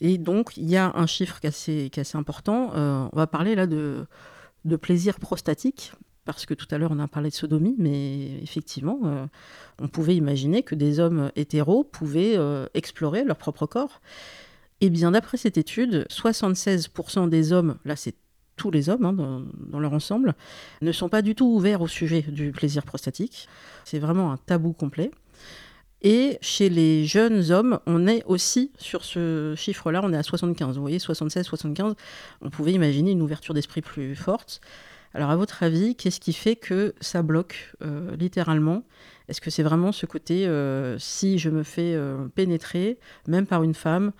Et 0.00 0.18
donc, 0.18 0.56
il 0.56 0.68
y 0.68 0.76
a 0.76 0.92
un 0.94 1.06
chiffre 1.06 1.40
qui 1.40 1.46
est 1.46 1.98
assez, 1.98 2.16
important. 2.16 2.72
on 2.74 3.16
va 3.16 3.26
parler 3.26 3.54
là 3.54 3.66
de 3.66 4.06
de 4.64 4.76
plaisir 4.76 5.18
prostatique, 5.18 5.92
parce 6.24 6.46
que 6.46 6.54
tout 6.54 6.66
à 6.70 6.78
l'heure 6.78 6.90
on 6.92 6.98
a 6.98 7.08
parlé 7.08 7.30
de 7.30 7.34
sodomie, 7.34 7.74
mais 7.78 8.40
effectivement, 8.42 9.00
euh, 9.04 9.26
on 9.80 9.88
pouvait 9.88 10.16
imaginer 10.16 10.62
que 10.62 10.74
des 10.74 11.00
hommes 11.00 11.30
hétéros 11.36 11.84
pouvaient 11.84 12.36
euh, 12.36 12.66
explorer 12.74 13.24
leur 13.24 13.36
propre 13.36 13.66
corps. 13.66 14.00
Et 14.80 14.90
bien 14.90 15.12
d'après 15.12 15.36
cette 15.36 15.58
étude, 15.58 16.06
76% 16.10 17.28
des 17.28 17.52
hommes, 17.52 17.76
là 17.84 17.96
c'est 17.96 18.14
tous 18.56 18.70
les 18.70 18.88
hommes 18.88 19.04
hein, 19.04 19.44
dans, 19.68 19.80
leur 19.80 19.92
ensemble, 19.92 20.34
ne 20.80 20.92
sont 20.92 21.08
pas 21.08 21.22
du 21.22 21.34
tout 21.34 21.46
ouverts 21.46 21.80
au 21.80 21.88
sujet 21.88 22.22
du 22.22 22.52
plaisir 22.52 22.84
prostatique. 22.84 23.48
C'est 23.84 23.98
vraiment 23.98 24.32
un 24.32 24.36
tabou 24.36 24.72
complet. 24.72 25.10
Et 26.06 26.36
chez 26.42 26.68
les 26.68 27.06
jeunes 27.06 27.50
hommes, 27.50 27.80
on 27.86 28.06
est 28.06 28.22
aussi 28.26 28.70
sur 28.76 29.06
ce 29.06 29.54
chiffre-là, 29.56 30.02
on 30.04 30.12
est 30.12 30.18
à 30.18 30.22
75. 30.22 30.76
Vous 30.76 30.82
voyez, 30.82 30.98
76, 30.98 31.46
75, 31.46 31.94
on 32.42 32.50
pouvait 32.50 32.72
imaginer 32.72 33.12
une 33.12 33.22
ouverture 33.22 33.54
d'esprit 33.54 33.80
plus 33.80 34.14
forte. 34.14 34.60
Alors 35.14 35.30
à 35.30 35.36
votre 35.36 35.62
avis, 35.62 35.96
qu'est-ce 35.96 36.20
qui 36.20 36.34
fait 36.34 36.56
que 36.56 36.94
ça 37.00 37.22
bloque 37.22 37.72
euh, 37.82 38.14
littéralement? 38.16 38.84
Est-ce 39.28 39.40
que 39.40 39.48
c'est 39.48 39.62
vraiment 39.62 39.92
ce 39.92 40.04
côté, 40.04 40.46
euh, 40.46 40.98
si 40.98 41.38
je 41.38 41.48
me 41.48 41.62
fais 41.62 41.94
euh, 41.94 42.28
pénétrer, 42.34 42.98
même 43.26 43.46
par 43.46 43.62
une 43.62 43.74
femme, 43.74 44.12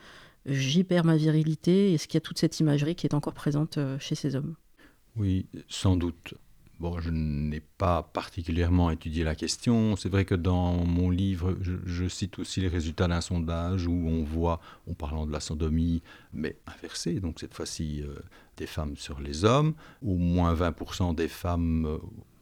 j'y 0.46 0.84
perds 0.84 1.04
ma 1.04 1.18
virilité 1.18 1.92
Est-ce 1.92 2.08
qu'il 2.08 2.14
y 2.14 2.22
a 2.22 2.22
toute 2.22 2.38
cette 2.38 2.60
imagerie 2.60 2.94
qui 2.94 3.06
est 3.06 3.14
encore 3.14 3.34
présente 3.34 3.78
chez 3.98 4.14
ces 4.14 4.36
hommes? 4.36 4.54
Oui, 5.16 5.46
sans 5.68 5.96
doute. 5.96 6.32
Bon, 6.80 7.00
je 7.00 7.10
n'ai 7.10 7.60
pas 7.60 8.02
particulièrement 8.02 8.90
étudié 8.90 9.22
la 9.22 9.36
question. 9.36 9.94
C'est 9.94 10.08
vrai 10.08 10.24
que 10.24 10.34
dans 10.34 10.84
mon 10.84 11.08
livre, 11.08 11.56
je, 11.60 12.08
cite 12.08 12.40
aussi 12.40 12.60
les 12.60 12.68
résultats 12.68 13.06
d'un 13.06 13.20
sondage 13.20 13.86
où 13.86 13.92
on 13.92 14.24
voit, 14.24 14.60
en 14.90 14.94
parlant 14.94 15.24
de 15.24 15.32
la 15.32 15.38
sodomie, 15.38 16.02
mais 16.32 16.56
inversée, 16.66 17.20
donc 17.20 17.38
cette 17.38 17.54
fois-ci 17.54 18.02
euh, 18.02 18.16
des 18.56 18.66
femmes 18.66 18.96
sur 18.96 19.20
les 19.20 19.44
hommes, 19.44 19.74
au 20.02 20.16
moins 20.16 20.52
20% 20.52 21.14
des 21.14 21.28
femmes 21.28 21.86
euh, 21.86 21.98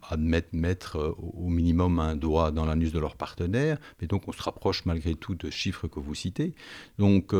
admettent 0.09 0.55
mettre 0.55 0.97
euh, 0.97 1.15
au 1.19 1.49
minimum 1.49 1.99
un 1.99 2.17
doigt 2.17 2.53
dans 2.53 2.65
l'anus 2.65 2.93
de 2.93 2.99
leur 2.99 3.17
partenaire, 3.17 3.79
mais 4.01 4.07
donc 4.07 4.27
on 4.29 4.33
se 4.33 4.43
rapproche 4.43 4.87
malgré 4.87 5.15
tout 5.15 5.35
de 5.35 5.51
chiffres 5.51 5.89
que 5.89 6.01
vous 6.01 6.15
citez. 6.15 6.55
Donc 6.99 7.35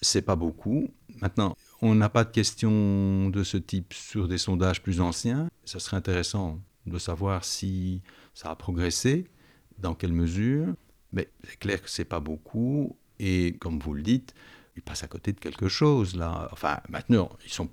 c'est 0.00 0.22
pas 0.22 0.36
beaucoup. 0.36 0.88
Maintenant, 1.20 1.54
on 1.82 1.96
n'a 1.96 2.08
pas 2.08 2.24
de 2.24 2.30
questions 2.30 3.28
de 3.28 3.42
ce 3.42 3.56
type 3.56 3.92
sur 3.92 4.28
des 4.28 4.38
sondages 4.38 4.82
plus 4.82 5.00
anciens. 5.00 5.48
Ça 5.64 5.80
serait 5.80 5.96
intéressant 5.96 6.60
de 6.86 6.96
savoir 6.98 7.44
si 7.44 8.02
ça 8.34 8.50
a 8.50 8.56
progressé, 8.56 9.26
dans 9.78 9.94
quelle 9.94 10.12
mesure. 10.12 10.68
Mais 11.12 11.28
c'est 11.42 11.58
clair 11.58 11.82
que 11.82 11.90
c'est 11.90 12.04
pas 12.04 12.20
beaucoup. 12.20 12.96
Et 13.18 13.56
comme 13.60 13.80
vous 13.80 13.94
le 13.94 14.02
dites, 14.02 14.32
ils 14.76 14.82
passent 14.82 15.02
à 15.02 15.08
côté 15.08 15.32
de 15.32 15.40
quelque 15.40 15.68
chose 15.68 16.14
là. 16.14 16.48
Enfin, 16.52 16.78
maintenant, 16.88 17.30
ils 17.44 17.52
sont. 17.52 17.68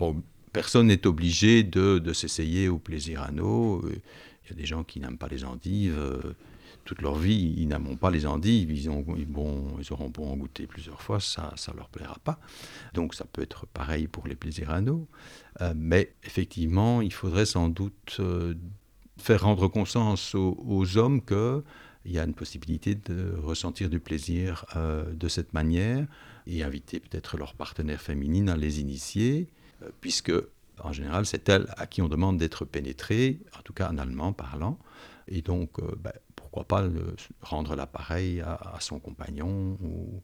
Personne 0.51 0.87
n'est 0.87 1.05
obligé 1.05 1.63
de, 1.63 1.99
de 1.99 2.11
s'essayer 2.11 2.67
au 2.67 2.79
plaisir 2.79 3.21
anneau. 3.21 3.87
Il 3.87 4.49
y 4.49 4.53
a 4.53 4.55
des 4.55 4.65
gens 4.65 4.83
qui 4.83 4.99
n'aiment 4.99 5.19
pas 5.19 5.27
les 5.27 5.45
endives. 5.45 5.99
Toute 6.89 7.04
leur 7.04 7.19
vie, 7.19 7.54
ils 7.56 7.67
n'aimeront 7.67 7.97
pas 7.97 8.10
les 8.10 8.25
endives, 8.25 8.71
ils, 8.71 8.89
ont, 8.89 9.06
ils, 9.15 9.28
ils 9.30 9.93
auront 9.93 10.10
beau 10.10 10.23
en 10.23 10.36
goûter 10.36 10.65
plusieurs 10.65 11.04
fois, 11.04 11.19
ça 11.19 11.54
ne 11.67 11.78
leur 11.78 11.88
plaira 11.88 12.17
pas. 12.23 12.39
Donc 12.95 13.13
ça 13.13 13.25
peut 13.25 13.43
être 13.43 13.67
pareil 13.67 14.08
pour 14.08 14.28
les 14.28 14.34
plaisirs 14.34 14.71
anneaux. 14.71 15.08
Euh, 15.62 15.75
mais 15.78 16.15
effectivement, 16.23 17.04
il 17.04 17.13
faudrait 17.13 17.45
sans 17.45 17.69
doute 17.69 18.17
euh, 18.19 18.56
faire 19.17 19.43
rendre 19.43 19.67
conscience 19.67 20.34
aux, 20.34 20.97
hommes 20.97 21.21
qu'il 21.23 21.62
y 22.12 22.17
a 22.17 22.23
une 22.23 22.34
possibilité 22.34 22.95
de 22.95 23.36
ressentir 23.38 23.91
du 23.91 23.99
plaisir 23.99 24.65
euh, 24.75 25.13
de 25.13 25.28
cette 25.28 25.54
manière 25.54 26.08
et 26.47 26.63
inviter 26.63 26.99
peut-être 26.99 27.38
leur 27.38 27.54
partenaire 27.54 28.02
féminine 28.02 28.49
à 28.49 28.58
les 28.58 28.82
initier, 28.82 29.47
puisque 30.02 30.34
en 30.84 30.91
général 30.91 31.28
c'est 31.28 31.49
elle 31.49 31.67
à 31.78 31.86
qui 31.86 32.02
on 32.02 32.08
demande 32.08 32.39
d'être 32.39 32.65
pénétrée, 32.65 33.41
en 33.56 33.62
tout 33.62 33.73
cas 33.73 33.91
en 33.91 33.99
allemand 33.99 34.34
parlant. 34.34 34.80
Et 35.32 35.43
donc, 35.43 35.80
ben, 35.97 36.12
pourquoi 36.51 36.65
pas 36.65 36.83
rendre 37.41 37.75
l'appareil 37.75 38.41
à, 38.41 38.77
son 38.79 38.99
compagnon 38.99 39.77
ou, 39.81 40.21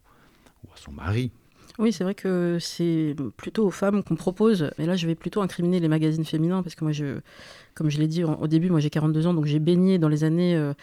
à 0.73 0.77
son 0.77 0.91
mari. 0.91 1.31
Oui, 1.77 1.91
c'est 1.91 2.05
vrai 2.05 2.15
que 2.15 2.57
c'est 2.59 3.15
plutôt 3.35 3.65
aux 3.65 3.71
femmes 3.71 4.01
qu'on 4.03 4.15
propose. 4.15 4.69
Mais 4.77 4.85
là, 4.85 4.95
je 4.95 5.07
vais 5.07 5.15
plutôt 5.15 5.41
incriminer 5.41 5.79
les 5.79 5.89
magazines 5.89 6.23
féminins 6.23 6.63
parce 6.63 6.75
que 6.75 6.85
moi, 6.85 6.93
je, 6.93 7.19
comme 7.73 7.89
je 7.89 7.99
l'ai 7.99 8.07
dit 8.07 8.23
au 8.23 8.47
début, 8.47 8.69
moi 8.69 8.79
j'ai 8.79 8.89
42 8.89 9.27
ans, 9.27 9.33
donc 9.33 9.45
j'ai 9.45 9.59
baigné 9.59 9.99
dans 9.99 10.07
les 10.07 10.23
années, 10.23 10.55
euh, 10.55 10.73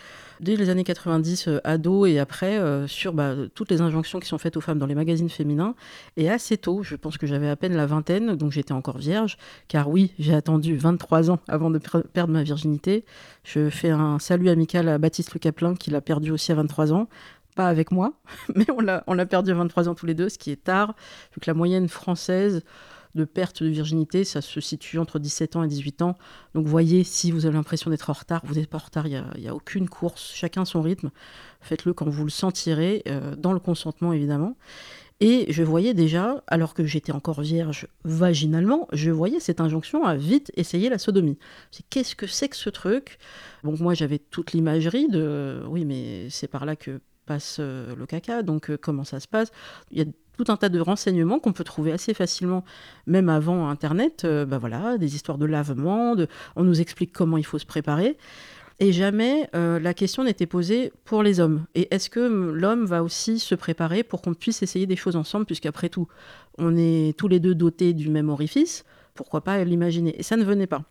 dès 0.40 0.54
les 0.56 0.68
années 0.68 0.84
90, 0.84 1.48
euh, 1.48 1.58
ado 1.64 2.04
et 2.04 2.18
après, 2.18 2.58
euh, 2.58 2.86
sur 2.86 3.14
bah, 3.14 3.34
toutes 3.54 3.70
les 3.70 3.80
injonctions 3.80 4.20
qui 4.20 4.28
sont 4.28 4.36
faites 4.36 4.58
aux 4.58 4.60
femmes 4.60 4.78
dans 4.78 4.86
les 4.86 4.94
magazines 4.94 5.30
féminins. 5.30 5.74
Et 6.18 6.28
assez 6.28 6.58
tôt, 6.58 6.82
je 6.82 6.94
pense 6.94 7.16
que 7.16 7.26
j'avais 7.26 7.48
à 7.48 7.56
peine 7.56 7.74
la 7.74 7.86
vingtaine, 7.86 8.36
donc 8.36 8.52
j'étais 8.52 8.72
encore 8.72 8.98
vierge, 8.98 9.38
car 9.68 9.88
oui, 9.88 10.12
j'ai 10.18 10.34
attendu 10.34 10.76
23 10.76 11.30
ans 11.30 11.38
avant 11.48 11.70
de 11.70 11.78
perdre 12.12 12.34
ma 12.34 12.42
virginité. 12.42 13.06
Je 13.44 13.70
fais 13.70 13.90
un 13.90 14.18
salut 14.18 14.50
amical 14.50 14.88
à 14.88 14.98
Baptiste 14.98 15.32
Le 15.32 15.38
Caplin, 15.38 15.74
qui 15.74 15.90
l'a 15.90 16.02
perdu 16.02 16.30
aussi 16.30 16.52
à 16.52 16.56
23 16.56 16.92
ans 16.92 17.08
pas 17.54 17.68
avec 17.68 17.90
moi, 17.90 18.14
mais 18.54 18.66
on 19.06 19.14
l'a 19.14 19.26
perdu 19.26 19.50
à 19.50 19.54
23 19.54 19.88
ans 19.88 19.94
tous 19.94 20.06
les 20.06 20.14
deux, 20.14 20.28
ce 20.28 20.38
qui 20.38 20.50
est 20.50 20.62
tard, 20.64 20.94
vu 21.34 21.40
que 21.40 21.50
la 21.50 21.54
moyenne 21.54 21.88
française 21.88 22.62
de 23.14 23.24
perte 23.24 23.62
de 23.62 23.68
virginité, 23.68 24.24
ça 24.24 24.40
se 24.40 24.60
situe 24.60 24.98
entre 24.98 25.18
17 25.18 25.56
ans 25.56 25.62
et 25.62 25.68
18 25.68 26.02
ans. 26.02 26.16
Donc 26.54 26.66
voyez, 26.66 27.04
si 27.04 27.30
vous 27.30 27.46
avez 27.46 27.54
l'impression 27.54 27.90
d'être 27.90 28.08
en 28.10 28.14
retard, 28.14 28.40
vous 28.44 28.54
n'êtes 28.54 28.70
pas 28.70 28.78
en 28.78 28.84
retard, 28.84 29.06
il 29.06 29.22
n'y 29.38 29.48
a, 29.48 29.54
aucune 29.54 29.88
course, 29.88 30.32
chacun 30.34 30.64
son 30.64 30.82
rythme. 30.82 31.10
Faites-le 31.60 31.92
quand 31.92 32.08
vous 32.08 32.24
le 32.24 32.30
sentirez, 32.30 33.02
euh, 33.08 33.36
dans 33.36 33.52
le 33.52 33.60
consentement 33.60 34.12
évidemment. 34.12 34.56
Et 35.20 35.46
je 35.52 35.62
voyais 35.62 35.94
déjà, 35.94 36.42
alors 36.48 36.74
que 36.74 36.84
j'étais 36.84 37.12
encore 37.12 37.42
vierge 37.42 37.86
vaginalement, 38.02 38.88
je 38.92 39.12
voyais 39.12 39.38
cette 39.38 39.60
injonction 39.60 40.04
à 40.04 40.16
vite 40.16 40.50
essayer 40.56 40.88
la 40.88 40.98
sodomie. 40.98 41.38
C'est 41.70 41.84
qu'est-ce 41.88 42.16
que 42.16 42.26
c'est 42.26 42.48
que 42.48 42.56
ce 42.56 42.70
truc? 42.70 43.18
Bon, 43.62 43.76
moi 43.78 43.94
j'avais 43.94 44.18
toute 44.18 44.52
l'imagerie 44.52 45.06
de, 45.08 45.62
oui, 45.68 45.84
mais 45.84 46.28
c'est 46.28 46.48
par 46.48 46.64
là 46.64 46.74
que 46.74 47.00
passe 47.26 47.56
euh, 47.60 47.94
le 47.96 48.06
caca, 48.06 48.42
donc 48.42 48.70
euh, 48.70 48.78
comment 48.80 49.04
ça 49.04 49.20
se 49.20 49.28
passe? 49.28 49.50
Il 49.90 49.98
y 49.98 50.02
a 50.02 50.04
tout 50.36 50.50
un 50.50 50.56
tas 50.56 50.68
de 50.68 50.80
renseignements 50.80 51.38
qu'on 51.38 51.52
peut 51.52 51.64
trouver 51.64 51.92
assez 51.92 52.14
facilement, 52.14 52.64
même 53.06 53.28
avant 53.28 53.68
Internet. 53.68 54.24
Euh, 54.24 54.44
bah 54.44 54.58
voilà, 54.58 54.98
des 54.98 55.14
histoires 55.14 55.38
de 55.38 55.46
lavement, 55.46 56.16
on 56.56 56.64
nous 56.64 56.80
explique 56.80 57.12
comment 57.12 57.36
il 57.36 57.44
faut 57.44 57.58
se 57.58 57.66
préparer. 57.66 58.16
Et 58.80 58.90
jamais 58.90 59.48
la 59.52 59.94
question 59.94 60.24
n'était 60.24 60.46
posée 60.46 60.92
pour 61.04 61.22
les 61.22 61.38
hommes. 61.38 61.66
Et 61.76 61.94
est-ce 61.94 62.10
que 62.10 62.18
l'homme 62.18 62.84
va 62.84 63.04
aussi 63.04 63.38
se 63.38 63.54
préparer 63.54 64.02
pour 64.02 64.22
qu'on 64.22 64.34
puisse 64.34 64.60
essayer 64.62 64.86
des 64.86 64.96
choses 64.96 65.14
ensemble, 65.14 65.46
puisqu'après 65.46 65.88
tout, 65.88 66.08
on 66.58 66.76
est 66.76 67.16
tous 67.16 67.28
les 67.28 67.38
deux 67.38 67.54
dotés 67.54 67.92
du 67.92 68.08
même 68.08 68.28
orifice 68.28 68.84
Pourquoi 69.14 69.42
pas 69.42 69.62
l'imaginer? 69.62 70.18
Et 70.18 70.24
ça 70.24 70.36
ne 70.36 70.42
venait 70.42 70.66
pas. 70.66 70.82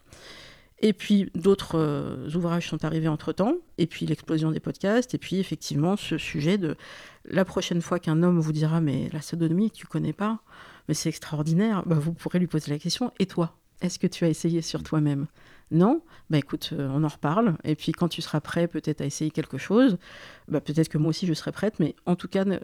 Et 0.82 0.94
puis 0.94 1.32
d'autres 1.36 1.78
euh, 1.78 2.30
ouvrages 2.36 2.68
sont 2.68 2.84
arrivés 2.84 3.08
entre-temps, 3.08 3.56
et 3.78 3.86
puis 3.86 4.06
l'explosion 4.06 4.52
des 4.52 4.60
podcasts, 4.60 5.14
et 5.14 5.18
puis 5.18 5.38
effectivement 5.38 5.96
ce 5.96 6.18
sujet 6.18 6.58
de 6.58 6.76
la 7.26 7.46
prochaine 7.46 7.82
fois 7.82 8.00
qu'un 8.00 8.24
homme 8.24 8.40
vous 8.40 8.52
dira 8.52 8.82
mais 8.82 9.10
la 9.14 9.22
sodomie 9.22 9.70
tu 9.70 9.86
connais 9.86 10.14
pas, 10.14 10.40
mais 10.88 10.96
c'est 10.96 11.10
extraordinaire, 11.10 11.84
bah, 11.86 11.98
vous 12.00 12.14
pourrez 12.14 12.40
lui 12.40 12.48
poser 12.48 12.72
la 12.72 12.80
question 12.80 13.12
et 13.20 13.28
toi 13.28 13.56
est-ce 13.82 13.98
que 13.98 14.08
tu 14.08 14.26
as 14.26 14.30
essayé 14.30 14.62
sur 14.62 14.84
toi-même? 14.84 15.28
Non? 15.72 16.02
Bah 16.30 16.38
écoute, 16.38 16.72
euh, 16.74 16.90
on 16.94 17.04
en 17.04 17.08
reparle. 17.08 17.58
Et 17.64 17.76
puis 17.76 17.94
quand 17.94 18.08
tu 18.08 18.22
seras 18.22 18.42
prêt 18.42 18.68
peut-être 18.68 19.02
à 19.02 19.06
essayer 19.06 19.32
quelque 19.32 19.58
chose, 19.58 19.98
bah, 20.48 20.62
peut-être 20.62 20.90
que 20.90 20.98
moi 20.98 21.10
aussi 21.10 21.26
je 21.26 21.34
serai 21.34 21.52
prête, 21.52 21.80
mais 21.80 21.96
en 22.06 22.16
tout 22.16 22.28
cas, 22.28 22.46
ne, 22.46 22.60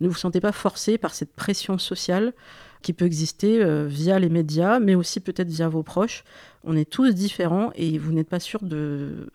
vous 0.00 0.14
sentez 0.14 0.40
pas 0.40 0.52
forcé 0.52 0.98
par 0.98 1.14
cette 1.14 1.34
pression 1.34 1.78
sociale 1.78 2.34
qui 2.82 2.92
peut 2.92 3.06
exister 3.06 3.62
euh, 3.62 3.86
via 3.86 4.18
les 4.18 4.28
médias, 4.28 4.80
mais 4.80 4.94
aussi 4.94 5.20
peut-être 5.20 5.48
via 5.48 5.68
vos 5.68 5.82
proches. 5.82 6.24
On 6.64 6.76
est 6.76 6.88
tous 6.88 7.14
différents 7.14 7.70
et 7.74 7.98
vous 7.98 8.12
n'êtes 8.12 8.28
pas 8.28 8.40
sûr 8.40 8.62
de... 8.62 9.28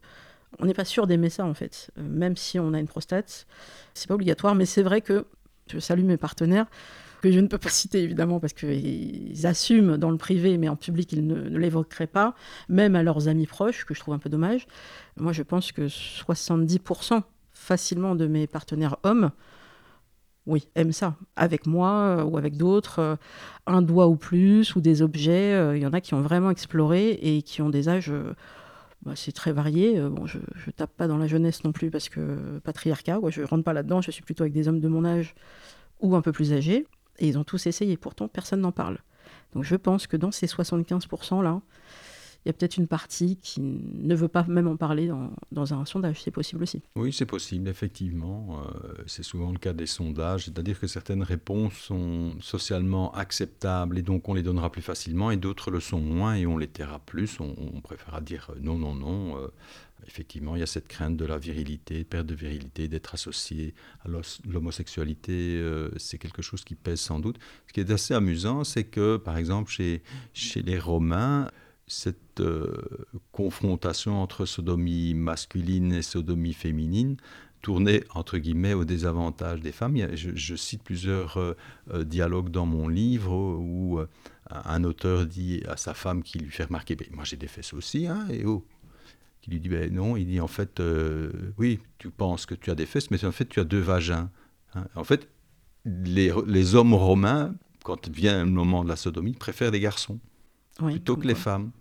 On 0.59 0.65
n'est 0.65 0.73
pas 0.73 0.85
sûr 0.85 1.07
d'aimer 1.07 1.29
ça 1.29 1.45
en 1.45 1.53
fait, 1.53 1.91
euh, 1.97 2.01
même 2.07 2.37
si 2.37 2.57
on 2.57 2.73
a 2.73 2.79
une 2.79 2.87
prostate. 2.87 3.45
C'est 3.93 4.07
pas 4.07 4.15
obligatoire, 4.15 4.55
mais 4.55 4.65
c'est 4.65 4.83
vrai 4.83 5.01
que 5.01 5.25
je 5.67 5.79
salue 5.79 6.03
mes 6.03 6.17
partenaires 6.17 6.67
que 7.21 7.31
je 7.31 7.39
ne 7.39 7.47
peux 7.47 7.57
pas 7.57 7.69
citer 7.69 8.03
évidemment 8.03 8.39
parce 8.39 8.53
qu'ils 8.53 9.45
assument 9.45 9.97
dans 9.97 10.11
le 10.11 10.17
privé, 10.17 10.57
mais 10.57 10.69
en 10.69 10.75
public, 10.75 11.11
ils 11.11 11.25
ne, 11.25 11.57
l'évoqueraient 11.57 12.07
pas, 12.07 12.35
même 12.69 12.95
à 12.95 13.03
leurs 13.03 13.27
amis 13.27 13.47
proches, 13.47 13.85
que 13.85 13.93
je 13.93 13.99
trouve 13.99 14.13
un 14.13 14.19
peu 14.19 14.29
dommage. 14.29 14.67
Moi, 15.17 15.33
je 15.33 15.43
pense 15.43 15.71
que 15.71 15.87
70% 15.87 17.21
facilement 17.53 18.15
de 18.15 18.27
mes 18.27 18.47
partenaires 18.47 18.97
hommes, 19.03 19.31
oui, 20.47 20.69
aiment 20.75 20.93
ça. 20.93 21.15
Avec 21.35 21.67
moi 21.67 21.91
euh, 21.91 22.23
ou 22.23 22.37
avec 22.37 22.55
d'autres, 22.55 22.99
euh, 22.99 23.15
un 23.67 23.81
doigt 23.81 24.07
ou 24.07 24.15
plus, 24.15 24.75
ou 24.75 24.81
des 24.81 25.01
objets. 25.01 25.53
Euh, 25.53 25.77
il 25.77 25.83
y 25.83 25.85
en 25.85 25.93
a 25.93 26.01
qui 26.01 26.13
ont 26.13 26.21
vraiment 26.21 26.49
exploré 26.49 27.11
et 27.21 27.41
qui 27.41 27.61
ont 27.61 27.69
des 27.69 27.89
âges. 27.89 28.11
Bah, 29.03 29.11
c'est 29.15 29.33
très 29.33 29.51
varié. 29.51 30.01
je, 30.25 30.37
ne 30.37 30.71
tape 30.71 30.91
pas 30.95 31.07
dans 31.07 31.17
la 31.17 31.27
jeunesse 31.27 31.63
non 31.63 31.71
plus 31.73 31.91
parce 31.91 32.09
que 32.09 32.59
patriarcat, 32.63 33.19
je 33.27 33.41
je 33.41 33.43
rentre 33.43 33.63
pas 33.63 33.73
là-dedans. 33.73 34.01
Je 34.01 34.09
suis 34.09 34.23
plutôt 34.23 34.43
avec 34.43 34.53
des 34.53 34.67
hommes 34.67 34.79
de 34.79 34.87
mon 34.87 35.05
âge 35.05 35.35
ou 35.99 36.15
un 36.15 36.21
peu 36.21 36.31
plus 36.31 36.53
âgés. 36.53 36.87
Et 37.19 37.27
ils 37.27 37.37
ont 37.37 37.43
tous 37.43 37.67
essayé, 37.67 37.97
pourtant 37.97 38.27
personne 38.27 38.61
n'en 38.61 38.71
parle. 38.71 38.99
Donc 39.53 39.63
je 39.63 39.75
pense 39.75 40.07
que 40.07 40.17
dans 40.17 40.31
ces 40.31 40.47
75%-là, 40.47 41.61
il 42.47 42.51
y 42.51 42.51
a 42.51 42.53
peut-être 42.53 42.77
une 42.77 42.87
partie 42.87 43.35
qui 43.35 43.59
ne 43.59 44.15
veut 44.15 44.29
pas 44.29 44.45
même 44.47 44.69
en 44.69 44.77
parler 44.77 45.11
dans, 45.51 45.73
un 45.73 45.83
sondage. 45.83 46.23
C'est 46.23 46.31
possible 46.31 46.63
aussi. 46.63 46.81
Oui, 46.95 47.11
c'est 47.11 47.25
possible, 47.25 47.67
effectivement. 47.67 48.61
Euh, 48.63 49.03
c'est 49.05 49.23
souvent 49.23 49.51
le 49.51 49.57
cas 49.57 49.73
des 49.73 49.85
sondages, 49.85 50.45
c'est-à-dire 50.45 50.79
que 50.79 50.87
certaines 50.87 51.23
réponses 51.23 51.73
sont 51.73 52.31
socialement 52.39 53.11
acceptables 53.11 53.97
et 53.97 54.01
donc 54.01 54.29
on 54.29 54.33
les 54.33 54.43
donnera 54.43 54.71
plus 54.71 54.81
facilement 54.81 55.29
et 55.29 55.35
d'autres 55.35 55.71
le 55.71 55.81
sont 55.81 55.99
moins 55.99 56.35
et 56.35 56.47
on 56.47 56.57
les 56.57 56.69
taira 56.69 56.99
plus. 56.99 57.41
On, 57.41 57.81
préférera 57.81 58.21
dire 58.21 58.49
non, 58.61 58.77
non, 58.77 58.95
non. 58.95 59.37
Euh, 59.37 59.47
effectivement, 60.07 60.55
il 60.55 60.59
y 60.59 60.63
a 60.63 60.67
cette 60.67 60.87
crainte 60.87 61.17
de 61.17 61.25
la 61.25 61.37
virilité, 61.37 62.05
perte 62.05 62.27
de 62.27 62.35
virilité, 62.35 62.87
d'être 62.87 63.13
associé 63.13 63.73
à 64.05 64.07
l'homosexualité. 64.47 65.57
Euh, 65.57 65.89
c'est 65.97 66.17
quelque 66.17 66.41
chose 66.41 66.63
qui 66.63 66.75
pèse 66.75 67.01
sans 67.01 67.19
doute. 67.19 67.39
Ce 67.67 67.73
qui 67.73 67.81
est 67.81 67.91
assez 67.91 68.13
amusant, 68.13 68.63
c'est 68.63 68.85
que, 68.85 69.17
par 69.17 69.35
exemple, 69.35 69.69
chez 69.69 70.61
les 70.61 70.79
Romains, 70.79 71.51
cette 71.87 72.41
euh, 72.41 72.73
confrontation 73.31 74.21
entre 74.21 74.45
sodomie 74.45 75.13
masculine 75.13 75.93
et 75.93 76.01
sodomie 76.01 76.53
féminine 76.53 77.17
tournait 77.61 78.03
entre 78.13 78.37
guillemets 78.37 78.73
au 78.73 78.85
désavantage 78.85 79.61
des 79.61 79.71
femmes. 79.71 79.97
Je, 80.15 80.55
cite 80.55 80.83
plusieurs 80.83 81.37
euh, 81.37 82.03
dialogues 82.03 82.49
dans 82.49 82.65
mon 82.65 82.87
livre 82.87 83.33
où 83.33 83.99
un 84.49 84.83
auteur 84.83 85.25
dit 85.25 85.63
à 85.67 85.75
sa 85.77 85.93
femme 85.93 86.23
qui 86.23 86.39
lui 86.39 86.51
fait 86.51 86.65
remarquer 86.65 86.95
ben, 86.95 87.07
Moi 87.11 87.23
j'ai 87.23 87.37
des 87.37 87.47
fesses 87.47 87.73
aussi, 87.73 88.07
hein, 88.07 88.27
et 88.29 88.45
oh, 88.45 88.63
il 89.47 89.53
lui 89.53 89.59
dit 89.59 89.69
ben 89.69 89.93
non, 89.93 90.17
il 90.17 90.25
dit 90.25 90.39
en 90.39 90.47
fait, 90.47 90.79
euh, 90.79 91.31
oui, 91.57 91.79
tu 91.97 92.09
penses 92.09 92.45
que 92.45 92.55
tu 92.55 92.69
as 92.69 92.75
des 92.75 92.85
fesses, 92.85 93.11
mais 93.11 93.23
en 93.23 93.31
fait 93.31 93.45
tu 93.45 93.59
as 93.59 93.63
deux 93.63 93.79
vagins. 93.79 94.29
Hein. 94.75 94.87
En 94.95 95.03
fait, 95.03 95.29
les, 95.85 96.33
les, 96.45 96.75
hommes 96.75 96.93
romains, 96.93 97.55
quand 97.83 98.09
vient 98.09 98.43
le 98.43 98.51
moment 98.51 98.83
de 98.83 98.89
la 98.89 98.97
sodomie, 98.97 99.33
préfèrent 99.33 99.71
les 99.71 99.79
garçons 99.79 100.19
plutôt 100.77 101.17
que 101.17 101.27
les 101.27 101.35
femmes. 101.35 101.71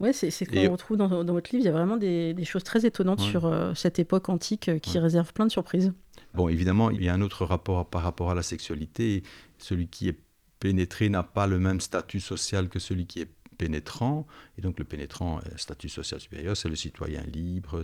Ouais, 0.00 0.12
c'est 0.12 0.30
ce 0.30 0.44
qu'on 0.44 0.72
retrouve 0.72 0.96
dans, 0.96 1.08
votre 1.08 1.50
livre. 1.50 1.62
Il 1.62 1.64
y 1.64 1.68
a 1.68 1.72
vraiment 1.72 1.96
des, 1.96 2.44
choses 2.44 2.62
très 2.62 2.86
étonnantes 2.86 3.20
sur 3.20 3.46
euh, 3.46 3.74
cette 3.74 3.98
époque 3.98 4.28
antique 4.28 4.68
euh, 4.68 4.78
qui 4.78 4.98
réserve 4.98 5.32
plein 5.32 5.46
de 5.46 5.50
surprises. 5.50 5.92
Bon, 6.34 6.48
évidemment, 6.48 6.90
il 6.90 7.02
y 7.02 7.08
a 7.08 7.14
un 7.14 7.20
autre 7.20 7.44
rapport 7.44 7.88
par 7.88 8.02
rapport 8.02 8.30
à 8.30 8.34
la 8.34 8.42
sexualité. 8.42 9.24
Celui 9.58 9.88
qui 9.88 10.08
est 10.08 10.18
pénétré 10.60 11.08
n'a 11.08 11.24
pas 11.24 11.46
le 11.48 11.58
même 11.58 11.80
statut 11.80 12.20
social 12.20 12.68
que 12.68 12.78
celui 12.78 13.06
qui 13.06 13.20
est 13.20 13.30
pénétrant. 13.56 14.26
Et 14.56 14.62
donc 14.62 14.78
le 14.78 14.84
pénétrant, 14.84 15.40
statut 15.56 15.88
social 15.88 16.20
supérieur, 16.20 16.56
c'est 16.56 16.68
le 16.68 16.76
citoyen 16.76 17.22
libre, 17.22 17.82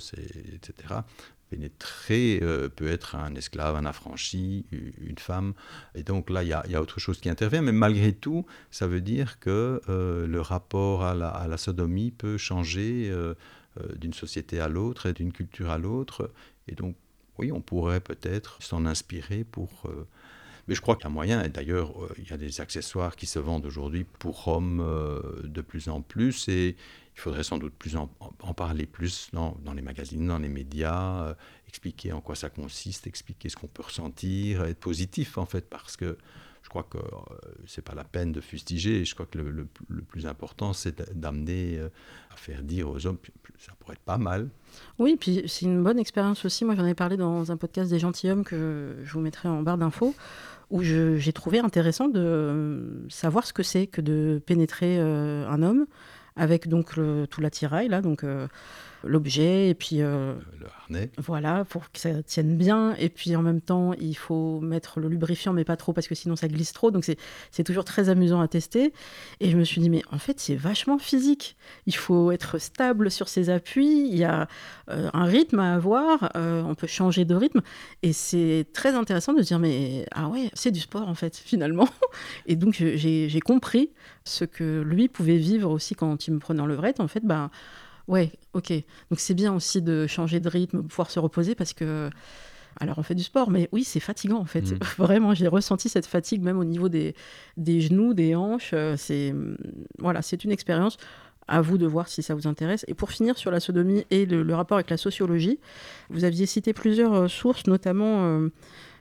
etc 0.54 0.94
pénétrer 1.50 2.40
euh, 2.42 2.68
peut 2.68 2.88
être 2.88 3.14
un 3.14 3.34
esclave, 3.34 3.76
un 3.76 3.84
affranchi, 3.84 4.66
une 4.72 5.18
femme. 5.18 5.54
Et 5.94 6.02
donc 6.02 6.30
là, 6.30 6.42
il 6.42 6.48
y, 6.48 6.52
a, 6.52 6.80
autre 6.80 7.00
chose 7.00 7.20
qui 7.20 7.28
intervient. 7.28 7.62
Mais 7.62 7.72
malgré 7.72 8.12
tout, 8.12 8.46
ça 8.70 8.86
veut 8.86 9.00
dire 9.00 9.38
que 9.38 9.80
euh, 9.88 10.26
le 10.26 10.40
rapport 10.40 11.04
à 11.04 11.14
la, 11.14 11.56
sodomie 11.56 12.10
peut 12.10 12.36
changer 12.36 13.08
euh, 13.10 13.34
d'une 13.96 14.12
société 14.12 14.60
à 14.60 14.68
l'autre 14.68 15.06
et 15.06 15.12
d'une 15.12 15.32
culture 15.32 15.70
à 15.70 15.78
l'autre. 15.78 16.32
Et 16.68 16.74
donc, 16.74 16.96
oui, 17.38 17.52
on 17.52 17.60
pourrait 17.60 18.00
peut-être 18.00 18.62
s'en 18.62 18.86
inspirer 18.86 19.44
pour... 19.44 19.84
mais 20.68 20.74
je 20.74 20.80
crois 20.80 20.98
a 21.02 21.08
moyen, 21.08 21.42
et 21.42 21.48
d'ailleurs, 21.48 21.92
il 22.18 22.28
y 22.28 22.32
a 22.32 22.36
des 22.36 22.60
accessoires 22.60 23.16
qui 23.16 23.26
se 23.26 23.38
vendent 23.38 23.66
aujourd'hui 23.66 24.04
pour 24.04 24.48
hommes 24.48 24.82
de 25.44 25.60
plus 25.60 25.88
en 25.88 26.00
plus. 26.00 26.48
Et 26.48 26.76
il 27.16 27.20
faudrait 27.20 27.44
sans 27.44 27.58
doute 27.58 27.74
plus 27.74 27.96
en, 27.96 28.08
parler 28.54 28.86
plus 28.86 29.28
dans, 29.32 29.56
les 29.74 29.82
magazines, 29.82 30.26
dans 30.26 30.38
les 30.38 30.48
médias, 30.48 31.26
euh, 31.26 31.34
expliquer 31.68 32.12
en 32.12 32.20
quoi 32.20 32.34
ça 32.34 32.50
consiste, 32.50 33.06
expliquer 33.06 33.48
ce 33.48 33.56
qu'on 33.56 33.68
peut 33.68 33.84
ressentir, 33.84 34.64
être 34.64 34.80
positif 34.80 35.38
en 35.38 35.46
fait, 35.46 35.68
parce 35.68 35.96
que 35.96 36.18
je 36.64 36.70
crois 36.70 36.82
que 36.82 36.96
euh, 36.96 37.02
c'est 37.66 37.84
pas 37.84 37.94
la 37.94 38.04
peine 38.04 38.32
de 38.32 38.40
fustiger. 38.40 39.04
Je 39.04 39.14
crois 39.14 39.26
que 39.26 39.38
le, 39.38 39.66
plus 40.08 40.26
important, 40.26 40.72
c'est 40.72 41.14
d'amener 41.16 41.76
euh, 41.78 41.88
à 42.32 42.36
faire 42.36 42.62
dire 42.62 42.88
aux 42.88 43.06
hommes, 43.06 43.18
ça 43.58 43.72
pourrait 43.78 43.92
être 43.92 44.00
pas 44.00 44.16
mal. 44.16 44.48
Oui, 44.98 45.16
puis 45.20 45.44
c'est 45.46 45.66
une 45.66 45.84
bonne 45.84 45.98
expérience 45.98 46.44
aussi. 46.46 46.64
Moi, 46.64 46.74
j'en 46.74 46.86
ai 46.86 46.94
parlé 46.94 47.18
dans 47.18 47.52
un 47.52 47.56
podcast 47.58 47.90
des 47.90 47.98
gentilshommes 47.98 48.44
que 48.44 48.96
je 49.04 49.12
vous 49.12 49.20
mettrai 49.20 49.48
en 49.48 49.62
barre 49.62 49.76
d'infos, 49.76 50.14
où 50.70 50.82
j'ai 50.82 51.32
trouvé 51.34 51.58
intéressant 51.58 52.08
de 52.08 53.04
savoir 53.10 53.46
ce 53.46 53.52
que 53.52 53.62
c'est 53.62 53.86
que 53.86 54.00
de 54.00 54.40
pénétrer 54.44 54.98
un 54.98 55.62
homme 55.62 55.86
avec 56.36 56.68
donc 56.68 56.94
tout 57.30 57.40
l'attirail, 57.40 57.88
là, 57.88 58.00
donc 58.00 58.24
euh, 58.24 58.48
l'objet, 59.06 59.68
et 59.68 59.74
puis... 59.74 60.02
Euh, 60.02 60.34
le 60.58 60.66
harnais. 60.66 61.10
Voilà, 61.18 61.64
pour 61.64 61.90
que 61.90 61.98
ça 61.98 62.22
tienne 62.22 62.56
bien. 62.56 62.94
Et 62.96 63.08
puis 63.08 63.36
en 63.36 63.42
même 63.42 63.60
temps, 63.60 63.92
il 63.94 64.14
faut 64.14 64.60
mettre 64.60 65.00
le 65.00 65.08
lubrifiant, 65.08 65.52
mais 65.52 65.64
pas 65.64 65.76
trop, 65.76 65.92
parce 65.92 66.08
que 66.08 66.14
sinon 66.14 66.36
ça 66.36 66.48
glisse 66.48 66.72
trop. 66.72 66.90
Donc 66.90 67.04
c'est 67.04 67.64
toujours 67.64 67.84
très 67.84 68.08
amusant 68.08 68.40
à 68.40 68.48
tester. 68.48 68.92
Et 69.40 69.50
je 69.50 69.56
me 69.56 69.64
suis 69.64 69.80
dit, 69.80 69.90
mais 69.90 70.02
en 70.10 70.18
fait, 70.18 70.40
c'est 70.40 70.56
vachement 70.56 70.98
physique. 70.98 71.56
Il 71.86 71.96
faut 71.96 72.32
être 72.32 72.58
stable 72.58 73.10
sur 73.10 73.28
ses 73.28 73.50
appuis. 73.50 74.08
Il 74.08 74.16
y 74.16 74.24
a 74.24 74.48
euh, 74.90 75.10
un 75.12 75.24
rythme 75.24 75.58
à 75.60 75.74
avoir. 75.74 76.30
on 76.34 76.74
peut 76.74 76.86
changer 76.86 77.24
de 77.24 77.34
rythme. 77.34 77.60
Et 78.02 78.12
c'est 78.12 78.66
très 78.72 78.94
intéressant 78.94 79.32
de 79.32 79.42
se 79.42 79.48
dire, 79.48 79.58
mais 79.58 80.06
ah 80.12 80.28
ouais, 80.28 80.50
c'est 80.54 80.70
du 80.70 80.80
sport, 80.80 81.08
en 81.08 81.14
fait, 81.14 81.36
finalement. 81.44 81.88
Et 82.46 82.56
donc 82.56 82.74
j'ai 82.74 83.40
compris 83.40 83.90
ce 84.24 84.44
que 84.44 84.82
lui 84.82 85.08
pouvait 85.08 85.36
vivre 85.36 85.70
aussi 85.70 85.94
quand 85.94 86.26
il 86.26 86.34
me 86.34 86.38
prenait 86.38 86.60
en 86.60 86.66
levrette. 86.66 87.00
En 87.00 87.08
fait, 87.08 87.24
bah, 87.24 87.50
ouais, 88.08 88.32
ok. 88.52 88.72
Donc 89.10 89.20
c'est 89.20 89.34
bien 89.34 89.54
aussi 89.54 89.82
de 89.82 90.06
changer 90.06 90.40
de 90.40 90.48
rythme, 90.48 90.82
pouvoir 90.82 91.10
se 91.10 91.18
reposer 91.18 91.54
parce 91.54 91.72
que. 91.72 92.10
Alors 92.80 92.98
on 92.98 93.04
fait 93.04 93.14
du 93.14 93.22
sport, 93.22 93.50
mais 93.50 93.68
oui, 93.70 93.84
c'est 93.84 94.00
fatigant 94.00 94.38
en 94.38 94.44
fait. 94.44 94.72
Mm. 94.72 94.78
Vraiment, 94.98 95.34
j'ai 95.34 95.46
ressenti 95.46 95.88
cette 95.88 96.06
fatigue 96.06 96.42
même 96.42 96.58
au 96.58 96.64
niveau 96.64 96.88
des, 96.88 97.14
des 97.56 97.80
genoux, 97.80 98.14
des 98.14 98.34
hanches. 98.34 98.72
Euh, 98.72 98.96
c'est 98.96 99.32
voilà, 99.98 100.22
c'est 100.22 100.44
une 100.44 100.50
expérience. 100.50 100.96
À 101.46 101.60
vous 101.60 101.76
de 101.76 101.86
voir 101.86 102.08
si 102.08 102.22
ça 102.22 102.34
vous 102.34 102.46
intéresse. 102.46 102.86
Et 102.88 102.94
pour 102.94 103.10
finir 103.10 103.36
sur 103.36 103.50
la 103.50 103.60
sodomie 103.60 104.06
et 104.10 104.24
le, 104.24 104.54
rapport 104.54 104.78
avec 104.78 104.88
la 104.88 104.96
sociologie, 104.96 105.60
vous 106.08 106.24
aviez 106.24 106.46
cité 106.46 106.72
plusieurs 106.72 107.12
euh, 107.12 107.28
sources, 107.28 107.66
notamment 107.66 108.24
euh, 108.24 108.48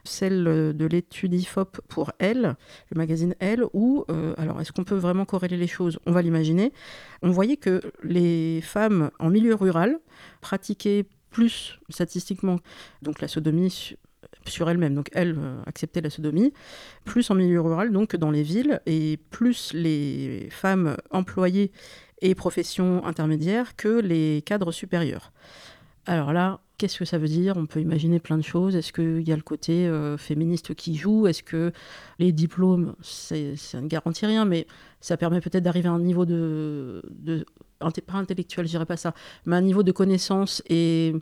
celle 0.04 0.48
euh, 0.48 0.74
de 0.74 0.86
l'étude 0.86 1.34
IFOP 1.34 1.82
pour 1.88 2.12
Elle, 2.20 2.56
le 2.90 2.98
magazine 2.98 3.36
Elle, 3.40 3.64
où, 3.74 4.06
euh, 4.10 4.34
alors 4.38 4.60
est-ce 4.62 4.72
qu'on 4.72 4.84
peut 4.84 4.96
vraiment 4.96 5.26
corréler 5.26 5.58
les 5.58 5.68
choses? 5.68 6.00
On 6.06 6.12
va 6.12 6.22
l'imaginer. 6.22 6.74
On 7.22 7.32
voyait 7.32 7.58
que 7.58 7.82
les 8.04 8.62
femmes 8.62 9.12
en 9.20 9.30
milieu 9.30 9.56
rural 9.56 10.00
pratiquaient 10.42 11.06
plus 11.30 11.80
statistiquement 11.90 12.60
donc 13.02 13.20
la 13.22 13.28
sodomie 13.28 13.96
sur 14.46 14.70
elle-même, 14.70 14.94
donc 14.94 15.10
elle 15.14 15.36
euh, 15.38 15.62
acceptait 15.66 16.02
la 16.02 16.10
sodomie, 16.10 16.54
plus 17.06 17.30
en 17.32 17.36
milieu 17.36 17.62
rural 17.62 17.92
donc 17.92 18.10
que 18.10 18.18
dans 18.18 18.32
les 18.32 18.44
villes, 18.44 18.82
et 18.86 19.18
plus 19.30 19.74
les 19.74 20.50
femmes 20.52 20.98
employées 21.12 21.72
et 22.22 22.36
professions 22.36 23.06
intermédiaires 23.06 23.76
que 23.76 24.00
les 24.00 24.42
cadres 24.46 24.72
supérieurs. 24.72 25.32
Alors 26.06 26.34
là, 26.34 26.60
Qu'est-ce 26.78 26.98
que 26.98 27.06
ça 27.06 27.18
veut 27.18 27.28
dire? 27.28 27.56
On 27.56 27.68
peut 27.68 27.80
imaginer 27.82 28.20
plein 28.20 28.38
de 28.38 28.44
choses. 28.44 28.76
Est-ce 28.76 28.92
qu'il 28.92 29.28
y 29.28 29.32
a 29.32 29.36
le 29.36 29.44
côté 29.44 29.88
euh, 29.88 30.18
féministe 30.18 30.74
qui 30.74 30.96
joue? 30.96 31.28
Est-ce 31.28 31.44
que 31.44 31.72
les 32.18 32.32
diplômes, 32.32 32.96
ça 33.02 33.36
ne 33.36 33.88
garantit 33.88 34.26
rien, 34.26 34.46
mais 34.46 34.66
ça 35.00 35.16
permet 35.16 35.40
peut-être 35.40 35.64
d'arriver 35.64 35.88
à 35.90 35.92
un 35.92 36.00
niveau 36.00 36.26
de, 36.26 37.02
pas 37.80 38.14
intellectuel, 38.14 38.68
je 38.68 38.78
pas 38.80 38.98
ça, 38.98 39.14
mais 39.46 39.56
un 39.56 39.62
niveau 39.62 39.84
de 39.84 39.92
connaissance 39.92 40.64
et 40.68 41.14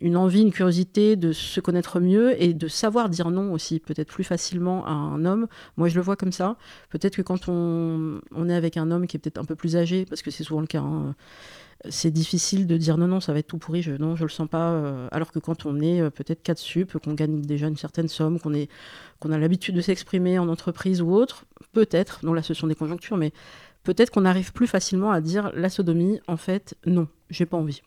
une 0.00 0.16
envie, 0.16 0.42
une 0.42 0.52
curiosité 0.52 1.16
de 1.16 1.32
se 1.32 1.60
connaître 1.60 2.00
mieux 2.00 2.40
et 2.42 2.54
de 2.54 2.68
savoir 2.68 3.08
dire 3.08 3.30
non 3.30 3.52
aussi, 3.52 3.80
peut-être 3.80 4.08
plus 4.08 4.24
facilement 4.24 4.86
à 4.86 4.92
un 4.92 5.24
homme. 5.24 5.46
Moi, 5.76 5.88
je 5.88 5.94
le 5.94 6.00
vois 6.00 6.16
comme 6.16 6.32
ça. 6.32 6.56
Peut-être 6.88 7.16
que 7.16 7.22
quand 7.22 7.48
on, 7.48 8.20
on, 8.34 8.48
est 8.48 8.54
avec 8.54 8.76
un 8.76 8.90
homme 8.90 9.06
qui 9.06 9.16
est 9.16 9.20
peut-être 9.20 9.38
un 9.38 9.44
peu 9.44 9.56
plus 9.56 9.76
âgé, 9.76 10.06
parce 10.06 10.22
que 10.22 10.30
c'est 10.30 10.44
souvent 10.44 10.60
le 10.60 10.66
cas, 10.66 10.80
hein, 10.80 11.14
c'est 11.88 12.10
difficile 12.10 12.66
de 12.66 12.76
dire 12.76 12.98
non, 12.98 13.08
non, 13.08 13.20
ça 13.20 13.32
va 13.32 13.38
être 13.38 13.46
tout 13.46 13.58
pourri, 13.58 13.80
je, 13.80 13.92
non, 13.92 14.14
je 14.14 14.24
le 14.24 14.28
sens 14.28 14.48
pas. 14.48 14.72
Euh, 14.72 15.08
alors 15.12 15.32
que 15.32 15.38
quand 15.38 15.64
on 15.64 15.80
est 15.80 16.00
euh, 16.00 16.10
peut-être 16.10 16.42
4 16.42 16.58
sup, 16.58 16.98
qu'on 16.98 17.14
gagne 17.14 17.40
déjà 17.40 17.68
une 17.68 17.76
certaine 17.76 18.08
somme, 18.08 18.38
qu'on 18.38 18.52
qu'on 19.18 19.32
a 19.32 19.38
l'habitude 19.38 19.74
de 19.74 19.80
s'exprimer 19.80 20.38
en 20.38 20.48
entreprise 20.48 21.00
ou 21.00 21.12
autre, 21.12 21.46
peut-être, 21.72 22.24
non 22.24 22.34
là 22.34 22.42
ce 22.42 22.52
sont 22.52 22.66
des 22.66 22.74
conjonctures, 22.74 23.16
mais 23.16 23.32
peut-être 23.82 24.10
qu'on 24.10 24.26
arrive 24.26 24.52
plus 24.52 24.66
facilement 24.66 25.10
à 25.10 25.20
dire 25.20 25.52
la 25.54 25.70
sodomie, 25.70 26.20
en 26.26 26.36
fait, 26.36 26.76
non, 26.84 27.08
j'ai 27.30 27.46
pas 27.46 27.56
envie. 27.56 27.80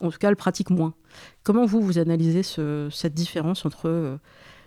En 0.00 0.10
tout 0.10 0.18
cas, 0.18 0.28
elle 0.28 0.36
pratique 0.36 0.70
moins. 0.70 0.94
Comment 1.42 1.64
vous, 1.64 1.80
vous 1.80 1.98
analysez 1.98 2.42
cette 2.42 3.14
différence 3.14 3.64
entre 3.64 3.88
euh, 3.88 4.16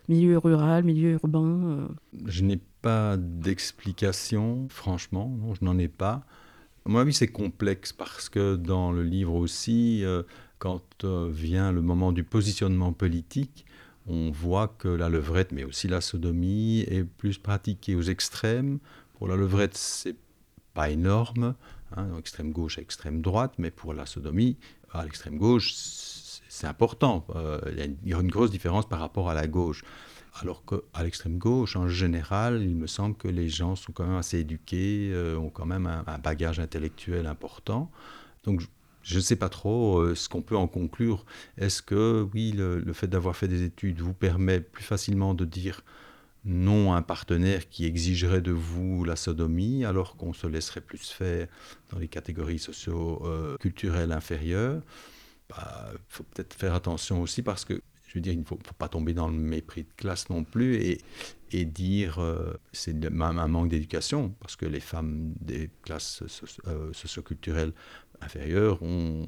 milieu 0.07 0.37
rural, 0.37 0.83
milieu 0.83 1.11
urbain 1.11 1.87
Je 2.25 2.43
n'ai 2.43 2.59
pas 2.81 3.17
d'explication, 3.17 4.67
franchement, 4.69 5.37
je 5.59 5.65
n'en 5.65 5.77
ai 5.77 5.89
pas. 5.89 6.25
À 6.87 6.91
mon 6.91 6.99
avis, 6.99 7.15
c'est 7.15 7.27
complexe 7.27 7.93
parce 7.93 8.29
que 8.29 8.55
dans 8.55 8.91
le 8.91 9.01
livre 9.01 9.33
aussi, 9.33 10.03
euh, 10.03 10.21
quand 10.59 10.83
euh, 11.03 11.29
vient 11.31 11.71
le 11.71 11.81
moment 11.81 12.11
du 12.11 12.23
positionnement 12.23 12.93
politique, 12.93 13.65
on 14.05 14.29
voit 14.29 14.67
que 14.67 14.87
la 14.87 15.09
levrette, 15.09 15.51
mais 15.51 15.63
aussi 15.63 15.87
la 15.87 15.99
sodomie, 15.99 16.81
est 16.81 17.03
plus 17.03 17.39
pratiquée 17.39 17.95
aux 17.95 18.03
extrêmes. 18.03 18.77
Pour 19.15 19.27
la 19.27 19.35
levrette, 19.35 19.75
c'est 19.75 20.15
pas 20.75 20.91
énorme, 20.91 21.55
hein, 21.97 22.07
extrême 22.19 22.51
gauche 22.51 22.77
extrême 22.77 23.19
droite, 23.19 23.53
mais 23.57 23.71
pour 23.71 23.95
la 23.95 24.05
sodomie, 24.05 24.57
à 24.91 25.03
l'extrême 25.03 25.39
gauche, 25.39 25.73
c'est 26.47 26.67
important. 26.67 27.25
Euh, 27.35 27.59
il 27.71 28.09
y 28.09 28.13
a 28.13 28.19
une 28.19 28.29
grosse 28.29 28.51
différence 28.51 28.87
par 28.87 28.99
rapport 28.99 29.27
à 29.27 29.33
la 29.33 29.47
gauche. 29.47 29.83
Alors 30.37 30.63
qu'à 30.65 31.03
l'extrême 31.03 31.37
gauche, 31.37 31.77
en 31.77 31.87
général, 31.87 32.61
il 32.61 32.75
me 32.75 32.87
semble 32.87 33.15
que 33.15 33.29
les 33.29 33.47
gens 33.47 33.75
sont 33.75 33.93
quand 33.93 34.05
même 34.05 34.17
assez 34.17 34.39
éduqués, 34.39 35.11
euh, 35.13 35.37
ont 35.37 35.49
quand 35.49 35.65
même 35.65 35.85
un, 35.85 36.17
bagage 36.17 36.59
intellectuel 36.59 37.25
important. 37.25 37.89
Donc 38.43 38.61
je 39.01 39.15
ne 39.15 39.21
sais 39.21 39.37
pas 39.37 39.47
trop 39.47 39.99
euh, 39.99 40.13
ce 40.13 40.27
qu'on 40.27 40.41
peut 40.41 40.57
en 40.57 40.67
conclure. 40.67 41.25
Est-ce 41.57 41.81
que, 41.81 42.27
oui, 42.33 42.51
le, 42.51 42.91
fait 42.91 43.07
d'avoir 43.07 43.37
fait 43.37 43.47
des 43.47 43.63
études 43.63 44.01
vous 44.01 44.13
permet 44.13 44.59
plus 44.59 44.83
facilement 44.83 45.33
de 45.33 45.45
dire 45.45 45.81
non 46.43 46.93
à 46.93 46.97
un 46.97 47.01
partenaire 47.01 47.69
qui 47.69 47.85
exigerait 47.85 48.41
de 48.41 48.51
vous 48.51 49.05
la 49.05 49.15
sodomie, 49.15 49.85
alors 49.85 50.17
qu'on 50.17 50.33
se 50.33 50.47
laisserait 50.47 50.81
plus 50.81 51.09
faire 51.11 51.47
dans 51.91 51.97
les 51.97 52.09
catégories 52.09 52.59
socio-culturelles 52.59 54.11
inférieures? 54.11 54.81
Il 55.49 55.55
bah, 55.55 55.91
faut 56.09 56.23
peut-être 56.23 56.55
faire 56.55 56.73
attention 56.73 57.21
aussi 57.21 57.41
parce 57.41 57.63
que 57.63 57.81
je 58.15 58.19
veux 58.19 58.23
dire, 58.23 58.33
il 58.33 58.39
ne 58.39 58.45
faut, 58.45 58.57
pas 58.77 58.87
tomber 58.87 59.13
dans 59.13 59.27
le 59.27 59.33
mépris 59.33 59.83
de 59.83 59.89
classe 59.97 60.29
non 60.29 60.45
plus 60.45 60.75
et, 60.77 61.01
et 61.51 61.65
dire 61.65 62.19
euh, 62.19 62.53
c'est 62.71 62.95
un 63.05 63.47
manque 63.47 63.67
d'éducation, 63.67 64.33
parce 64.39 64.55
que 64.55 64.65
les 64.65 64.79
femmes 64.79 65.33
des 65.41 65.69
classes 65.81 66.23
euh, 66.67 66.93
socioculturelles 66.93 67.73
inférieures 68.21 68.81
ont, 68.81 69.25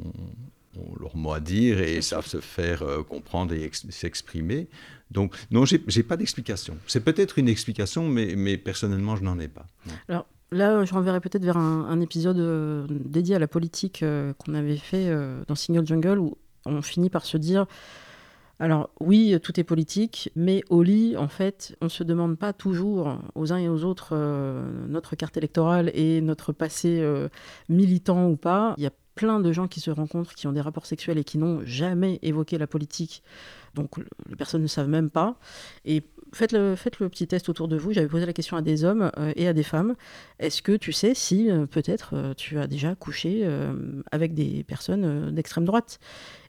leur 1.02 1.18
mot 1.18 1.34
à 1.34 1.42
dire 1.42 1.82
et 1.82 2.02
savent 2.02 2.28
se 2.28 2.40
faire 2.40 2.82
euh, 2.82 3.04
comprendre 3.04 3.54
et 3.54 3.70
s'exprimer. 3.74 4.70
Donc, 5.12 5.36
non, 5.52 5.66
je 5.66 5.76
n'ai 5.76 6.04
pas 6.04 6.16
d'explication. 6.16 6.78
C'est 6.88 7.04
peut-être 7.04 7.40
une 7.40 7.50
explication, 7.50 8.08
mais, 8.08 8.36
mais 8.38 8.58
personnellement, 8.58 9.18
je 9.18 9.24
n'en 9.24 9.38
ai 9.40 9.50
pas. 9.50 9.66
Alors, 10.08 10.28
Là, 10.54 10.86
je 10.86 10.94
renverrai 10.94 11.20
peut-être 11.20 11.44
vers 11.44 11.58
un, 11.58 11.90
un 11.90 12.00
épisode 12.00 12.88
dédié 12.88 13.36
à 13.36 13.40
la 13.40 13.50
politique 13.50 14.02
qu'on 14.38 14.54
avait 14.54 14.78
fait 14.78 15.14
dans 15.46 15.56
Single 15.56 15.86
Jungle, 15.86 16.20
où 16.20 16.38
on 16.64 16.82
finit 16.82 17.10
par 17.10 17.26
se 17.26 17.36
dire 17.36 17.66
alors 18.60 18.90
oui, 19.00 19.38
tout 19.42 19.60
est 19.60 19.64
politique, 19.64 20.32
mais 20.36 20.64
au 20.70 20.82
lit, 20.82 21.16
en 21.16 21.28
fait, 21.28 21.76
on 21.82 21.86
ne 21.86 21.90
se 21.90 22.04
demande 22.04 22.38
pas 22.38 22.54
toujours 22.54 23.20
aux 23.36 23.54
uns 23.54 23.58
et 23.58 23.70
aux 23.70 23.84
autres 23.84 24.10
euh, 24.14 24.68
notre 24.88 25.16
carte 25.16 25.38
électorale 25.38 25.92
et 25.94 26.22
notre 26.22 26.54
passé 26.54 27.00
euh, 27.00 27.30
militant 27.70 28.28
ou 28.30 28.36
pas. 28.36 28.74
Il 28.78 28.84
y 28.84 28.88
a 28.88 28.94
plein 29.14 29.40
de 29.40 29.52
gens 29.52 29.68
qui 29.68 29.80
se 29.80 29.92
rencontrent, 29.92 30.34
qui 30.34 30.48
ont 30.48 30.54
des 30.54 30.62
rapports 30.62 30.86
sexuels 30.86 31.18
et 31.20 31.24
qui 31.24 31.38
n'ont 31.38 31.62
jamais 31.66 32.20
évoqué 32.24 32.58
la 32.58 32.68
politique. 32.68 33.24
Donc 33.76 33.98
les 34.30 34.36
personnes 34.36 34.64
ne 34.64 34.68
savent 34.68 34.90
même 34.90 35.12
pas. 35.12 35.38
Et 35.86 36.04
faites 36.34 36.52
le, 36.52 36.76
petit 37.10 37.28
test 37.28 37.50
autour 37.50 37.68
de 37.68 37.78
vous. 37.78 37.94
J'avais 37.94 38.08
posé 38.08 38.26
la 38.26 38.34
question 38.34 38.58
à 38.58 38.62
des 38.62 38.84
hommes 38.84 39.12
euh, 39.18 39.34
et 39.36 39.48
à 39.48 39.54
des 39.54 39.64
femmes. 39.64 39.96
Est-ce 40.40 40.62
que 40.62 40.76
tu 40.76 40.92
sais 40.92 41.14
si 41.14 41.50
peut-être 41.72 42.34
tu 42.36 42.60
as 42.60 42.68
déjà 42.68 42.96
couché 42.96 43.48
avec 44.12 44.34
des 44.34 44.64
personnes 44.64 45.32
d'extrême 45.32 45.66
droite? 45.66 46.00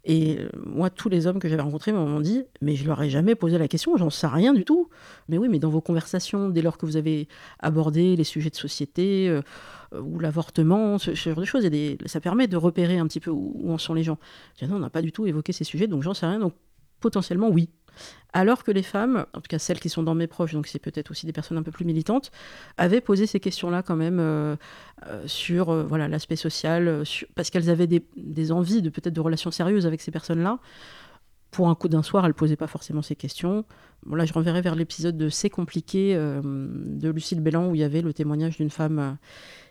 Et 0.08 0.38
euh, 0.38 0.48
moi, 0.64 0.88
tous 0.88 1.10
les 1.10 1.26
hommes 1.26 1.38
que 1.38 1.48
j'avais 1.48 1.62
rencontrés 1.62 1.92
m'ont 1.92 2.20
dit, 2.20 2.42
mais 2.62 2.76
je 2.76 2.86
leur 2.86 3.02
ai 3.02 3.10
jamais 3.10 3.34
posé 3.34 3.58
la 3.58 3.68
question, 3.68 3.96
j'en 3.98 4.08
sais 4.08 4.26
rien 4.26 4.54
du 4.54 4.64
tout. 4.64 4.88
Mais 5.28 5.36
oui, 5.36 5.48
mais 5.50 5.58
dans 5.58 5.68
vos 5.68 5.82
conversations, 5.82 6.48
dès 6.48 6.62
lors 6.62 6.78
que 6.78 6.86
vous 6.86 6.96
avez 6.96 7.28
abordé 7.58 8.16
les 8.16 8.24
sujets 8.24 8.48
de 8.48 8.56
société 8.56 9.28
euh, 9.28 9.42
ou 10.00 10.18
l'avortement, 10.18 10.96
ce, 10.96 11.14
genre 11.14 11.36
de 11.36 11.44
choses, 11.44 11.68
ça 12.06 12.20
permet 12.20 12.46
de 12.46 12.56
repérer 12.56 12.98
un 12.98 13.06
petit 13.06 13.20
peu 13.20 13.30
où, 13.30 13.70
en 13.70 13.76
sont 13.76 13.92
les 13.92 14.02
gens. 14.02 14.18
Je 14.58 14.64
dis, 14.64 14.70
non, 14.70 14.78
on 14.78 14.80
n'a 14.80 14.90
pas 14.90 15.02
du 15.02 15.12
tout 15.12 15.26
évoqué 15.26 15.52
ces 15.52 15.64
sujets, 15.64 15.86
donc 15.86 16.02
j'en 16.02 16.14
sais 16.14 16.26
rien. 16.26 16.38
Donc 16.38 16.54
potentiellement, 17.00 17.50
oui. 17.50 17.68
Alors 18.34 18.62
que 18.62 18.70
les 18.70 18.82
femmes, 18.82 19.24
en 19.32 19.40
tout 19.40 19.48
cas 19.48 19.58
celles 19.58 19.80
qui 19.80 19.88
sont 19.88 20.02
dans 20.02 20.14
mes 20.14 20.26
proches, 20.26 20.52
donc 20.52 20.66
c'est 20.66 20.78
peut-être 20.78 21.10
aussi 21.10 21.24
des 21.24 21.32
personnes 21.32 21.56
un 21.56 21.62
peu 21.62 21.70
plus 21.70 21.84
militantes, 21.84 22.30
avaient 22.76 23.00
posé 23.00 23.26
ces 23.26 23.40
questions-là 23.40 23.82
quand 23.82 23.96
même 23.96 24.18
euh, 24.20 24.56
euh, 25.06 25.26
sur 25.26 25.70
euh, 25.70 25.84
voilà 25.84 26.08
l'aspect 26.08 26.36
social, 26.36 27.04
parce 27.34 27.48
qu'elles 27.48 27.70
avaient 27.70 27.86
des, 27.86 28.52
envies 28.52 28.82
de 28.82 28.90
peut-être 28.90 29.14
de 29.14 29.20
relations 29.20 29.50
sérieuses 29.50 29.86
avec 29.86 30.02
ces 30.02 30.10
personnes-là. 30.10 30.58
Pour 31.50 31.70
un 31.70 31.74
coup 31.74 31.88
d'un 31.88 32.02
soir, 32.02 32.26
elles 32.26 32.34
posaient 32.34 32.56
pas 32.56 32.66
forcément 32.66 33.00
ces 33.00 33.16
questions. 33.16 33.64
Bon, 34.04 34.16
là, 34.16 34.26
je 34.26 34.34
renverrai 34.34 34.60
vers 34.60 34.74
l'épisode 34.74 35.16
de 35.16 35.30
C'est 35.30 35.48
compliqué 35.48 36.14
de 36.14 37.08
Lucille 37.08 37.40
Bélan 37.40 37.70
où 37.70 37.74
il 37.74 37.80
y 37.80 37.84
avait 37.84 38.02
le 38.02 38.12
témoignage 38.12 38.58
d'une 38.58 38.68
femme 38.68 39.16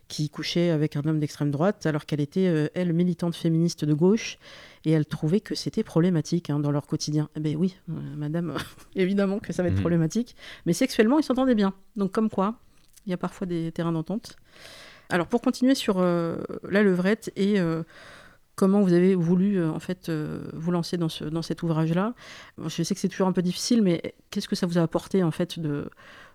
qui 0.08 0.32
couchait 0.32 0.72
avec 0.72 0.96
un 0.96 1.04
homme 1.06 1.20
d'extrême 1.20 1.52
droite, 1.52 1.86
alors 1.86 2.08
qu'elle 2.08 2.20
était, 2.20 2.72
elle, 2.74 2.94
militante 2.94 3.36
féministe 3.36 3.86
de 3.86 3.94
gauche, 3.94 4.40
et 4.88 4.92
elle 4.92 5.06
trouvait 5.06 5.42
que 5.42 5.54
c'était 5.54 5.84
problématique 5.84 6.50
hein, 6.50 6.60
dans 6.60 6.72
leur 6.72 6.88
quotidien. 6.88 7.28
Eh 7.36 7.42
bien 7.42 7.56
oui, 7.56 7.76
euh, 7.90 7.94
madame, 8.16 8.56
évidemment 8.96 9.40
que 9.40 9.52
ça 9.52 9.62
va 9.62 9.68
être 9.68 9.76
mhm. 9.76 9.82
problématique, 9.82 10.34
mais 10.66 10.72
sexuellement, 10.72 11.20
ils 11.20 11.24
s'entendaient 11.24 11.56
bien. 11.56 11.74
Donc 11.98 12.14
comme 12.14 12.30
quoi, 12.30 12.56
il 13.06 13.10
y 13.10 13.14
a 13.14 13.18
parfois 13.18 13.46
des 13.46 13.74
terrains 13.74 13.92
d'entente. 13.92 14.38
Alors 15.10 15.28
pour 15.28 15.42
continuer 15.42 15.76
sur 15.76 15.98
euh, 16.00 16.38
la 16.70 16.84
levrette 16.84 17.34
et 17.36 17.58
comment 18.56 18.82
vous 18.82 18.94
avez 18.94 19.14
voulu 19.14 19.62
en 19.64 19.80
fait 19.80 20.10
vous 20.10 20.72
lancer 20.72 20.96
dans, 20.96 21.10
ce, 21.10 21.26
dans 21.26 21.42
cet 21.42 21.64
ouvrage-là. 21.64 22.14
Je 22.58 22.82
sais 22.82 22.96
que 22.96 23.02
c'est 23.02 23.10
toujours 23.10 23.28
un 23.28 23.34
peu 23.34 23.42
difficile, 23.42 23.82
mais 23.82 24.16
qu'est-ce 24.32 24.48
que 24.48 24.56
ça 24.56 24.68
vous 24.68 24.78
a 24.78 24.82
apporté 24.82 25.22
en 25.22 25.32
fait 25.32 25.60
de, 25.60 25.90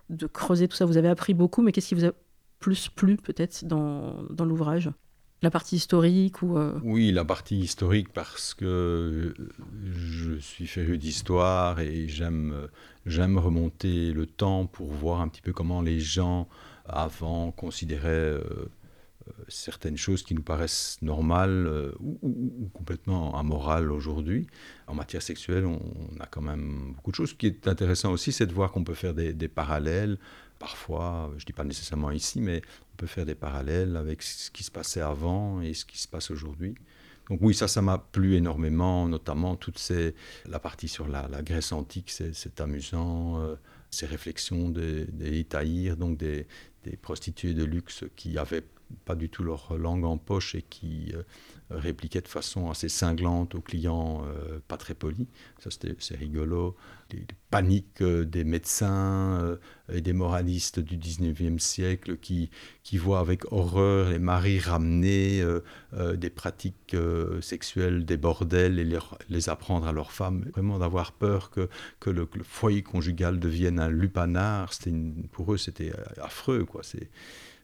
de 0.09 0.27
creuser 0.27 0.67
tout 0.67 0.75
ça? 0.75 0.85
Vous 0.85 0.97
avez 0.97 1.09
appris 1.09 1.33
beaucoup, 1.33 1.63
mais 1.63 1.71
qu'est-ce 1.71 1.87
qui 1.87 1.95
vous 1.95 2.05
a 2.05 2.11
plus 2.59 2.87
plu 2.87 3.17
peut-être 3.17 3.65
dans, 3.65 4.23
dans 4.29 4.45
l'ouvrage? 4.45 4.91
La 5.43 5.51
partie 5.51 5.75
historique 5.75 6.41
ou 6.41 6.57
euh, 6.57 6.79
Oui, 6.83 7.11
la 7.11 7.25
partie 7.25 7.59
historique 7.59 8.11
parce 8.13 8.53
que 8.53 9.33
je 9.93 10.35
suis 10.39 10.67
féru 10.67 10.97
d'histoire 10.97 11.81
et 11.81 12.07
j'aime 12.07 12.69
j'aime 13.05 13.37
remonter 13.37 14.13
le 14.13 14.25
temps 14.25 14.65
pour 14.65 14.87
voir 14.93 15.19
un 15.19 15.27
petit 15.27 15.41
peu 15.41 15.51
comment 15.51 15.81
les 15.81 15.99
gens 15.99 16.47
avant 16.85 17.51
considéraient 17.51 18.07
euh, 18.09 18.39
euh, 19.27 19.31
certaines 19.49 19.97
choses 19.97 20.23
qui 20.23 20.33
nous 20.33 20.43
paraissent 20.43 20.97
normales 21.01 21.93
ou, 21.99 22.69
complètement 22.73 23.37
amorales 23.37 23.91
aujourd'hui. 23.91 24.47
En 24.87 24.95
matière 24.95 25.21
sexuelle, 25.21 25.65
on, 25.65 25.79
a 26.21 26.25
quand 26.25 26.41
même 26.41 26.93
beaucoup 26.95 27.11
de 27.11 27.17
choses. 27.17 27.31
Ce 27.31 27.35
qui 27.35 27.47
est 27.47 27.67
intéressant 27.67 28.13
aussi, 28.13 28.31
c'est 28.31 28.45
de 28.45 28.53
voir 28.53 28.71
qu'on 28.71 28.85
peut 28.85 28.93
faire 28.93 29.13
des 29.13 29.47
parallèles 29.49 30.17
parfois, 30.63 31.29
je 31.35 31.43
ne 31.43 31.45
dis 31.45 31.51
pas 31.51 31.65
nécessairement 31.65 32.11
ici, 32.11 32.39
mais 32.39 32.61
on 32.93 32.95
peut 32.95 33.05
faire 33.05 33.25
des 33.25 33.35
parallèles 33.35 33.97
avec 33.97 34.21
ce 34.21 34.49
qui 34.49 34.63
se 34.63 34.71
passait 34.71 35.01
avant 35.01 35.59
et 35.59 35.73
ce 35.73 35.83
qui 35.83 35.97
se 35.97 36.07
passe 36.07 36.31
aujourd'hui. 36.31 36.73
Donc 37.29 37.39
oui, 37.41 37.53
ça, 37.53 37.67
ça 37.67 37.81
m'a 37.81 37.97
plu 37.97 38.35
énormément, 38.35 39.09
notamment 39.09 39.57
toute 39.57 39.77
ces, 39.77 40.15
la 40.45 40.59
partie 40.59 40.87
sur 40.87 41.09
la, 41.09 41.27
Grèce 41.41 41.73
antique, 41.73 42.09
c'est 42.11 42.61
amusant, 42.61 43.41
euh, 43.41 43.55
ces 43.91 44.05
réflexions 44.05 44.69
des, 44.69 45.03
des 45.03 45.43
donc 45.97 46.17
des, 46.17 46.47
des, 46.85 46.95
prostituées 46.95 47.53
de 47.53 47.65
luxe 47.65 48.05
qui 48.15 48.37
avaient 48.37 48.63
pas 49.05 49.15
du 49.15 49.29
tout 49.29 49.43
leur 49.43 49.77
langue 49.77 50.05
en 50.05 50.17
poche 50.17 50.55
et 50.55 50.61
qui 50.61 51.13
euh, 51.13 51.23
répliquaient 51.69 52.21
de 52.21 52.27
façon 52.27 52.69
assez 52.69 52.89
cinglante 52.89 53.55
aux 53.55 53.61
clients 53.61 54.23
euh, 54.25 54.59
pas 54.67 54.77
très 54.77 54.93
polis. 54.93 55.27
Ça, 55.59 55.69
c'est 55.71 56.15
rigolo. 56.15 56.75
Les, 57.11 57.25
paniques 57.49 58.01
euh, 58.01 58.25
des 58.25 58.43
médecins 58.43 59.57
et 59.91 60.01
des 60.01 60.13
moralistes 60.13 60.79
du 60.79 60.97
19e 60.97 61.59
siècle 61.59 62.17
qui, 62.17 62.49
qui 62.83 62.97
voient 62.97 63.19
avec 63.19 63.51
horreur 63.51 64.09
les 64.09 64.19
maris 64.19 64.59
ramener 64.59 65.43
des 66.15 66.29
pratiques 66.29 66.95
sexuelles, 67.41 68.05
des 68.05 68.17
bordels 68.17 68.79
et 68.79 68.83
les, 68.83 68.99
les, 69.29 69.49
apprendre 69.49 69.87
à 69.87 69.91
leurs 69.91 70.11
femmes. 70.11 70.45
Vraiment 70.53 70.79
d'avoir 70.79 71.11
peur 71.11 71.51
que, 71.51 71.69
que 71.99 72.09
le, 72.09 72.27
foyer 72.43 72.81
conjugal 72.81 73.39
devienne 73.39 73.79
un 73.79 73.89
lupanar, 73.89 74.71
une, 74.87 75.27
pour 75.31 75.53
eux 75.53 75.57
c'était 75.57 75.93
affreux. 76.17 76.65
quoi. 76.65 76.81
C'est 76.83 77.09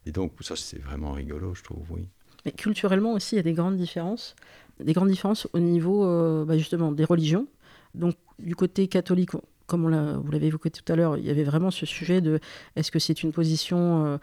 et 0.10 0.12
donc, 0.12 0.32
ça, 0.42 0.56
c'est 0.56 0.82
vraiment 0.82 1.12
rigolo, 1.12 1.54
je 1.54 1.62
trouve, 1.62 1.86
oui. 1.92 2.08
Mais 2.44 2.52
culturellement 2.52 3.14
aussi, 3.14 3.36
il 3.36 3.38
y 3.38 3.40
a 3.40 3.44
des 3.44 3.54
grandes 3.54 3.78
différences. 3.78 4.36
Des 4.80 4.94
grandes 4.94 5.10
différences 5.10 5.48
au 5.54 5.60
niveau, 5.60 6.04
euh, 6.04 6.46
bah, 6.46 6.58
justement, 6.58 6.92
des 6.92 7.06
religions. 7.06 7.46
Donc, 7.94 8.16
du 8.40 8.56
côté 8.56 8.88
catholique, 8.88 9.30
comme 9.68 9.86
on 9.86 10.20
vous 10.20 10.32
l'avez 10.32 10.48
évoqué 10.48 10.72
tout 10.72 10.92
à 10.92 10.96
l'heure, 10.96 11.16
il 11.18 11.26
y 11.26 11.30
avait 11.30 11.44
vraiment 11.44 11.70
ce 11.70 11.86
sujet 11.86 12.22
de 12.22 12.40
est-ce 12.76 12.90
que 12.90 12.98
c'est 12.98 13.22
une 13.22 13.32
position. 13.32 14.04
Euh, 14.04 14.18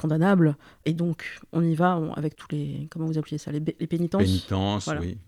condamnable. 0.00 0.56
Et 0.86 0.94
donc, 0.94 1.38
on 1.52 1.62
y 1.62 1.74
va 1.74 2.00
avec 2.16 2.34
tous 2.34 2.46
les. 2.50 2.88
Comment 2.90 3.06
vous 3.06 3.18
appelez 3.18 3.36
ça 3.36 3.52
Les, 3.52 3.60
pénitences. 3.60 4.22
Pénitences, 4.22 4.88
oui, 4.98 5.18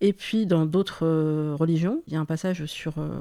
Et 0.00 0.12
puis, 0.14 0.46
dans 0.46 0.64
d'autres 0.64 1.04
euh, 1.04 1.54
religions, 1.54 2.02
il 2.06 2.14
y 2.14 2.16
a 2.16 2.20
un 2.20 2.24
passage 2.24 2.64
sur 2.64 2.94
euh, 2.98 3.20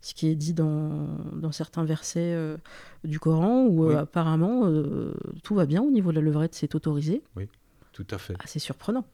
ce 0.00 0.14
qui 0.14 0.28
est 0.28 0.34
dit 0.34 0.54
dans, 0.54 1.08
dans 1.34 1.52
certains 1.52 1.84
versets 1.84 2.32
euh, 2.32 2.56
du 3.04 3.20
Coran 3.20 3.66
où 3.66 3.90
apparemment 3.90 4.70
tout 5.42 5.54
va 5.54 5.66
bien 5.66 5.82
au 5.82 5.90
niveau 5.90 6.10
de 6.10 6.16
la 6.16 6.22
levrette, 6.22 6.54
c'est 6.54 6.74
autorisé. 6.74 7.22
Oui. 7.36 7.48
Tout 7.92 8.06
à 8.10 8.18
fait. 8.18 8.34
Ah, 8.38 8.44
c'est 8.46 8.60
surprenant. 8.60 9.04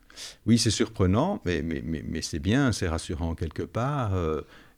Oui, 0.45 0.59
c'est 0.59 0.71
surprenant, 0.71 1.41
mais, 1.45 1.63
mais, 1.63 1.83
mais, 1.85 2.05
mais 2.07 2.23
c'est 2.23 2.39
bien, 2.39 2.73
c'est 2.73 2.89
rassurant 2.89 3.35
quelque 3.35 3.63
part 3.63 4.13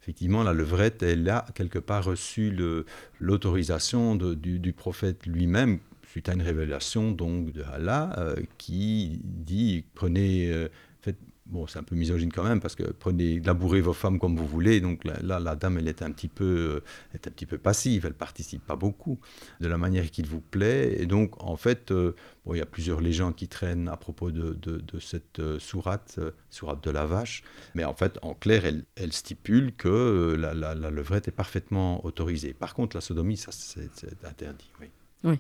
effectivement, 0.09 0.43
la 0.43 0.55
levrette, 0.55 1.03
elle 1.03 1.29
a 1.29 1.45
quelque 1.55 1.79
part 1.79 2.05
reçu 2.05 2.57
l'autorisation 3.21 4.17
du, 4.17 4.59
du, 4.59 4.73
prophète 4.73 5.27
lui-même, 5.27 5.81
à 6.27 6.33
une 6.33 6.43
révélation 6.43 7.13
donc 7.13 7.53
de 7.53 7.63
Allah 7.63 8.15
euh, 8.19 8.37
qui 8.57 9.21
dit 9.23 9.85
prenez, 9.95 10.51
euh, 10.51 10.69
bon 11.47 11.67
c'est 11.67 11.79
un 11.79 11.83
peu 11.83 11.95
misogyne 11.95 12.31
quand 12.33 12.43
même 12.45 12.61
parce 12.61 12.75
que 12.75 12.83
prenez, 12.83 13.41
labourez 13.41 13.81
vos 13.81 13.93
femmes 13.93 14.19
comme 14.19 14.37
vous 14.37 14.47
voulez. 14.47 14.81
Donc 14.81 15.05
là, 15.05 15.39
la 15.39 15.55
dame 15.55 15.79
elle 15.79 15.89
est 15.89 16.03
un 16.03 16.11
petit 16.11 16.29
peu, 16.29 16.45
euh, 16.45 17.15
est 17.15 17.27
un 17.27 17.31
petit 17.31 17.47
peu 17.47 17.57
passive, 17.57 18.05
elle 18.05 18.15
participe 18.15 18.67
pas 18.67 18.77
beaucoup 18.77 19.19
de 19.61 19.69
la 19.69 19.79
manière 19.79 20.11
qu'il 20.11 20.27
vous 20.27 20.41
plaît. 20.41 21.01
Et 21.01 21.07
donc 21.07 21.43
en 21.43 21.57
fait, 21.57 21.93
bon 21.93 22.55
il 22.55 22.59
y 22.59 22.63
a 22.63 22.67
plusieurs 22.67 23.01
légendes 23.01 23.37
qui 23.37 23.47
traînent 23.47 23.89
à 23.89 23.97
propos 23.97 24.31
de, 24.31 24.55
de, 24.55 25.01
cette 25.01 25.41
sourate, 25.59 26.19
sourate 26.51 26.83
de 26.83 26.91
la 26.91 27.07
vache. 27.07 27.45
Mais 27.75 27.85
en 27.85 27.95
fait, 27.95 28.19
en 28.23 28.35
clair, 28.35 28.65
elle, 28.67 28.85
elle 28.97 29.13
stipule 29.13 29.73
que 29.75 30.37
la, 30.39 30.53
la, 30.53 30.75
la 30.75 30.91
levrette 30.91 31.29
est 31.29 31.33
parfaitement 31.33 32.05
autorisée. 32.05 32.55
Par 32.55 32.75
contre, 32.75 32.97
la 32.97 33.01
sodomie, 33.01 33.37
ça 33.37 33.53
c'est 33.53 33.89
interdit. 34.25 34.71
Oui. 34.81 34.89
Oui, 35.25 35.37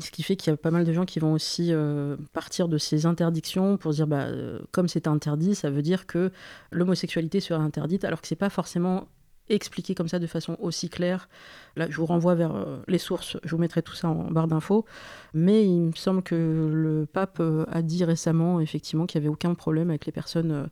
ce 0.00 0.10
qui 0.10 0.24
fait 0.24 0.34
qu'il 0.34 0.50
y 0.50 0.54
a 0.54 0.56
pas 0.56 0.72
mal 0.72 0.84
de 0.84 0.92
gens 0.92 1.04
qui 1.04 1.20
vont 1.20 1.32
aussi 1.32 1.68
euh, 1.72 2.16
partir 2.32 2.68
de 2.68 2.78
ces 2.78 3.06
interdictions 3.06 3.76
pour 3.76 3.92
dire, 3.92 4.08
bah, 4.08 4.22
euh, 4.22 4.58
comme 4.72 4.88
c'est 4.88 5.06
interdit, 5.06 5.54
ça 5.54 5.70
veut 5.70 5.82
dire 5.82 6.06
que 6.06 6.32
l'homosexualité 6.72 7.38
sera 7.38 7.62
interdite, 7.62 8.04
alors 8.04 8.20
que 8.20 8.26
c'est 8.26 8.34
pas 8.34 8.50
forcément 8.50 9.06
expliqué 9.48 9.94
comme 9.94 10.08
ça 10.08 10.18
de 10.18 10.26
façon 10.26 10.56
aussi 10.60 10.88
claire. 10.88 11.28
Là, 11.76 11.86
je 11.88 11.96
vous 11.96 12.06
renvoie 12.06 12.34
vers 12.34 12.56
euh, 12.56 12.78
les 12.88 12.98
sources, 12.98 13.36
je 13.44 13.50
vous 13.50 13.60
mettrai 13.60 13.82
tout 13.82 13.94
ça 13.94 14.08
en 14.08 14.30
barre 14.30 14.48
d'infos. 14.48 14.84
Mais 15.32 15.64
il 15.64 15.80
me 15.80 15.92
semble 15.92 16.22
que 16.22 16.68
le 16.72 17.06
pape 17.06 17.40
a 17.68 17.82
dit 17.82 18.04
récemment, 18.04 18.60
effectivement, 18.60 19.06
qu'il 19.06 19.20
n'y 19.20 19.26
avait 19.26 19.32
aucun 19.32 19.54
problème 19.54 19.90
avec 19.90 20.06
les 20.06 20.12
personnes 20.12 20.68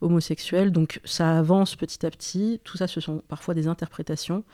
homosexuels. 0.00 0.72
Donc 0.72 1.00
ça 1.04 1.38
avance 1.38 1.76
petit 1.76 2.04
à 2.04 2.10
petit. 2.10 2.60
Tout 2.64 2.76
ça, 2.76 2.88
ce 2.88 3.00
sont 3.00 3.22
parfois 3.28 3.54
des 3.54 3.68
interprétations. 3.68 4.44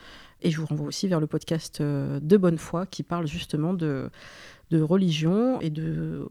Et 0.43 0.51
je 0.51 0.61
vous 0.61 0.67
renvoie 0.67 0.87
aussi 0.87 1.09
vers 1.09 1.21
le 1.21 1.27
podcast 1.27 1.81
euh, 1.81 2.21
de 2.21 2.37
Bonne 2.37 2.59
Foi 2.59 2.87
qui 2.87 3.03
parle 3.03 3.27
justement 3.27 3.75
de, 3.75 4.11
de 4.71 4.81
religion 4.81 5.61
et 5.61 5.71
de, 5.71 6.29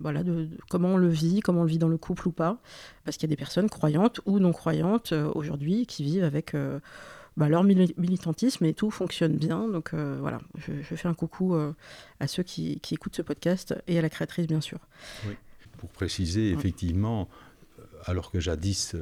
voilà, 0.00 0.22
de, 0.22 0.48
comment 0.68 0.94
on 0.94 0.96
le 0.96 1.08
vit, 1.08 1.40
comment 1.40 1.60
on 1.60 1.64
le 1.64 1.70
vit 1.70 1.78
dans 1.78 1.88
le 1.88 1.96
couple 1.96 2.28
ou 2.28 2.32
pas. 2.32 2.58
Parce 3.04 3.16
qu'il 3.16 3.28
y 3.28 3.32
a 3.32 3.34
des 3.34 3.38
personnes 3.38 3.70
croyantes 3.70 4.20
ou 4.26 4.38
non 4.38 4.52
croyantes 4.52 5.12
euh, 5.12 5.30
aujourd'hui 5.34 5.86
qui 5.86 6.04
vivent 6.04 6.24
avec 6.24 6.54
euh, 6.54 6.80
bah, 7.38 7.48
leur 7.48 7.64
militantisme 7.64 8.64
et 8.66 8.74
tout 8.74 8.90
fonctionne 8.90 9.36
bien. 9.36 9.68
Donc 9.68 9.94
voilà, 9.94 10.40
je, 10.58 10.72
fais 10.94 11.08
un 11.08 11.14
coucou 11.14 11.54
à 11.54 12.26
ceux 12.26 12.42
qui, 12.42 12.80
qui, 12.80 12.94
écoutent 12.94 13.16
ce 13.16 13.22
podcast 13.22 13.74
et 13.86 13.98
à 13.98 14.02
la 14.02 14.08
créatrice 14.08 14.46
bien 14.46 14.62
sûr. 14.62 14.78
Oui. 15.26 15.34
Pour 15.76 15.90
préciser, 15.90 16.52
effectivement, 16.52 17.28
alors 18.06 18.30
que 18.30 18.40
jadis 18.40 18.94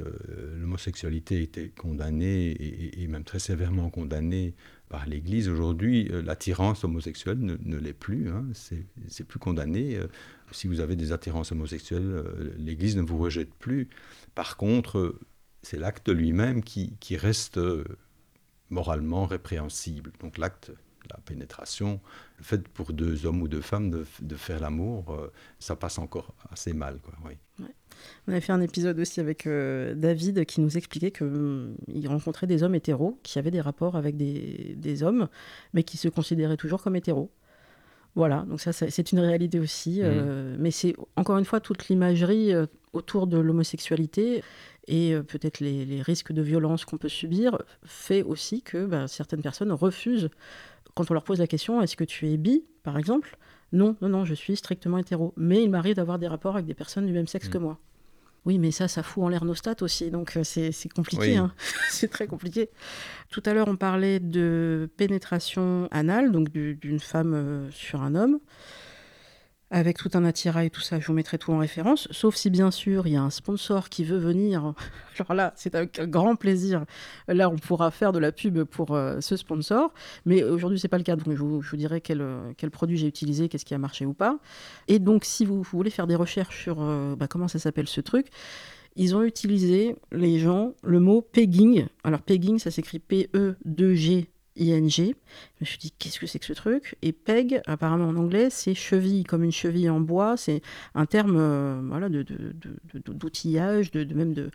l'homosexualité 0.57 1.41
était 1.41 1.69
condamnée 1.69 2.55
et, 2.99 3.07
même 3.07 3.23
très 3.23 3.39
sévèrement 3.39 3.89
condamnée 3.89 4.55
par 4.89 5.05
l'Église, 5.05 5.47
aujourd'hui 5.47 6.09
l'attirance 6.11 6.83
homosexuelle 6.83 7.39
ne, 7.39 7.77
l'est 7.77 7.93
plus. 7.93 8.29
Hein. 8.29 8.45
c'est 8.53 9.23
plus 9.23 9.39
condamné. 9.39 9.99
si 10.51 10.67
vous 10.67 10.79
avez 10.79 10.95
des 10.95 11.11
attirances 11.11 11.51
homosexuelles, 11.51 12.23
l'Église 12.57 12.97
ne 12.97 13.03
vous 13.03 13.17
rejette 13.17 13.53
plus. 13.53 13.89
Par 14.33 14.57
contre, 14.57 15.15
c'est 15.61 15.77
l'acte 15.77 16.09
lui-même 16.09 16.63
qui, 16.63 16.97
qui, 16.99 17.15
reste 17.15 17.59
moralement 18.69 19.25
répréhensible. 19.25 20.11
Donc 20.19 20.37
l'acte 20.37 20.71
la 21.09 21.19
pénétration, 21.25 21.99
le 22.37 22.43
fait 22.43 22.67
pour 22.67 22.93
deux 22.93 23.25
hommes 23.25 23.41
ou 23.41 23.47
deux 23.47 23.61
femmes 23.61 23.89
de, 23.89 24.05
de 24.21 24.35
faire 24.35 24.59
l'amour, 24.59 25.11
euh, 25.11 25.31
ça 25.59 25.75
passe 25.75 25.99
encore 25.99 26.33
assez 26.51 26.73
mal. 26.73 26.99
Quoi, 26.99 27.13
oui. 27.25 27.33
On 28.27 28.31
avait 28.31 28.41
fait 28.41 28.51
un 28.51 28.61
épisode 28.61 28.99
aussi 28.99 29.19
avec 29.19 29.47
euh, 29.47 29.95
David 29.95 30.45
qui 30.45 30.61
nous 30.61 30.77
expliquait 30.77 31.11
qu'il 31.11 31.27
hum, 31.27 31.75
rencontrait 32.05 32.47
des 32.47 32.63
hommes 32.63 32.75
hétéros 32.75 33.19
qui 33.23 33.39
avaient 33.39 33.51
des 33.51 33.61
rapports 33.61 33.95
avec 33.95 34.17
des, 34.17 34.75
des, 34.77 35.03
hommes, 35.03 35.27
mais 35.73 35.83
qui 35.83 35.97
se 35.97 36.09
considéraient 36.09 36.57
toujours 36.57 36.81
comme 36.81 36.95
hétéros. 36.95 37.31
Voilà, 38.15 38.45
donc 38.47 38.61
ça, 38.61 38.71
c'est 38.71 39.11
une 39.11 39.19
réalité 39.19 39.59
aussi. 39.59 40.01
Euh, 40.01 40.55
mmh. 40.55 40.57
mais 40.61 40.71
c'est 40.71 40.95
encore 41.17 41.37
une 41.37 41.43
fois 41.43 41.59
toute 41.59 41.89
l'imagerie 41.89 42.53
autour 42.93 43.27
de 43.27 43.37
l'homosexualité 43.37 44.41
et 44.87 45.15
peut-être 45.27 45.59
les, 45.59 45.83
les, 45.83 46.01
risques 46.01 46.31
de 46.31 46.41
violence 46.41 46.85
qu'on 46.85 46.97
peut 46.97 47.09
subir 47.09 47.57
fait 47.83 48.23
aussi 48.23 48.61
que 48.61 48.85
bah, 48.85 49.09
certaines 49.09 49.41
personnes 49.41 49.73
refusent 49.73 50.29
quand 50.95 51.11
on 51.11 51.13
leur 51.13 51.23
pose 51.23 51.39
la 51.39 51.47
question, 51.47 51.81
est-ce 51.81 51.95
que 51.95 52.03
tu 52.03 52.29
es 52.29 52.37
bi, 52.37 52.63
par 52.83 52.97
exemple? 52.97 53.37
Non, 53.73 53.95
non, 54.01 54.09
non, 54.09 54.25
je 54.25 54.33
suis 54.33 54.55
strictement 54.55 54.97
hétéro. 54.97 55.33
Mais 55.37 55.61
il 55.61 55.69
m'arrive 55.69 55.95
d'avoir 55.95 56.17
des 56.17 56.27
rapports 56.27 56.55
avec 56.55 56.65
des 56.65 56.73
personnes 56.73 57.05
du 57.05 57.13
même 57.13 57.27
sexe 57.27 57.49
que 57.49 57.57
mm. 57.57 57.61
moi. 57.61 57.79
Oui, 58.45 58.59
mais 58.59 58.71
ça, 58.71 58.87
ça 58.87 59.01
fout 59.01 59.23
en 59.23 59.29
l'air 59.29 59.43
nos 59.43 59.55
stats 59.55 59.81
aussi, 59.81 60.11
donc 60.11 60.37
euh, 60.37 60.43
c'est 60.43 60.71
compliqué, 60.89 61.35
hein. 61.35 61.51
c'est 61.89 62.09
très 62.09 62.27
compliqué. 62.27 62.69
Tout 63.31 63.41
à 63.43 63.55
l'heure, 63.55 63.67
on 63.67 63.75
parlait 63.75 64.19
de 64.19 64.87
pénétration 64.97 65.87
anale, 65.89 66.31
donc 66.31 66.49
d'une 66.51 66.99
femme 66.99 67.33
euh, 67.33 67.71
sur 67.71 68.03
un 68.03 68.13
homme 68.13 68.39
avec 69.71 69.97
tout 69.97 70.09
un 70.13 70.23
attirail, 70.23 70.69
tout 70.69 70.81
ça, 70.81 70.99
je 70.99 71.07
vous 71.07 71.13
mettrai 71.13 71.37
tout 71.37 71.51
en 71.51 71.57
référence, 71.57 72.07
sauf 72.11 72.35
si 72.35 72.49
bien 72.49 72.71
sûr 72.71 73.07
il 73.07 73.13
y 73.13 73.15
a 73.15 73.21
un 73.21 73.29
sponsor 73.29 73.89
qui 73.89 74.03
veut 74.03 74.17
venir. 74.17 74.73
Alors 75.19 75.33
là, 75.33 75.53
c'est 75.55 75.75
avec 75.75 76.01
grand 76.09 76.35
plaisir. 76.35 76.85
Là, 77.27 77.49
on 77.49 77.55
pourra 77.55 77.91
faire 77.91 78.11
de 78.11 78.19
la 78.19 78.31
pub 78.31 78.63
pour 78.63 78.91
euh, 78.91 79.19
ce 79.21 79.35
sponsor, 79.35 79.93
mais 80.25 80.43
aujourd'hui 80.43 80.79
c'est 80.79 80.87
pas 80.87 80.97
le 80.97 81.03
cas, 81.03 81.15
donc 81.15 81.35
je 81.35 81.41
vous, 81.41 81.77
dirai 81.77 82.01
quel, 82.01 82.23
quel 82.57 82.71
produit 82.71 82.97
j'ai 82.97 83.07
utilisé, 83.07 83.49
qu'est-ce 83.49 83.65
qui 83.65 83.73
a 83.73 83.77
marché 83.77 84.05
ou 84.05 84.13
pas. 84.13 84.37
Et 84.87 84.99
donc, 84.99 85.25
si 85.25 85.45
vous, 85.45 85.63
voulez 85.63 85.89
faire 85.89 86.07
des 86.07 86.15
recherches 86.15 86.63
sur 86.63 86.81
euh, 86.81 87.15
bah, 87.15 87.27
comment 87.27 87.47
ça 87.47 87.59
s'appelle 87.59 87.87
ce 87.87 88.01
truc, 88.01 88.27
ils 88.95 89.15
ont 89.15 89.23
utilisé, 89.23 89.95
les 90.11 90.39
gens, 90.39 90.73
le 90.83 90.99
mot 90.99 91.21
pegging. 91.21 91.87
Alors 92.03 92.21
pegging, 92.21 92.59
ça 92.59 92.71
s'écrit 92.71 92.99
P-E-2-G 92.99 94.29
ING. 94.59 94.89
Je 94.89 95.13
me 95.61 95.65
suis 95.65 95.77
dit, 95.77 95.91
qu'est-ce 95.91 96.19
que 96.19 96.27
c'est 96.27 96.39
que 96.39 96.45
ce 96.45 96.53
truc? 96.53 96.95
Et 97.01 97.11
PEG, 97.11 97.61
apparemment 97.65 98.07
en 98.07 98.15
anglais, 98.15 98.49
c'est 98.49 98.73
cheville, 98.73 99.23
comme 99.23 99.43
une 99.43 99.51
cheville 99.51 99.89
en 99.89 99.99
bois. 99.99 100.37
C'est 100.37 100.61
un 100.93 101.05
terme 101.05 101.37
euh, 101.37 101.81
voilà, 101.85 102.09
d'outillage, 102.09 103.91
de, 103.91 104.03
de, 104.03 104.13
même 104.13 104.33
de, 104.33 104.51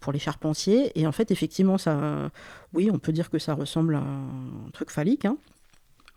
pour 0.00 0.12
les 0.12 0.18
charpentiers. 0.18 0.92
Et 0.98 1.06
en 1.06 1.12
fait, 1.12 1.30
effectivement, 1.30 1.78
ça, 1.78 2.30
oui, 2.72 2.90
on 2.92 2.98
peut 2.98 3.12
dire 3.12 3.30
que 3.30 3.38
ça 3.38 3.54
ressemble 3.54 3.96
à 3.96 4.00
un 4.00 4.70
truc 4.72 4.90
phallique. 4.90 5.24
Hein. 5.24 5.36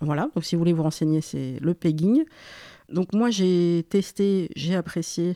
Voilà, 0.01 0.29
donc 0.35 0.45
si 0.45 0.55
vous 0.55 0.59
voulez 0.59 0.73
vous 0.73 0.83
renseigner, 0.83 1.21
c'est 1.21 1.57
le 1.61 1.73
pegging. 1.73 2.23
Donc 2.91 3.13
moi, 3.13 3.29
j'ai 3.29 3.85
testé, 3.89 4.49
j'ai 4.55 4.75
apprécié. 4.75 5.35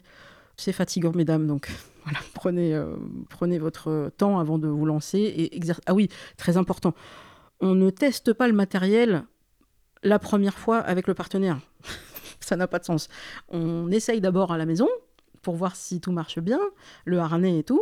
C'est 0.55 0.71
fatigant, 0.71 1.11
mesdames, 1.13 1.47
donc 1.47 1.69
voilà, 2.03 2.19
prenez, 2.33 2.73
euh, 2.73 2.95
prenez 3.29 3.57
votre 3.57 4.11
temps 4.17 4.39
avant 4.39 4.57
de 4.57 4.67
vous 4.67 4.85
lancer. 4.85 5.19
Et 5.19 5.59
Ah 5.85 5.93
oui, 5.93 6.09
très 6.37 6.57
important 6.57 6.93
on 7.63 7.75
ne 7.75 7.89
teste 7.89 8.33
pas 8.33 8.47
le 8.47 8.53
matériel 8.53 9.23
la 10.03 10.19
première 10.19 10.57
fois 10.57 10.79
avec 10.79 11.07
le 11.07 11.13
partenaire. 11.13 11.59
ça 12.41 12.57
n'a 12.57 12.67
pas 12.67 12.77
de 12.77 12.83
sens. 12.83 13.07
On 13.47 13.89
essaye 13.89 14.19
d'abord 14.19 14.51
à 14.51 14.57
la 14.57 14.65
maison 14.65 14.89
pour 15.41 15.55
voir 15.55 15.75
si 15.77 16.01
tout 16.01 16.11
marche 16.11 16.39
bien, 16.39 16.59
le 17.05 17.19
harnais 17.19 17.59
et 17.59 17.63
tout, 17.63 17.81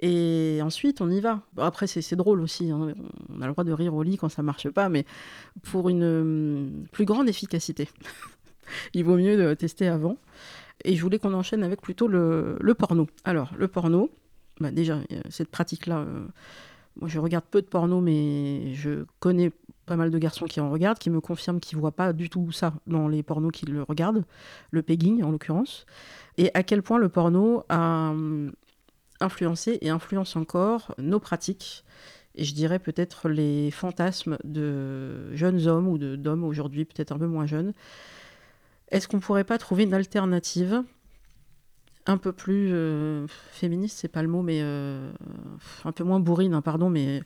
et 0.00 0.60
ensuite 0.62 1.00
on 1.00 1.08
y 1.08 1.20
va. 1.20 1.42
après 1.56 1.86
c'est 1.86 2.16
drôle 2.16 2.40
aussi, 2.40 2.70
hein. 2.70 2.94
on 3.28 3.40
a 3.42 3.46
le 3.46 3.52
droit 3.52 3.62
de 3.62 3.72
rire 3.72 3.94
au 3.94 4.02
lit 4.02 4.16
quand 4.16 4.28
ça 4.28 4.42
marche 4.42 4.68
pas, 4.70 4.88
mais 4.88 5.04
pour 5.62 5.88
une 5.88 6.02
hum, 6.02 6.86
plus 6.90 7.04
grande 7.04 7.28
efficacité, 7.28 7.88
il 8.94 9.04
vaut 9.04 9.16
mieux 9.16 9.54
tester 9.56 9.88
avant. 9.88 10.16
Et 10.84 10.94
je 10.94 11.02
voulais 11.02 11.18
qu'on 11.18 11.32
enchaîne 11.32 11.62
avec 11.62 11.80
plutôt 11.80 12.06
le, 12.08 12.58
porno. 12.76 13.06
Alors 13.24 13.52
le 13.56 13.68
porno, 13.68 14.10
bah, 14.60 14.70
déjà 14.70 15.00
cette 15.30 15.50
pratique-là. 15.50 16.00
Euh, 16.00 16.26
moi, 17.00 17.08
je 17.08 17.18
regarde 17.18 17.44
peu 17.50 17.60
de 17.62 17.66
porno, 17.66 18.00
mais 18.00 18.72
je 18.74 19.04
connais 19.20 19.52
pas 19.84 19.96
mal 19.96 20.10
de 20.10 20.18
garçons 20.18 20.46
qui 20.46 20.60
en 20.60 20.70
regardent, 20.70 20.98
qui 20.98 21.10
me 21.10 21.20
confirment 21.20 21.60
qu'ils 21.60 21.76
ne 21.76 21.80
voient 21.80 21.92
pas 21.92 22.12
du 22.12 22.28
tout 22.28 22.50
ça 22.52 22.74
dans 22.86 23.06
les 23.08 23.22
pornos 23.22 23.52
qu'ils 23.52 23.80
regardent, 23.80 24.24
le 24.70 24.82
pegging 24.82 25.22
en 25.22 25.30
l'occurrence, 25.30 25.86
et 26.38 26.50
à 26.54 26.62
quel 26.62 26.82
point 26.82 26.98
le 26.98 27.08
porno 27.08 27.62
a 27.68 28.10
hum, 28.10 28.52
influencé 29.20 29.78
et 29.80 29.90
influence 29.90 30.36
encore 30.36 30.94
nos 30.98 31.20
pratiques, 31.20 31.84
et 32.34 32.44
je 32.44 32.54
dirais 32.54 32.78
peut-être 32.78 33.28
les 33.28 33.70
fantasmes 33.70 34.38
de 34.44 35.34
jeunes 35.34 35.66
hommes 35.66 35.88
ou 35.88 35.98
d'hommes 35.98 36.44
aujourd'hui 36.44 36.84
peut-être 36.84 37.12
un 37.12 37.18
peu 37.18 37.26
moins 37.26 37.46
jeunes. 37.46 37.72
Est-ce 38.90 39.08
qu'on 39.08 39.16
ne 39.16 39.22
pourrait 39.22 39.44
pas 39.44 39.58
trouver 39.58 39.84
une 39.84 39.94
alternative 39.94 40.84
un 42.06 42.16
peu 42.18 42.32
plus 42.32 42.70
euh, 42.72 43.26
féministe, 43.52 43.98
c'est 44.00 44.08
pas 44.08 44.22
le 44.22 44.28
mot, 44.28 44.42
mais 44.42 44.58
euh, 44.60 45.10
un 45.84 45.92
peu 45.92 46.04
moins 46.04 46.20
bourrine, 46.20 46.54
hein, 46.54 46.62
pardon, 46.62 46.88
mais 46.88 47.22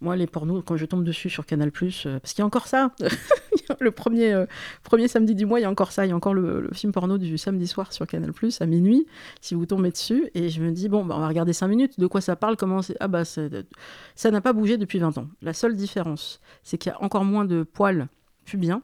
moi, 0.00 0.16
les 0.16 0.26
pornos, 0.26 0.62
quand 0.66 0.76
je 0.76 0.84
tombe 0.84 1.04
dessus 1.04 1.30
sur 1.30 1.46
Canal, 1.46 1.68
euh, 1.68 2.18
parce 2.18 2.32
qu'il 2.32 2.40
y 2.40 2.42
a 2.42 2.46
encore 2.46 2.66
ça, 2.66 2.92
le 3.80 3.90
premier, 3.90 4.44
premier 4.82 5.08
samedi 5.08 5.34
du 5.34 5.46
mois, 5.46 5.60
il 5.60 5.62
y 5.62 5.66
a 5.66 5.70
encore 5.70 5.92
ça, 5.92 6.06
il 6.06 6.10
y 6.10 6.12
a 6.12 6.16
encore 6.16 6.34
le, 6.34 6.68
film 6.72 6.92
porno 6.92 7.18
du 7.18 7.38
samedi 7.38 7.66
soir 7.66 7.92
sur 7.92 8.06
Canal, 8.06 8.32
à 8.60 8.66
minuit, 8.66 9.06
si 9.40 9.54
vous 9.54 9.66
tombez 9.66 9.90
dessus, 9.90 10.30
et 10.34 10.48
je 10.48 10.62
me 10.62 10.70
dis, 10.70 10.88
bon, 10.88 11.04
bah, 11.04 11.14
on 11.16 11.20
va 11.20 11.28
regarder 11.28 11.52
5 11.52 11.68
minutes, 11.68 12.00
de 12.00 12.06
quoi 12.06 12.20
ça 12.20 12.36
parle, 12.36 12.56
comment 12.56 12.82
c'est? 12.82 12.96
Ah 13.00 13.08
bah, 13.08 13.24
ça 13.24 14.30
n'a 14.30 14.40
pas 14.40 14.52
bougé 14.52 14.76
depuis 14.76 14.98
20 14.98 15.18
ans. 15.18 15.28
La 15.40 15.52
seule 15.52 15.76
différence, 15.76 16.40
c'est 16.62 16.78
qu'il 16.78 16.90
y 16.90 16.94
a 16.94 17.02
encore 17.02 17.24
moins 17.24 17.44
de 17.44 17.62
poils 17.62 18.08
pubiens, 18.44 18.82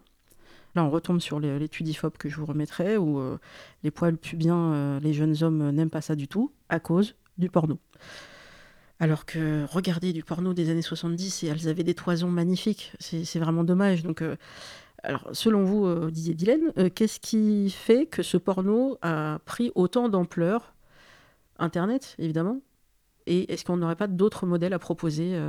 Là, 0.74 0.84
on 0.84 0.90
retombe 0.90 1.20
sur 1.20 1.40
l'étude 1.40 1.88
IFOP 1.88 2.18
que 2.18 2.28
je 2.28 2.36
vous 2.36 2.46
remettrai, 2.46 2.96
où 2.96 3.18
euh, 3.18 3.38
les 3.82 3.90
poils 3.90 4.16
pubiens, 4.16 4.72
euh, 4.72 5.00
les 5.00 5.12
jeunes 5.12 5.36
hommes 5.42 5.70
n'aiment 5.70 5.90
pas 5.90 6.02
ça 6.02 6.14
du 6.14 6.28
tout, 6.28 6.52
à 6.68 6.78
cause 6.80 7.14
du 7.38 7.48
porno. 7.48 7.78
Alors 9.00 9.24
que 9.24 9.64
regarder 9.66 10.12
du 10.12 10.24
porno 10.24 10.54
des 10.54 10.70
années 10.70 10.82
70, 10.82 11.44
et 11.44 11.46
elles 11.46 11.68
avaient 11.68 11.84
des 11.84 11.94
toisons 11.94 12.30
magnifiques, 12.30 12.92
c'est 12.98 13.38
vraiment 13.38 13.64
dommage. 13.64 14.02
Donc, 14.02 14.22
euh, 14.22 14.36
alors, 15.04 15.28
selon 15.32 15.64
vous, 15.64 16.10
Didier 16.10 16.34
Dylan, 16.34 16.72
qu'est-ce 16.92 17.20
qui 17.20 17.70
fait 17.70 18.06
que 18.06 18.24
ce 18.24 18.36
porno 18.36 18.98
a 19.00 19.38
pris 19.44 19.70
autant 19.76 20.08
d'ampleur? 20.08 20.74
Internet, 21.60 22.16
évidemment. 22.18 22.60
Et 23.26 23.52
est-ce 23.52 23.64
qu'on 23.64 23.76
n'aurait 23.76 23.96
pas 23.96 24.08
d'autres 24.08 24.44
modèles 24.44 24.72
à 24.72 24.80
proposer 24.80 25.40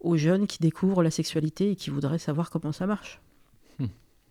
aux 0.00 0.16
jeunes 0.16 0.48
qui 0.48 0.58
découvrent 0.58 1.04
la 1.04 1.12
sexualité 1.12 1.70
et 1.70 1.76
qui 1.76 1.90
voudraient 1.90 2.18
savoir 2.18 2.50
comment 2.50 2.72
ça 2.72 2.88
marche? 2.88 3.20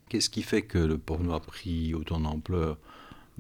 Qu'est-ce 0.10 0.32
qui 0.32 0.42
fait 0.42 0.64
que 0.64 0.80
le 0.80 0.98
porno 0.98 1.34
a 1.34 1.40
pris 1.40 1.94
autant 1.94 2.20
d'ampleur? 2.20 2.78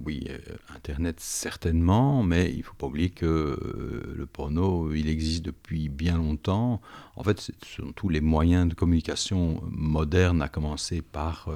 Oui, 0.06 0.28
euh, 0.30 0.38
Internet 0.76 1.20
certainement, 1.20 2.24
mais 2.24 2.52
il 2.52 2.60
ne 2.60 2.64
faut 2.64 2.76
pas 2.76 2.86
oublier 2.86 3.10
que 3.10 3.26
euh, 3.26 4.14
le 4.16 4.26
porno, 4.28 4.94
il 4.94 5.10
existe 5.10 5.44
depuis 5.44 5.90
bien 5.90 6.18
longtemps. 6.18 6.80
En 7.16 7.24
fait, 7.24 7.40
ce 7.42 7.52
sont 7.64 7.92
tous 7.92 8.08
les 8.08 8.22
moyens 8.22 8.70
de 8.70 8.76
communication 8.76 9.62
modernes, 9.70 10.44
à 10.44 10.48
commencer 10.48 11.02
par 11.02 11.50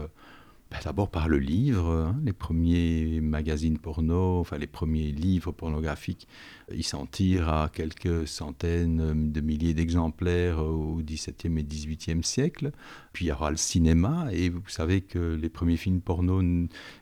euh, 0.74 0.78
bah, 0.78 0.80
d'abord 0.84 1.10
par 1.10 1.28
le 1.28 1.40
livre, 1.40 1.90
hein, 1.90 2.20
les 2.24 2.34
premiers 2.34 3.22
magazines 3.22 3.78
porno, 3.78 4.40
enfin 4.40 4.58
les 4.58 4.68
premiers 4.68 5.12
livres 5.12 5.52
pornographiques, 5.52 6.28
ils 6.72 6.84
s'en 6.84 7.06
tirent 7.06 7.50
à 7.50 7.70
quelques 7.70 8.28
centaines 8.28 9.32
de 9.32 9.42
milliers 9.42 9.74
d'exemplaires 9.74 10.60
au 10.60 11.02
XVIIe 11.02 11.60
et 11.60 11.64
XVIIIe 11.64 12.24
siècle. 12.24 12.72
Puis 13.14 13.26
il 13.26 13.28
y 13.30 13.32
aura 13.32 13.52
le 13.52 13.58
cinéma, 13.58 14.28
et 14.32 14.50
vous 14.50 14.62
savez 14.68 15.02
que 15.02 15.36
les 15.36 15.50
premiers 15.50 15.78
films 15.78 16.02
porno 16.02 16.42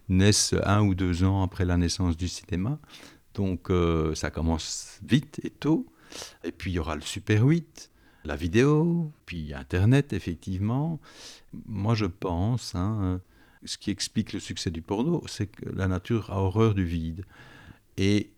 naissent 0.09 0.55
un 0.63 0.81
ou 0.83 0.95
deux 0.95 1.23
ans 1.23 1.43
après 1.43 1.65
la 1.65 1.77
naissance 1.77 2.17
du 2.17 2.27
cinéma. 2.27 2.79
Donc 3.33 3.69
euh, 3.69 4.13
ça 4.15 4.29
commence 4.29 4.99
vite 5.03 5.39
et 5.43 5.49
tôt. 5.49 5.85
Et 6.43 6.51
puis 6.51 6.71
il 6.71 6.75
y 6.75 6.79
aura 6.79 6.95
le 6.95 7.01
Super 7.01 7.45
8, 7.45 7.89
la 8.25 8.35
vidéo, 8.35 9.11
puis 9.25 9.53
Internet, 9.53 10.11
effectivement. 10.11 10.99
Moi 11.67 11.95
je 11.95 12.05
pense, 12.05 12.75
hein, 12.75 13.21
ce 13.65 13.77
qui 13.77 13.91
explique 13.91 14.33
le 14.33 14.39
succès 14.39 14.71
du 14.71 14.81
porno, 14.81 15.23
c'est 15.27 15.47
que 15.47 15.69
la 15.69 15.87
nature 15.87 16.31
a 16.31 16.41
horreur 16.41 16.73
du 16.73 16.83
vide. 16.83 17.25
Et 17.97 18.31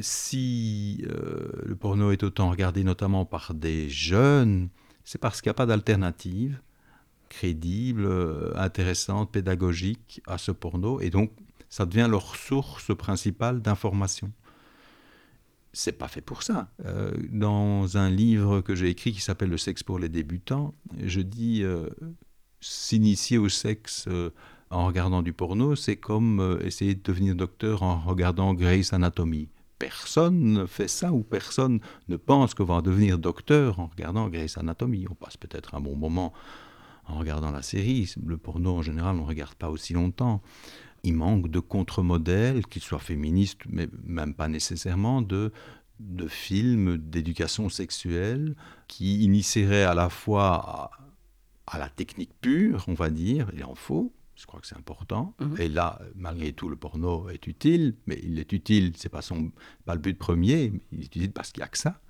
si 0.00 1.04
euh, 1.06 1.50
le 1.64 1.76
porno 1.76 2.12
est 2.12 2.22
autant 2.22 2.50
regardé 2.50 2.84
notamment 2.84 3.24
par 3.24 3.54
des 3.54 3.90
jeunes, 3.90 4.68
c'est 5.04 5.20
parce 5.20 5.40
qu'il 5.40 5.50
n'y 5.50 5.52
a 5.52 5.54
pas 5.54 5.66
d'alternative 5.66 6.60
crédible, 7.28 8.04
euh, 8.04 8.52
intéressante, 8.56 9.32
pédagogique 9.32 10.20
à 10.26 10.36
ce 10.36 10.52
porno. 10.52 11.00
Et 11.00 11.08
donc, 11.08 11.32
ça 11.70 11.86
devient 11.86 12.06
leur 12.10 12.36
source 12.36 12.94
principale 12.94 13.62
d'information. 13.62 14.30
c'est 15.72 15.92
pas 15.92 16.08
fait 16.08 16.20
pour 16.20 16.42
ça. 16.42 16.70
Euh, 16.84 17.12
dans 17.30 17.96
un 17.96 18.10
livre 18.10 18.60
que 18.60 18.74
j'ai 18.74 18.90
écrit 18.90 19.12
qui 19.12 19.22
s'appelle 19.22 19.48
Le 19.48 19.56
sexe 19.56 19.82
pour 19.82 19.98
les 19.98 20.10
débutants, 20.10 20.74
je 21.02 21.22
dis 21.22 21.64
s'initier 22.60 23.38
au 23.38 23.48
sexe 23.48 24.06
en 24.72 24.86
regardant 24.86 25.22
du 25.22 25.32
porno, 25.32 25.76
c'est 25.76 25.96
comme 25.96 26.58
essayer 26.64 26.94
de 26.94 27.02
devenir 27.02 27.34
docteur 27.34 27.82
en 27.82 28.00
regardant 28.00 28.54
Grey's 28.54 28.92
Anatomy. 28.92 29.48
Personne 29.78 30.52
ne 30.52 30.66
fait 30.66 30.88
ça 30.88 31.12
ou 31.12 31.22
personne 31.22 31.80
ne 32.08 32.16
pense 32.16 32.54
qu'on 32.54 32.64
va 32.64 32.80
devenir 32.82 33.18
docteur 33.18 33.80
en 33.80 33.86
regardant 33.86 34.28
Grey's 34.28 34.58
Anatomy. 34.58 35.06
On 35.10 35.14
passe 35.14 35.36
peut-être 35.36 35.74
un 35.74 35.80
bon 35.80 35.96
moment 35.96 36.32
en 37.06 37.18
regardant 37.18 37.50
la 37.50 37.62
série. 37.62 38.12
Le 38.24 38.36
porno 38.38 38.76
en 38.76 38.82
général, 38.82 39.16
on 39.16 39.22
ne 39.22 39.26
regarde 39.26 39.54
pas 39.54 39.70
aussi 39.70 39.92
longtemps 39.92 40.40
il 41.04 41.14
manque 41.14 41.48
de 41.48 41.60
contre-modèles, 41.60 42.66
qu'ils 42.66 42.82
soient 42.82 42.98
féministes, 42.98 43.62
mais 43.68 43.88
même 44.04 44.34
pas 44.34 44.48
nécessairement, 44.48 45.22
de 45.22 45.50
films 46.28 46.96
d'éducation 46.96 47.68
sexuelle 47.68 48.56
qui 48.88 49.22
initieraient 49.24 49.84
à 49.84 49.94
la 49.94 50.08
fois 50.08 50.90
à, 51.66 51.78
la 51.78 51.88
technique 51.88 52.32
pure, 52.40 52.84
on 52.88 52.94
va 52.94 53.10
dire, 53.10 53.50
il 53.54 53.64
en 53.64 53.74
faut, 53.74 54.12
je 54.42 54.46
crois 54.48 54.60
que 54.60 54.66
c'est 54.66 54.76
important. 54.76 55.34
Mhm. 55.40 55.56
Et 55.60 55.68
là, 55.68 56.00
malgré 56.16 56.52
tout, 56.52 56.68
le 56.68 56.74
porno 56.74 57.28
est 57.28 57.46
utile, 57.46 57.94
mais 58.06 58.18
il 58.24 58.40
est 58.40 58.52
utile, 58.52 58.92
c'est 58.96 59.08
pas 59.08 59.22
son, 59.22 59.52
pas 59.84 59.94
le 59.94 60.00
but 60.00 60.18
premier, 60.18 60.70
mais 60.70 60.80
il 60.90 61.02
est 61.02 61.16
utile 61.16 61.30
parce 61.32 61.52
qu'il 61.52 61.60
n'y 61.60 61.66
a 61.66 61.68
que 61.68 61.78
ça. 61.78 62.00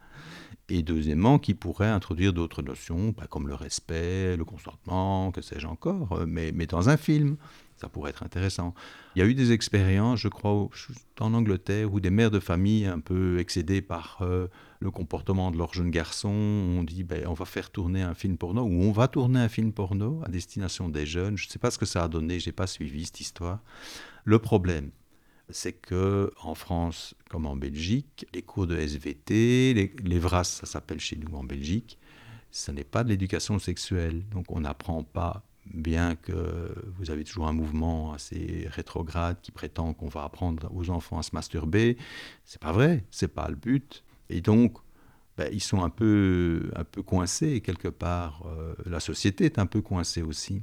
Et 0.71 0.83
deuxièmement, 0.83 1.39
qui 1.39 1.53
pourrait 1.53 1.91
introduire 1.91 2.33
d'autres 2.33 2.63
notions, 2.63 3.13
pas 3.13 3.27
comme 3.27 3.49
le 3.49 3.55
respect, 3.55 4.39
le 4.39 4.47
consentement, 4.47 5.31
que 5.31 5.43
sais-je 5.43 5.67
encore, 5.67 6.25
mais, 6.27 6.53
mais 6.53 6.67
dans 6.67 6.89
un 6.89 6.97
film 6.97 7.37
ça 7.83 7.89
pourrait 7.89 8.11
être 8.11 8.23
intéressant. 8.23 8.75
Il 9.17 9.19
y 9.19 9.23
a 9.23 9.27
eu 9.27 9.35
des 9.35 9.51
expériences, 9.51 10.21
je 10.21 10.29
crois, 10.29 10.69
en 11.19 11.35
Angleterre, 11.35 11.93
où 11.93 11.99
des 11.99 12.11
mères 12.11 12.31
de 12.31 12.39
famille 12.39 12.87
un 12.87 13.01
peu 13.01 13.41
excédées 13.41 13.83
par 13.83 14.19
euh, 14.21 14.47
le 14.79 14.93
comportement 14.93 15.51
de 15.51 15.59
leurs 15.59 15.75
jeunes 15.75 15.91
garçons 15.91 16.29
ont 16.29 16.85
dit 16.85 17.03
ben, 17.03 17.27
on 17.27 17.35
va 17.35 17.45
faire 17.45 17.71
tourner 17.71 18.03
un 18.03 18.15
film 18.15 18.37
porno, 18.39 18.63
ou 18.63 18.83
on 18.85 18.93
va 18.93 19.09
tourner 19.09 19.41
un 19.41 19.49
film 19.49 19.73
porno 19.73 20.23
à 20.25 20.29
destination 20.29 20.89
des 20.89 21.07
jeunes. 21.07 21.37
Je 21.37 21.49
ne 21.49 21.51
sais 21.51 21.59
pas 21.59 21.73
ce 21.73 21.79
que 21.79 21.85
ça 21.85 22.05
a 22.05 22.09
donné, 22.09 22.39
je 22.39 22.49
n'ai 22.49 22.53
pas 22.53 22.69
suivi 22.69 23.05
cette 23.05 23.21
histoire. 23.21 23.59
Le 24.25 24.39
problème, 24.39 24.93
c'est 25.51 25.73
que 25.73 26.33
en 26.41 26.55
France, 26.55 27.15
comme 27.29 27.47
en 27.47 27.57
Belgique, 27.57 28.27
les 28.33 28.43
cours 28.43 28.69
de 28.69 28.77
SVT, 28.77 29.75
les, 29.75 29.93
les 30.05 30.19
VRAS, 30.21 30.45
ça 30.45 30.67
s'appelle 30.67 31.01
chez 31.01 31.17
nous 31.17 31.37
en 31.37 31.43
Belgique, 31.43 31.99
ce 32.53 32.71
n'est 32.71 32.85
pas 32.85 33.03
de 33.03 33.09
l'éducation 33.09 33.59
sexuelle. 33.59 34.23
Donc 34.31 34.53
on 34.53 34.61
n'apprend 34.61 35.03
pas 35.03 35.43
bien 35.67 36.17
que 36.17 36.75
vous 36.97 37.11
avez 37.11 37.25
toujours 37.25 37.47
un 37.47 37.53
mouvement 37.53 38.13
assez 38.13 38.67
rétrograde 38.71 39.39
qui 39.43 39.53
prétend 39.53 39.95
qu'on 39.95 40.09
va 40.09 40.25
apprendre 40.25 40.71
aux 40.75 40.91
enfants 40.91 41.19
à 41.19 41.23
se 41.23 41.31
masturber, 41.33 41.97
c'est 42.45 42.61
pas 42.61 42.73
vrai, 42.73 43.05
c'est 43.11 43.33
pas 43.33 43.49
le 43.49 43.57
but. 43.57 44.05
Et 44.29 44.41
donc, 44.41 44.79
ben, 45.37 45.49
ils 45.53 45.63
sont 45.63 45.83
un 45.83 45.91
peu, 45.91 46.71
un 46.77 46.85
peu 46.85 47.03
coincés 47.03 47.61
quelque 47.61 47.89
part. 47.89 48.45
Euh, 48.47 48.75
la 48.87 49.01
société 49.01 49.45
est 49.45 49.59
un 49.59 49.67
peu 49.67 49.81
coincée 49.81 50.23
aussi. 50.23 50.63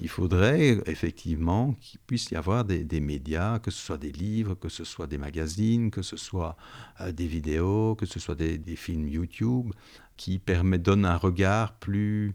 Il 0.00 0.08
faudrait 0.08 0.80
effectivement 0.86 1.74
qu'il 1.80 1.98
puisse 2.06 2.30
y 2.30 2.36
avoir 2.36 2.64
des, 2.64 3.00
médias, 3.00 3.58
que 3.58 3.70
ce 3.70 3.78
soit 3.78 3.98
des 3.98 4.12
livres, 4.12 4.54
que 4.54 4.68
ce 4.68 4.84
soit 4.84 5.08
des 5.08 5.18
magazines, 5.18 5.90
que 5.90 6.02
ce 6.02 6.16
soit 6.16 6.56
euh, 7.00 7.10
des 7.10 7.26
vidéos, 7.26 7.96
que 7.96 8.06
ce 8.06 8.20
soit 8.20 8.36
des, 8.36 8.76
films 8.76 9.08
YouTube, 9.08 9.72
qui 10.16 10.38
permettent, 10.38 10.82
donnent 10.82 11.04
un 11.04 11.16
regard 11.16 11.74
plus, 11.74 12.34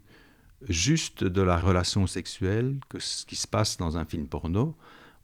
juste 0.68 1.24
de 1.24 1.42
la 1.42 1.58
relation 1.58 2.06
sexuelle 2.06 2.78
que 2.88 2.98
ce 2.98 3.26
qui 3.26 3.36
se 3.36 3.46
passe 3.46 3.76
dans 3.76 3.98
un 3.98 4.04
film 4.04 4.26
porno 4.26 4.76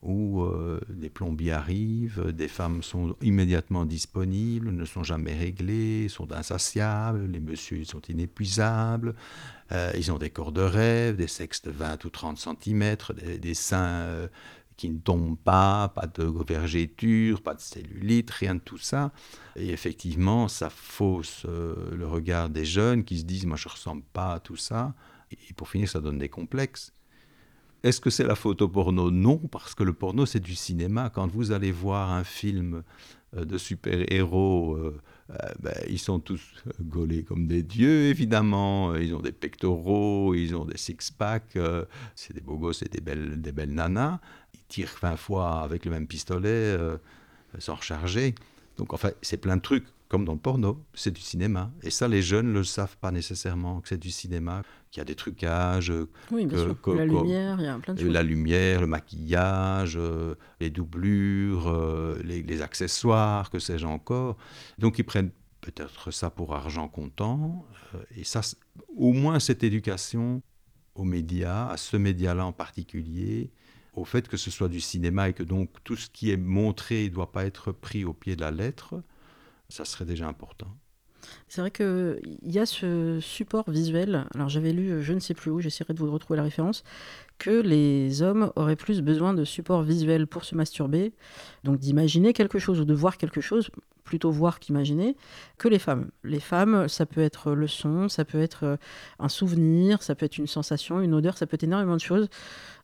où 0.02 0.42
euh, 0.42 0.80
des 0.88 1.08
plombiers 1.08 1.52
arrivent, 1.52 2.32
des 2.32 2.48
femmes 2.48 2.82
sont 2.82 3.14
immédiatement 3.22 3.84
disponibles, 3.84 4.70
ne 4.70 4.84
sont 4.84 5.04
jamais 5.04 5.32
réglées, 5.32 6.08
sont 6.08 6.32
insatiables, 6.32 7.26
les 7.26 7.38
messieurs 7.38 7.84
sont 7.84 8.02
inépuisables, 8.08 9.14
euh, 9.70 9.92
ils 9.96 10.10
ont 10.10 10.18
des 10.18 10.30
corps 10.30 10.50
de 10.50 10.60
rêve, 10.60 11.16
des 11.16 11.28
sexes 11.28 11.62
de 11.62 11.70
20 11.70 12.04
ou 12.04 12.10
30 12.10 12.36
cm, 12.36 12.96
des, 13.40 13.54
seins 13.54 13.84
euh, 13.84 14.28
qui 14.76 14.90
ne 14.90 14.98
tombent 14.98 15.38
pas, 15.38 15.92
pas 15.94 16.08
de 16.08 16.24
vergéture, 16.48 17.40
pas 17.40 17.54
de 17.54 17.60
cellulite, 17.60 18.32
rien 18.32 18.56
de 18.56 18.60
tout 18.60 18.78
ça. 18.78 19.12
Et 19.54 19.70
effectivement, 19.70 20.48
ça 20.48 20.68
fausse 20.68 21.44
le 21.46 22.06
regard 22.08 22.48
des 22.48 22.64
jeunes 22.64 23.04
qui 23.04 23.20
se 23.20 23.24
disent, 23.24 23.46
moi 23.46 23.56
je 23.56 23.68
ne 23.68 23.72
ressemble 23.72 24.02
pas 24.12 24.32
à 24.32 24.40
tout 24.40 24.56
ça. 24.56 24.94
Et 25.48 25.52
pour 25.54 25.68
finir, 25.68 25.88
ça 25.88 26.00
donne 26.00 26.18
des 26.18 26.28
complexes. 26.28 26.92
Est-ce 27.82 28.00
que 28.00 28.10
c'est 28.10 28.24
la 28.24 28.36
photo 28.36 28.68
porno? 28.68 29.10
Non, 29.10 29.38
parce 29.38 29.74
que 29.74 29.82
le 29.82 29.92
porno, 29.92 30.24
c'est 30.24 30.40
du 30.40 30.54
cinéma. 30.54 31.10
Quand 31.10 31.26
vous 31.26 31.50
allez 31.50 31.72
voir 31.72 32.12
un 32.12 32.22
film 32.22 32.84
euh, 33.36 33.44
de 33.44 33.58
super-héros, 33.58 34.76
euh, 34.76 35.00
euh, 35.30 35.36
ben, 35.58 35.74
ils 35.88 35.98
sont 35.98 36.20
tous 36.20 36.40
gaulés 36.80 37.24
comme 37.24 37.48
des 37.48 37.64
dieux, 37.64 38.04
évidemment. 38.04 38.94
Ils 38.94 39.14
ont 39.16 39.20
des 39.20 39.32
pectoraux, 39.32 40.32
ils 40.34 40.54
ont 40.54 40.64
des 40.64 40.78
six-packs. 40.78 41.58
c'est 42.14 42.34
des 42.34 42.40
beaux 42.40 42.56
gosses 42.56 42.82
et 42.82 42.88
des 42.88 43.00
belles, 43.00 43.40
des 43.40 43.52
belles 43.52 43.74
nanas. 43.74 44.20
Ils 44.54 44.64
tirent 44.68 44.94
20 45.00 45.16
fois 45.16 45.62
avec 45.62 45.84
le 45.84 45.90
même 45.90 46.06
pistolet 46.06 46.76
sans 47.58 47.74
recharger. 47.74 48.36
Donc, 48.76 48.92
enfin, 48.92 49.10
c'est 49.22 49.38
plein 49.38 49.56
de 49.56 49.62
trucs 49.62 49.86
comme 50.12 50.26
dans 50.26 50.34
le 50.34 50.38
porno, 50.38 50.84
c'est 50.92 51.10
du 51.10 51.22
cinéma. 51.22 51.72
Et 51.82 51.88
ça, 51.88 52.06
les 52.06 52.20
jeunes 52.20 52.48
ne 52.48 52.58
le 52.58 52.64
savent 52.64 52.98
pas 52.98 53.10
nécessairement, 53.10 53.80
que 53.80 53.88
c'est 53.88 53.98
du 53.98 54.10
cinéma, 54.10 54.62
qu'il 54.90 55.00
y 55.00 55.00
a 55.00 55.06
des 55.06 55.14
trucages. 55.14 55.90
Oui, 56.30 56.44
bien 56.44 56.58
sûr. 56.58 56.76
la 56.94 57.06
lumière, 57.06 57.56
il 57.58 57.64
y 57.64 57.66
a 57.66 57.78
plein 57.78 57.94
de 57.94 57.98
choses. 57.98 58.10
La 58.10 58.22
lumière, 58.22 58.82
le 58.82 58.86
maquillage, 58.86 59.96
euh, 59.96 60.34
les 60.60 60.68
doublures, 60.68 61.66
euh, 61.66 62.20
les, 62.24 62.60
accessoires, 62.60 63.48
que 63.48 63.58
sais-je 63.58 63.86
encore. 63.86 64.36
Donc 64.78 64.98
ils 64.98 65.04
prennent 65.04 65.30
peut-être 65.62 66.10
ça 66.10 66.28
pour 66.28 66.54
argent 66.54 66.88
comptant. 66.88 67.64
Euh, 67.94 68.02
et 68.14 68.24
ça, 68.24 68.42
au 68.94 69.14
moins 69.14 69.40
cette 69.40 69.64
éducation 69.64 70.42
aux 70.94 71.04
médias, 71.04 71.68
à 71.68 71.78
ce 71.78 71.96
média-là 71.96 72.44
en 72.44 72.52
particulier, 72.52 73.50
au 73.94 74.04
fait 74.04 74.28
que 74.28 74.36
ce 74.36 74.50
soit 74.50 74.68
du 74.68 74.80
cinéma 74.80 75.30
et 75.30 75.32
que 75.32 75.42
donc 75.42 75.70
tout 75.84 75.96
ce 75.96 76.10
qui 76.10 76.30
est 76.30 76.36
montré 76.36 77.04
ne 77.04 77.08
doit 77.08 77.32
pas 77.32 77.46
être 77.46 77.72
pris 77.72 78.04
au 78.04 78.12
pied 78.12 78.36
de 78.36 78.42
la 78.42 78.50
lettre, 78.50 79.02
ça 79.72 79.84
serait 79.84 80.04
déjà 80.04 80.28
important. 80.28 80.68
C'est 81.48 81.60
vrai 81.60 81.70
qu'il 81.70 82.38
y 82.42 82.58
a 82.58 82.66
ce 82.66 83.18
support 83.20 83.70
visuel. 83.70 84.26
Alors 84.34 84.48
j'avais 84.48 84.72
lu, 84.72 85.02
je 85.02 85.12
ne 85.12 85.20
sais 85.20 85.34
plus 85.34 85.50
où, 85.50 85.60
j'essaierai 85.60 85.94
de 85.94 85.98
vous 85.98 86.10
retrouver 86.10 86.36
la 86.36 86.42
référence, 86.42 86.82
que 87.38 87.50
les 87.50 88.22
hommes 88.22 88.52
auraient 88.56 88.76
plus 88.76 89.00
besoin 89.00 89.32
de 89.32 89.44
support 89.44 89.82
visuel 89.82 90.26
pour 90.26 90.44
se 90.44 90.54
masturber, 90.54 91.12
donc 91.64 91.78
d'imaginer 91.78 92.32
quelque 92.32 92.58
chose 92.58 92.80
ou 92.80 92.84
de 92.84 92.94
voir 92.94 93.16
quelque 93.16 93.40
chose, 93.40 93.70
plutôt 94.04 94.30
voir 94.30 94.58
qu'imaginer, 94.58 95.16
que 95.58 95.68
les 95.68 95.78
femmes. 95.78 96.10
Les 96.24 96.40
femmes, 96.40 96.88
ça 96.88 97.06
peut 97.06 97.20
être 97.20 97.52
le 97.52 97.66
son, 97.66 98.08
ça 98.08 98.24
peut 98.24 98.40
être 98.40 98.64
euh, 98.64 98.76
un 99.18 99.28
souvenir, 99.28 100.02
ça 100.02 100.14
peut 100.14 100.26
être 100.26 100.38
une 100.38 100.46
sensation, 100.46 101.00
une 101.00 101.14
odeur, 101.14 101.38
ça 101.38 101.46
peut 101.46 101.54
être 101.54 101.64
énormément 101.64 101.96
de 101.96 102.00
choses. 102.00 102.28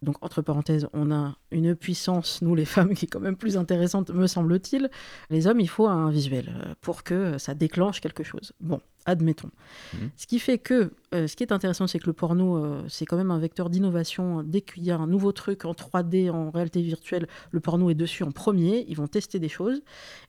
Donc, 0.03 0.17
entre 0.21 0.43
parenthèses, 0.43 0.89
on 0.93 1.11
a 1.11 1.37
une 1.51 1.75
puissance, 1.75 2.41
nous 2.43 2.55
les 2.55 2.65
femmes, 2.65 2.95
qui 2.95 3.07
est 3.07 3.09
quand 3.09 3.21
même 3.21 3.37
plus 3.37 3.57
intéressante, 3.57 4.11
me 4.11 4.27
semble-t-il. 4.27 4.91
Les 5.31 5.47
hommes, 5.47 5.61
il 5.61 5.69
faut 5.69 5.87
un 5.87 6.11
visuel 6.11 6.55
euh, 6.55 6.75
pour 6.81 7.03
que 7.03 7.39
ça 7.39 7.55
déclenche 7.55 8.01
quelque 8.01 8.23
chose. 8.23 8.53
Bon, 8.61 8.81
admettons. 9.09 9.51
Mhm. 9.95 10.11
Ce 10.17 10.27
qui 10.27 10.39
fait 10.39 10.59
que, 10.59 10.93
euh, 11.15 11.27
ce 11.27 11.35
qui 11.35 11.43
est 11.43 11.53
intéressant, 11.53 11.87
c'est 11.87 11.99
que 11.99 12.07
le 12.07 12.13
porno, 12.13 12.57
euh, 12.57 12.83
c'est 12.89 13.07
quand 13.07 13.17
même 13.17 13.31
un 13.31 13.39
vecteur 13.39 13.71
d'innovation. 13.71 14.43
Dès 14.43 14.61
qu'il 14.61 14.85
y 14.85 14.91
a 14.91 14.99
un 14.99 15.07
nouveau 15.07 15.33
truc 15.33 15.65
en 15.65 15.73
3D, 15.73 16.31
en 16.31 16.51
réalité 16.51 16.83
virtuelle, 16.83 17.27
le 17.51 17.61
porno 17.61 17.89
est 17.89 17.95
dessus 17.95 18.23
en 18.23 18.33
premier. 18.33 18.85
Ils 18.89 18.97
vont 18.97 19.07
tester 19.07 19.39
des 19.39 19.49
choses. 19.49 19.81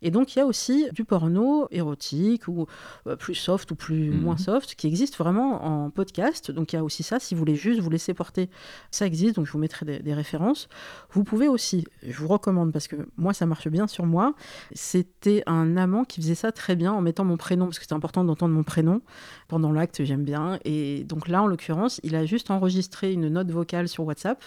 Et 0.01 0.11
donc, 0.11 0.35
il 0.35 0.39
y 0.39 0.41
a 0.41 0.45
aussi 0.45 0.87
du 0.93 1.03
porno 1.03 1.67
érotique 1.71 2.47
ou 2.47 2.67
euh, 3.07 3.17
plus 3.17 3.35
soft 3.35 3.69
ou 3.71 3.75
plus 3.75 4.11
mhm. 4.11 4.21
moins 4.21 4.37
soft 4.37 4.75
qui 4.75 4.87
existe 4.87 5.17
vraiment 5.17 5.65
en 5.65 5.89
podcast. 5.89 6.49
Donc, 6.49 6.71
il 6.71 6.77
y 6.77 6.79
a 6.79 6.83
aussi 6.83 7.03
ça. 7.03 7.19
Si 7.19 7.35
vous 7.35 7.39
voulez 7.39 7.55
juste 7.55 7.81
vous 7.81 7.89
laisser 7.89 8.13
porter, 8.13 8.49
ça 8.91 9.05
existe. 9.05 9.35
Donc, 9.35 9.45
je 9.45 9.51
vous 9.51 9.58
mettrai 9.59 9.85
des, 9.85 9.99
des 9.99 10.13
références. 10.13 10.67
Vous 11.11 11.23
pouvez 11.23 11.47
aussi, 11.47 11.85
je 12.03 12.17
vous 12.17 12.27
recommande 12.27 12.71
parce 12.71 12.87
que 12.87 12.95
moi, 13.17 13.33
ça 13.33 13.45
marche 13.45 13.67
bien 13.67 13.87
sur 13.87 14.05
moi. 14.05 14.33
C'était 14.73 15.43
un 15.45 15.77
amant 15.77 16.03
qui 16.03 16.21
faisait 16.21 16.35
ça 16.35 16.51
très 16.51 16.75
bien 16.75 16.91
en 16.93 17.01
mettant 17.01 17.25
mon 17.25 17.37
prénom 17.37 17.65
parce 17.65 17.77
que 17.77 17.83
c'était 17.83 17.93
important 17.93 18.23
d'entendre 18.23 18.53
mon 18.53 18.63
prénom 18.63 19.01
pendant 19.47 19.71
l'acte, 19.71 20.03
j'aime 20.03 20.23
bien. 20.23 20.59
Et 20.65 21.03
donc 21.03 21.27
là, 21.27 21.43
en 21.43 21.47
l'occurrence, 21.47 21.99
il 22.03 22.15
a 22.15 22.25
juste 22.25 22.51
enregistré 22.51 23.13
une 23.13 23.29
note 23.29 23.51
vocale 23.51 23.87
sur 23.87 24.05
WhatsApp. 24.05 24.43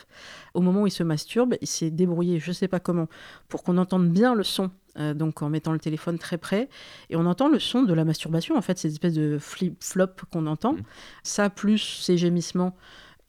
Au 0.54 0.60
moment 0.60 0.82
où 0.82 0.86
il 0.86 0.92
se 0.92 1.02
masturbe, 1.02 1.54
il 1.60 1.68
s'est 1.68 1.90
débrouillé, 1.90 2.38
je 2.38 2.52
sais 2.52 2.68
pas 2.68 2.80
comment, 2.80 3.08
pour 3.48 3.62
qu'on 3.62 3.78
entende 3.78 4.08
bien 4.10 4.34
le 4.34 4.42
son 4.42 4.70
euh, 4.98 5.14
donc 5.14 5.40
en 5.40 5.48
mettant 5.48 5.72
le 5.72 5.78
téléphone 5.78 6.18
très 6.18 6.38
près. 6.38 6.68
Et 7.10 7.16
on 7.16 7.26
entend 7.26 7.48
le 7.48 7.58
son 7.58 7.82
de 7.82 7.94
la 7.94 8.04
masturbation, 8.04 8.56
en 8.56 8.62
fait, 8.62 8.78
cette 8.78 8.92
espèce 8.92 9.14
de 9.14 9.38
flip-flop 9.38 10.08
qu'on 10.30 10.46
entend. 10.46 10.74
Mmh. 10.74 10.82
Ça, 11.22 11.50
plus 11.50 11.78
ses 11.78 12.18
gémissements 12.18 12.76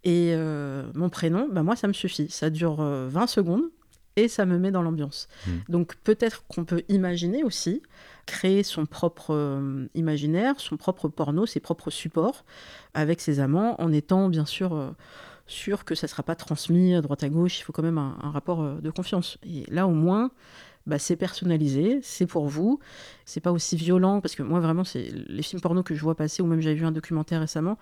et 0.04 0.34
euh, 0.34 0.84
mon 0.96 1.10
prénom, 1.10 1.48
bah 1.52 1.64
moi, 1.64 1.76
ça 1.76 1.88
me 1.88 1.94
suffit. 1.94 2.30
Ça 2.30 2.50
dure 2.50 2.76
20 2.76 2.84
euh, 2.84 3.28
secondes 3.28 3.64
et 4.16 4.28
ça 4.28 4.46
me 4.46 4.60
met 4.60 4.72
dans 4.72 4.82
l'ambiance. 4.82 5.28
Mmh. 5.48 5.52
Donc 5.70 5.96
peut-être 6.04 6.46
qu'on 6.48 6.66
peut 6.66 6.84
imaginer 6.90 7.44
aussi 7.44 7.82
créer 8.26 8.64
son 8.64 8.86
propre 8.86 9.34
euh, 9.34 9.88
imaginaire, 9.96 10.60
son 10.60 10.78
propre 10.78 11.08
porno, 11.08 11.46
ses 11.46 11.60
propres 11.60 11.90
supports 11.90 12.46
avec 12.94 13.22
ses 13.22 13.40
amants, 13.40 13.76
en 13.82 13.92
étant 13.92 14.30
bien 14.30 14.46
sûr 14.46 14.74
euh, 14.74 14.92
sûr 15.46 15.84
que 15.86 15.96
ça 15.96 16.08
ne 16.08 16.10
sera 16.10 16.24
pas 16.24 16.36
transmis 16.36 16.96
à 16.96 17.02
droite 17.02 17.24
à 17.24 17.30
gauche. 17.30 17.60
Il 17.60 17.64
faut 17.64 17.74
quand 17.74 17.84
même 17.84 17.98
un, 17.98 18.16
rapport 18.32 18.62
euh, 18.62 18.80
de 18.82 18.90
confiance. 18.90 19.38
Et 19.44 19.66
là, 19.70 19.88
au 19.88 19.92
moins, 19.92 20.32
bah, 20.86 21.00
c'est 21.00 21.16
personnalisé, 21.16 22.00
c'est 22.02 22.26
pour 22.26 22.48
vous, 22.48 22.80
c'est 23.26 23.40
pas 23.40 23.52
aussi 23.52 23.76
violent, 23.76 24.20
parce 24.22 24.36
que 24.36 24.44
moi 24.44 24.60
vraiment, 24.60 24.84
c'est 24.84 25.12
les 25.28 25.42
films 25.42 25.62
porno 25.62 25.84
que 25.84 25.96
je 25.96 26.02
vois 26.02 26.16
passer, 26.16 26.42
ou 26.42 26.46
même 26.46 26.62
j'avais 26.62 26.76
vu 26.76 26.86
un 26.86 26.92
documentaire 26.92 27.40
récemment, 27.40 27.78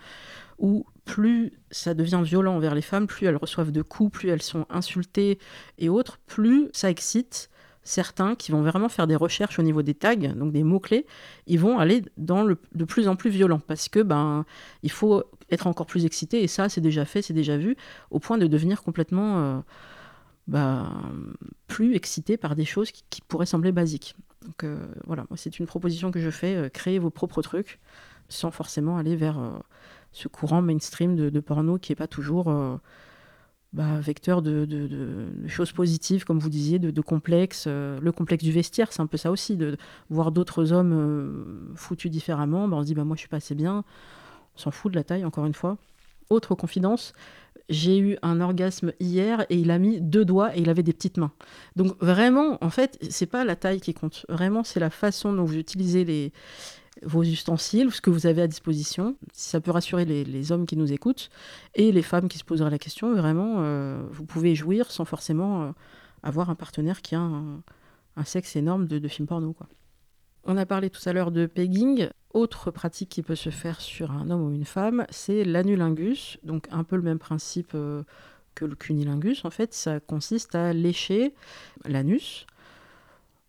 où 0.60 0.86
plus 1.06 1.54
ça 1.72 1.94
devient 1.94 2.22
violent 2.24 2.56
envers 2.56 2.76
les 2.76 2.82
femmes, 2.82 3.08
plus 3.08 3.26
elles 3.26 3.38
reçoivent 3.38 3.72
de 3.72 3.82
coups, 3.82 4.20
plus 4.20 4.30
elles 4.30 4.44
sont 4.44 4.66
insultées 4.70 5.40
et 5.80 5.90
autres, 5.90 6.20
plus 6.28 6.70
ça 6.74 6.90
excite 6.90 7.50
certains 7.84 8.36
qui 8.36 8.52
vont 8.52 8.62
vraiment 8.62 8.90
faire 8.90 9.08
des 9.08 9.16
recherches 9.16 9.58
au 9.58 9.64
niveau 9.64 9.82
des 9.82 9.96
tags, 9.96 10.16
donc 10.16 10.52
des 10.52 10.64
mots-clés, 10.64 11.06
ils 11.48 11.60
vont 11.60 11.80
aller 11.80 12.04
dans 12.18 12.44
le 12.44 12.58
de 12.76 12.86
plus 12.86 13.08
en 13.08 13.16
plus 13.16 13.32
violent 13.32 13.60
parce 13.60 13.90
que 13.90 14.00
ben 14.00 14.46
il 14.84 14.92
faut 14.92 15.24
être 15.50 15.66
encore 15.68 15.88
plus 15.88 16.06
excité 16.06 16.44
et 16.44 16.48
ça 16.48 16.70
c'est 16.70 16.82
déjà 16.82 17.06
fait, 17.06 17.22
c'est 17.22 17.34
déjà 17.34 17.58
vu, 17.58 17.76
au 18.12 18.20
point 18.20 18.38
de 18.38 18.48
devenir 18.48 18.84
complètement 18.84 19.40
euh, 19.40 19.60
bah, 20.52 20.92
plus 21.68 21.96
excité 21.96 22.36
par 22.36 22.58
des 22.58 22.66
choses 22.66 22.92
qui, 22.92 23.22
pourraient 23.22 23.46
sembler 23.46 23.72
basiques. 23.72 24.18
Donc 24.46 24.66
euh, 24.66 24.86
voilà, 25.06 25.26
c'est 25.36 25.60
une 25.60 25.66
proposition 25.66 26.12
que 26.12 26.20
je 26.20 26.30
fais, 26.30 26.56
euh, 26.58 26.68
créer 26.68 27.00
vos 27.00 27.10
propres 27.10 27.42
trucs 27.42 27.80
sans 28.28 28.52
forcément 28.52 28.98
aller 28.98 29.16
vers 29.16 29.38
ce 30.14 30.30
courant 30.30 30.62
mainstream 30.62 31.18
de, 31.18 31.40
porno 31.42 31.78
qui 31.78 31.92
n'est 31.92 31.98
pas 31.98 32.08
toujours 32.08 32.46
bah, 33.74 34.00
vecteur 34.00 34.42
de, 34.42 35.28
choses 35.48 35.74
positives, 35.74 36.24
comme 36.24 36.40
vous 36.40 36.50
disiez, 36.50 36.80
de, 36.80 37.02
complexes. 37.02 37.68
le 37.68 38.12
complexe 38.12 38.46
du 38.46 38.54
vestiaire, 38.54 38.94
c'est 38.94 39.02
un 39.02 39.08
peu 39.08 39.18
ça 39.18 39.32
aussi, 39.32 39.58
de 39.58 39.76
voir 40.10 40.32
d'autres 40.32 40.72
hommes 40.72 41.74
foutus 41.76 42.10
différemment. 42.10 42.70
Bah, 42.70 42.78
on 42.78 42.82
se 42.84 42.86
dit, 42.86 42.96
moi 42.96 43.18
je 43.18 43.20
suis 43.20 43.28
pas 43.28 43.38
assez 43.38 43.54
bien, 43.54 43.84
on 44.56 44.58
s'en 44.58 44.72
fout 44.72 44.94
de 44.94 44.98
la 44.98 45.04
taille, 45.04 45.26
encore 45.26 45.46
une 45.46 45.54
fois. 45.54 45.78
Autre 46.30 46.56
confidence, 46.56 47.12
j'ai 47.72 47.98
eu 47.98 48.18
un 48.22 48.42
orgasme 48.42 48.94
hier 49.00 49.46
et 49.50 49.56
il 49.56 49.72
a 49.72 49.80
mis 49.80 50.00
deux 50.00 50.26
doigts 50.26 50.56
et 50.56 50.62
il 50.62 50.70
avait 50.70 50.84
des 50.84 50.94
petites 50.94 51.18
mains. 51.18 51.32
Donc 51.76 51.96
vraiment, 52.00 52.58
en 52.62 52.70
fait, 52.70 53.00
c'est 53.10 53.26
pas 53.26 53.46
la 53.46 53.56
taille 53.56 53.82
qui 53.82 53.94
compte. 53.94 54.26
Vraiment, 54.30 54.64
c'est 54.64 54.80
la 54.80 54.90
façon 54.90 55.34
dont 55.34 55.46
vous 55.46 55.58
utilisez 55.58 56.06
les, 56.06 56.34
vos 57.04 57.24
ustensiles, 57.24 57.92
ce 57.92 58.02
que 58.02 58.10
vous 58.10 58.28
avez 58.28 58.42
à 58.42 58.48
disposition. 58.48 59.16
Si 59.32 59.50
ça 59.50 59.62
peut 59.62 59.72
rassurer 59.72 60.06
les, 60.06 60.52
hommes 60.52 60.66
qui 60.66 60.78
nous 60.78 60.92
écoutent 60.92 61.30
et 61.74 61.92
les 61.92 62.02
femmes 62.02 62.28
qui 62.28 62.38
se 62.38 62.44
poseraient 62.44 62.70
la 62.70 62.80
question, 62.80 63.14
vraiment, 63.16 63.56
euh, 63.60 64.02
vous 64.12 64.26
pouvez 64.26 64.54
jouir 64.54 64.92
sans 64.92 65.06
forcément 65.06 65.64
euh, 65.64 65.72
avoir 66.24 66.50
un 66.50 66.56
partenaire 66.56 67.02
qui 67.02 67.16
a 67.16 67.22
un, 67.22 67.64
sexe 68.26 68.56
énorme 68.56 68.88
de, 68.88 69.00
de 69.00 69.08
films 69.08 69.28
porno. 69.28 69.54
Quoi. 69.54 69.68
On 70.44 70.58
a 70.58 70.66
parlé 70.66 70.90
tout 70.90 71.08
à 71.08 71.14
l'heure 71.14 71.32
de 71.32 71.46
pegging. 71.46 72.10
Autre 72.34 72.72
pratique 72.72 73.10
qui 73.10 73.22
peut 73.22 73.36
se 73.36 73.50
faire 73.50 73.82
sur 73.82 74.12
un 74.12 74.30
homme 74.30 74.44
ou 74.44 74.52
une 74.52 74.66
femme, 74.66 75.06
c'est 75.10 75.44
l'anulingus. 75.44 76.38
Donc 76.44 76.68
un 76.72 76.84
peu 76.84 76.96
le 76.96 77.02
même 77.02 77.20
principe 77.20 77.72
euh, 77.76 78.04
que 78.56 78.66
le 78.66 78.76
cunilingus. 78.76 79.46
En 79.46 79.50
fait, 79.50 79.74
ça 79.74 80.00
consiste 80.00 80.56
à 80.56 80.74
lécher 80.74 81.34
l'anus. 81.86 82.48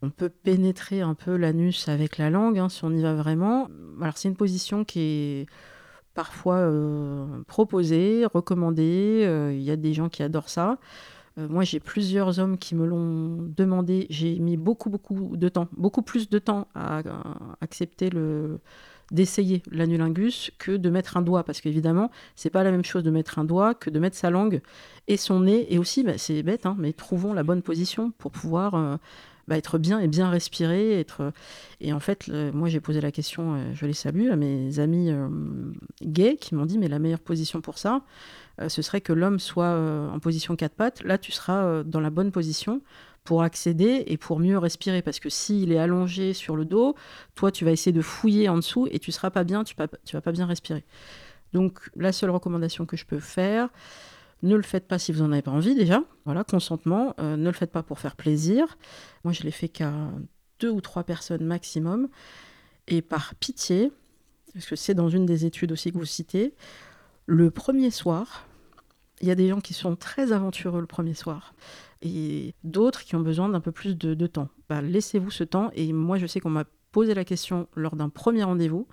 On 0.03 0.11
peut 0.11 0.29
pénétrer 0.29 1.01
un 1.01 1.15
peu 1.15 1.37
l'anus 1.37 1.89
avec 1.89 2.19
la 2.19 2.29
langue 2.29 2.59
hein, 2.59 2.69
si 2.69 2.85
on 2.85 2.91
y 2.91 3.03
va 3.03 3.15
vraiment. 3.15 3.69
Alors 4.01 4.19
c'est 4.19 4.29
une 4.29 4.37
position 4.37 4.85
qui 4.85 5.01
est 5.01 5.47
parfois 6.15 6.57
euh, 6.57 7.43
proposée, 7.47 8.27
recommandée. 8.27 9.23
Euh, 9.25 9.55
il 9.55 9.63
y 9.63 9.71
a 9.71 9.77
des 9.77 9.95
gens 9.95 10.09
qui 10.09 10.23
adorent 10.23 10.49
ça. 10.49 10.79
Euh, 11.39 11.49
moi, 11.49 11.65
j'ai 11.65 11.81
plusieurs 11.81 12.39
hommes 12.39 12.59
qui 12.59 12.75
me 12.75 12.87
l'ont 12.87 13.49
demandé. 13.57 14.07
J'ai 14.11 14.39
mis 14.39 14.57
beaucoup, 14.57 14.91
beaucoup 14.91 15.37
de 15.37 15.49
temps, 15.49 15.69
beaucoup 15.77 16.03
plus 16.03 16.29
de 16.29 16.39
temps 16.39 16.69
à, 16.75 17.03
accepter 17.61 18.11
d'essayer 19.11 19.63
l'anulingus 19.71 20.51
que 20.59 20.73
de 20.73 20.91
mettre 20.91 21.17
un 21.17 21.23
doigt 21.23 21.45
parce 21.45 21.61
qu'évidemment 21.61 22.11
c'est 22.35 22.49
pas 22.49 22.65
la 22.65 22.71
même 22.71 22.85
chose 22.85 23.03
de 23.03 23.11
mettre 23.11 23.39
un 23.39 23.45
doigt 23.45 23.75
que 23.75 23.91
de 23.91 23.99
mettre 23.99 24.17
sa 24.17 24.31
langue 24.31 24.63
et 25.07 25.19
son 25.19 25.41
nez 25.41 25.67
et 25.73 25.79
aussi 25.79 26.03
bah, 26.03 26.17
c'est 26.17 26.43
bête 26.43 26.65
hein, 26.65 26.77
mais 26.79 26.95
trouvons 26.95 27.35
la 27.35 27.43
bonne 27.43 27.61
position 27.61 28.11
pour 28.13 28.31
pouvoir 28.31 28.75
euh, 28.75 28.97
bah, 29.49 29.59
être 29.59 29.77
bien 29.77 30.01
et 30.01 30.09
bien 30.09 30.31
respirer 30.31 30.99
être 30.99 31.31
et 31.83 31.93
en 31.93 32.01
fait 32.01 32.29
moi 32.55 32.71
j'ai 32.71 32.81
posé 32.81 33.03
la 33.03 33.13
question 33.13 33.55
euh, 33.55 33.73
je 33.75 33.85
les 33.85 33.93
salue 33.93 34.31
à 34.31 34.37
mes 34.37 34.79
amis 34.79 35.11
gays 36.03 36.37
qui 36.37 36.55
m'ont 36.55 36.65
dit 36.65 36.79
mais 36.79 36.89
la 36.89 36.99
meilleure 36.99 37.21
position 37.21 37.61
pour 37.61 37.77
ça 37.77 37.97
euh, 37.97 37.99
ce 38.69 38.83
serait 38.83 39.01
que 39.01 39.13
l'homme 39.13 39.39
soit 39.39 39.65
euh, 39.65 40.09
en 40.09 40.19
position 40.19 40.57
quatre 40.57 40.75
pattes. 40.75 41.03
Là, 41.05 41.19
tu 41.19 41.33
seras 41.33 41.65
euh, 41.65 41.83
dans 41.83 42.01
la 42.01 42.11
bonne 42.11 42.33
position 42.33 42.81
pour 43.25 43.43
accéder 43.43 44.05
et 44.07 44.17
pour 44.17 44.39
mieux 44.39 44.59
respirer. 44.59 45.03
Parce 45.03 45.21
que 45.21 45.29
s'il 45.29 45.73
est 45.73 45.79
allongé 45.79 46.33
sur 46.33 46.57
le 46.57 46.65
dos, 46.65 46.95
toi, 47.35 47.51
tu 47.53 47.65
vas 47.65 47.71
essayer 47.71 47.93
de 47.93 48.03
fouiller 48.03 48.49
en 48.49 48.57
dessous 48.57 48.89
et 48.91 48.99
tu 48.99 49.13
seras 49.13 49.31
pas 49.31 49.45
bien, 49.45 49.65
tu, 49.65 49.75
ne 49.79 49.87
vas 50.13 50.21
pas 50.21 50.33
bien 50.33 50.47
respirer. 50.47 50.85
Donc, 51.53 51.91
la 51.97 52.13
seule 52.13 52.31
recommandation 52.31 52.87
que 52.87 52.97
je 52.97 53.05
peux 53.05 53.21
faire, 53.21 53.69
ne 54.43 54.57
le 54.57 54.63
faites 54.63 54.89
pas 54.89 54.99
si 54.99 55.13
vous 55.13 55.23
n'en 55.23 55.33
avez 55.33 55.43
pas 55.43 55.53
envie 55.53 55.75
déjà. 55.75 56.03
Voilà, 56.25 56.43
consentement. 56.43 57.15
ne 57.19 57.45
le 57.45 57.53
faites 57.53 57.71
pas 57.71 57.83
pour 57.83 58.01
faire 58.01 58.17
plaisir. 58.17 58.77
Moi, 59.23 59.33
je 59.33 59.43
l'ai 59.43 59.51
fait 59.51 59.69
qu'à 59.69 59.93
deux 60.59 60.71
ou 60.71 60.81
trois 60.81 61.05
personnes 61.05 61.45
maximum. 61.45 62.09
Et 62.89 63.03
par 63.03 63.35
pitié, 63.37 63.93
parce 64.53 64.67
que 64.67 64.77
c'est 64.77 64.95
dans 64.95 65.09
une 65.09 65.27
des 65.27 65.45
études 65.45 65.73
aussi 65.73 65.93
que 65.93 65.99
vous 65.99 66.05
citez, 66.05 66.55
le 67.27 67.51
premier 67.51 67.91
soir, 67.91 68.47
il 69.23 69.29
y 69.29 69.31
a 69.31 69.35
des 69.35 69.49
gens 69.49 69.61
qui 69.61 69.73
sont 69.73 69.97
très 69.97 70.33
aventureux 70.33 70.81
le 70.81 70.87
premier 70.87 71.15
soir 71.15 71.55
et 72.03 72.55
d'autres 72.65 73.05
qui 73.05 73.15
ont 73.15 73.21
besoin 73.21 73.49
d'un 73.49 73.61
peu 73.61 73.73
plus 73.73 73.97
de, 73.97 74.27
temps. 74.27 74.49
Bah, 74.69 74.83
laissez-vous 74.83 75.31
ce 75.31 75.45
temps 75.45 75.71
et 75.75 75.93
moi 75.93 76.19
je 76.19 76.27
sais 76.27 76.41
qu'on 76.41 76.51
m'a 76.51 76.65
posé 76.91 77.15
la 77.15 77.25
question 77.25 77.69
lors 77.75 77.97
d'un 77.97 78.09
premier 78.09 78.43
rendez-vous, 78.43 78.87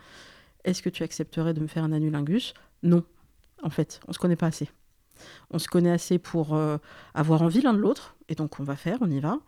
est-ce 0.63 0.81
que 0.81 0.89
tu 0.89 1.03
accepterais 1.03 1.53
de 1.53 1.59
me 1.59 1.67
faire 1.67 1.83
un 1.83 1.91
anulingus? 1.91 2.53
Non, 2.83 3.03
en 3.61 3.69
fait, 3.69 3.99
on 4.07 4.13
se 4.13 4.19
connaît 4.19 4.35
pas 4.35 4.47
assez. 4.47 4.69
On 5.51 5.59
se 5.59 5.67
connaît 5.67 5.91
assez 5.91 6.17
pour 6.17 6.55
euh, 6.55 6.77
avoir 7.13 7.41
envie 7.41 7.61
l'un 7.61 7.73
de 7.73 7.79
l'autre, 7.79 8.15
et 8.29 8.35
donc 8.35 8.59
on 8.59 8.63
va 8.63 8.77
faire, 8.77 8.99
on 9.01 9.09
y 9.09 9.19
va. 9.19 9.39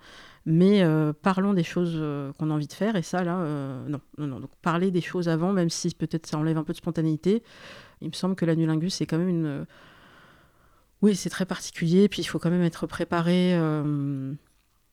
Mais 0.46 0.84
euh, 0.84 1.14
parlons 1.14 1.54
des 1.54 1.64
choses 1.64 1.94
euh, 1.96 2.34
qu'on 2.34 2.50
a 2.50 2.54
envie 2.54 2.68
de 2.68 2.74
faire, 2.74 2.98
et 2.98 3.04
ça, 3.04 3.24
là, 3.24 3.38
non, 3.88 4.02
non, 4.18 4.28
non. 4.28 4.40
Donc 4.42 4.52
parler 4.62 4.92
des 4.92 5.02
choses 5.02 5.30
avant, 5.30 5.54
même 5.54 5.70
si 5.70 5.94
peut-être 5.96 6.28
ça 6.28 6.38
enlève 6.38 6.58
un 6.58 6.64
peu 6.64 6.74
de 6.74 6.78
spontanéité, 6.78 7.44
il 8.02 8.10
me 8.10 8.14
semble 8.14 8.36
que 8.36 8.46
l'anulingus, 8.46 8.96
c'est 8.96 9.06
quand 9.06 9.18
même 9.18 9.30
une. 9.30 9.66
Euh, 11.02 11.06
oui, 11.06 11.16
c'est 11.16 11.30
très 11.30 11.46
particulier, 11.46 12.08
puis 12.08 12.22
il 12.22 12.26
faut 12.26 12.40
quand 12.40 12.50
même 12.50 12.64
être 12.64 12.88
préparé. 12.88 13.56
Euh, 13.56 14.34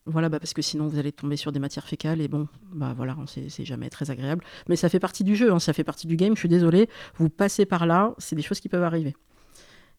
voilà, 0.06 0.28
bah 0.28 0.38
parce 0.40 0.54
que 0.54 0.62
sinon 0.62 0.86
vous 0.86 0.98
allez 0.98 1.12
tomber 1.12 1.36
sur 1.36 1.52
des 1.52 1.60
matières 1.60 1.86
fécales 1.86 2.20
et 2.22 2.28
bon, 2.28 2.48
bah 2.72 2.94
voilà, 2.96 3.16
c'est 3.26 3.64
jamais 3.64 3.90
très 3.90 4.10
agréable. 4.10 4.42
Mais 4.68 4.76
ça 4.76 4.88
fait 4.88 5.00
partie 5.00 5.22
du 5.22 5.36
jeu, 5.36 5.52
hein, 5.52 5.58
ça 5.58 5.72
fait 5.72 5.84
partie 5.84 6.06
du 6.06 6.16
game. 6.16 6.34
Je 6.34 6.40
suis 6.40 6.48
désolée, 6.48 6.88
vous 7.16 7.28
passez 7.28 7.66
par 7.66 7.86
là, 7.86 8.14
c'est 8.18 8.34
des 8.34 8.42
choses 8.42 8.60
qui 8.60 8.68
peuvent 8.68 8.82
arriver. 8.82 9.14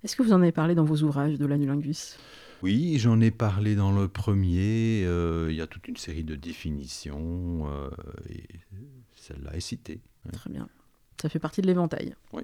Est-ce 0.03 0.15
que 0.15 0.23
vous 0.23 0.33
en 0.33 0.41
avez 0.41 0.51
parlé 0.51 0.75
dans 0.75 0.85
vos 0.85 1.03
ouvrages 1.03 1.37
de 1.37 1.45
l'anulingus? 1.45 2.17
Oui, 2.63 2.97
j'en 2.97 3.21
ai 3.21 3.31
parlé 3.31 3.75
dans 3.75 3.91
le 3.91 4.07
premier. 4.07 5.03
Euh, 5.05 5.47
il 5.49 5.55
y 5.55 5.61
a 5.61 5.67
toute 5.67 5.87
une 5.87 5.97
série 5.97 6.23
de 6.23 6.35
définitions 6.35 7.69
et 8.29 8.43
celle-là 9.15 9.55
est 9.55 9.61
citée. 9.61 10.01
Très 10.33 10.49
bien. 10.49 10.67
Ça 11.21 11.29
fait 11.29 11.39
partie 11.39 11.61
de 11.61 11.67
l'éventail. 11.67 12.15
Oui. 12.33 12.43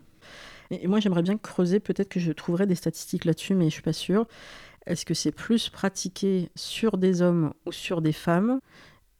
Et, 0.71 0.87
moi, 0.87 0.99
j'aimerais 0.99 1.21
bien 1.21 1.37
creuser, 1.37 1.79
peut-être 1.79 2.09
que 2.09 2.19
je 2.19 2.31
trouverai 2.31 2.65
des 2.65 2.75
statistiques 2.75 3.25
là-dessus, 3.25 3.55
mais 3.55 3.65
je 3.65 3.73
suis 3.73 3.81
pas 3.81 3.93
sûre. 3.93 4.27
Est-ce 4.85 5.05
que 5.05 5.13
c'est 5.13 5.31
plus 5.31 5.69
pratiqué 5.69 6.49
sur 6.55 6.97
des 6.97 7.21
hommes 7.21 7.53
ou 7.65 7.71
sur 7.71 8.01
des 8.01 8.11
femmes? 8.11 8.59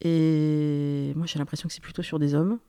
Et 0.02 1.14
moi, 1.16 1.26
j'ai 1.26 1.40
l'impression 1.40 1.68
que 1.68 1.74
c'est 1.74 1.82
plutôt 1.82 2.04
sur 2.04 2.20
des 2.20 2.36
hommes. 2.36 2.60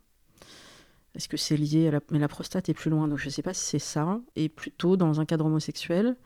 Est-ce 1.14 1.28
que 1.28 1.36
c'est 1.36 1.56
lié 1.56 1.88
à 1.88 1.90
la... 1.92 2.00
Mais 2.10 2.18
la 2.18 2.28
prostate 2.28 2.68
est 2.68 2.74
plus 2.74 2.90
loin, 2.90 3.08
donc 3.08 3.18
je 3.18 3.26
ne 3.26 3.30
sais 3.30 3.42
pas 3.42 3.54
si 3.54 3.64
c'est 3.64 3.78
ça. 3.78 4.20
Et 4.36 4.48
plutôt 4.48 4.96
dans 4.96 5.20
un 5.20 5.24
cadre 5.24 5.46
homosexuel, 5.46 6.16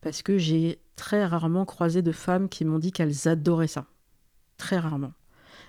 parce 0.00 0.22
que 0.22 0.38
j'ai 0.38 0.80
très 0.96 1.24
rarement 1.24 1.64
croisé 1.64 2.02
de 2.02 2.12
femmes 2.12 2.48
qui 2.48 2.64
m'ont 2.64 2.78
dit 2.78 2.92
qu'elles 2.92 3.28
adoraient 3.28 3.66
ça. 3.66 3.86
Très 4.56 4.78
rarement. 4.78 5.12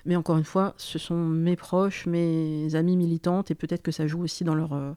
Mais 0.05 0.15
encore 0.15 0.37
une 0.37 0.43
fois, 0.43 0.73
ce 0.77 0.99
sont 0.99 1.15
mes 1.15 1.55
proches, 1.55 2.05
mes 2.05 2.75
amis 2.75 2.97
militantes, 2.97 3.51
et 3.51 3.55
peut-être 3.55 3.81
que 3.81 3.91
ça 3.91 4.07
joue 4.07 4.23
aussi 4.23 4.43
dans 4.43 4.55
leur, 4.55 4.73
euh, 4.73 4.93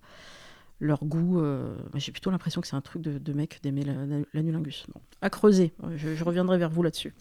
leur 0.80 1.04
goût. 1.04 1.40
Euh, 1.40 1.74
j'ai 1.94 2.12
plutôt 2.12 2.30
l'impression 2.30 2.60
que 2.60 2.66
c'est 2.66 2.76
un 2.76 2.80
truc 2.80 3.02
de, 3.02 3.32
mec 3.32 3.60
d'aimer 3.62 3.84
l'anulingus. 4.34 4.86
À 5.20 5.30
creuser, 5.30 5.72
je, 5.96 6.22
reviendrai 6.24 6.58
vers 6.58 6.70
vous 6.70 6.82
là-dessus. 6.82 7.14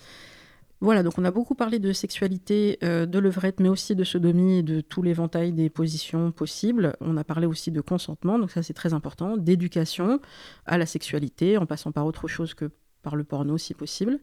Voilà, 0.81 1.03
donc 1.03 1.17
on 1.17 1.23
a 1.23 1.31
beaucoup 1.31 1.55
parlé 1.55 1.79
de 1.79 1.93
sexualité, 1.93 2.77
euh, 2.83 3.05
de 3.05 3.17
levrette, 3.17 3.61
mais 3.61 3.69
aussi 3.69 3.95
de 3.95 4.03
sodomie 4.03 4.59
et 4.59 4.63
de 4.63 4.81
tout 4.81 5.01
l'éventail 5.01 5.53
des 5.53 5.69
positions 5.69 6.31
possibles. 6.31 6.95
On 6.99 7.15
a 7.15 7.23
parlé 7.23 7.47
aussi 7.47 7.71
de 7.71 7.79
consentement, 7.79 8.37
donc 8.37 8.51
ça 8.51 8.61
c'est 8.61 8.73
très 8.73 8.93
important, 8.93 9.37
d'éducation 9.37 10.19
à 10.65 10.77
la 10.77 10.85
sexualité, 10.85 11.57
en 11.57 11.65
passant 11.65 11.93
par 11.93 12.05
autre 12.05 12.27
chose 12.27 12.53
que 12.53 12.69
par 13.05 13.15
le 13.15 13.23
porno 13.23 13.57
si 13.57 13.73
possible. 13.73 14.19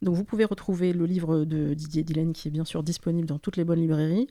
Donc 0.00 0.16
vous 0.16 0.24
pouvez 0.24 0.44
retrouver 0.44 0.92
le 0.92 1.04
livre 1.04 1.44
de 1.44 1.74
Didier 1.74 2.02
Dylan 2.02 2.32
qui 2.32 2.48
est 2.48 2.50
bien 2.50 2.64
sûr 2.64 2.82
disponible 2.82 3.28
dans 3.28 3.38
toutes 3.38 3.58
les 3.58 3.64
bonnes 3.64 3.80
librairies 3.80 4.26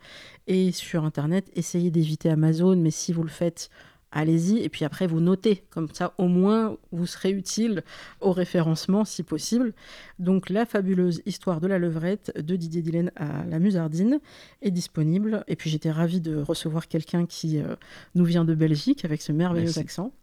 et 0.47 0.71
sur 0.71 1.05
internet. 1.05 1.49
Essayez 1.53 1.91
d'éviter 1.91 2.29
Amazon, 2.29 2.75
mais 2.75 2.91
si 2.91 3.13
vous 3.13 3.23
le 3.23 3.29
faites, 3.29 3.69
allez-y. 4.11 4.59
Et 4.59 4.69
puis 4.69 4.85
après, 4.85 5.07
vous 5.07 5.19
notez. 5.19 5.63
Comme 5.69 5.87
ça, 5.93 6.13
au 6.17 6.27
moins, 6.27 6.77
vous 6.91 7.05
serez 7.05 7.31
utile 7.31 7.83
au 8.19 8.31
référencement 8.31 9.05
si 9.05 9.23
possible. 9.23 9.73
Donc, 10.19 10.49
la 10.49 10.65
fabuleuse 10.65 11.21
histoire 11.25 11.61
de 11.61 11.67
la 11.67 11.79
levrette 11.79 12.31
de 12.37 12.55
Didier 12.55 12.81
Dillon 12.81 13.09
à 13.15 13.45
la 13.45 13.59
Musardine 13.59 14.19
est 14.61 14.71
disponible. 14.71 15.43
Et 15.47 15.55
puis, 15.55 15.69
j'étais 15.69 15.91
ravie 15.91 16.21
de 16.21 16.37
recevoir 16.37 16.87
quelqu'un 16.87 17.25
qui 17.25 17.59
euh, 17.59 17.75
nous 18.15 18.25
vient 18.25 18.45
de 18.45 18.55
Belgique 18.55 19.05
avec 19.05 19.21
ce 19.21 19.31
merveilleux 19.31 19.77
accent. 19.77 20.13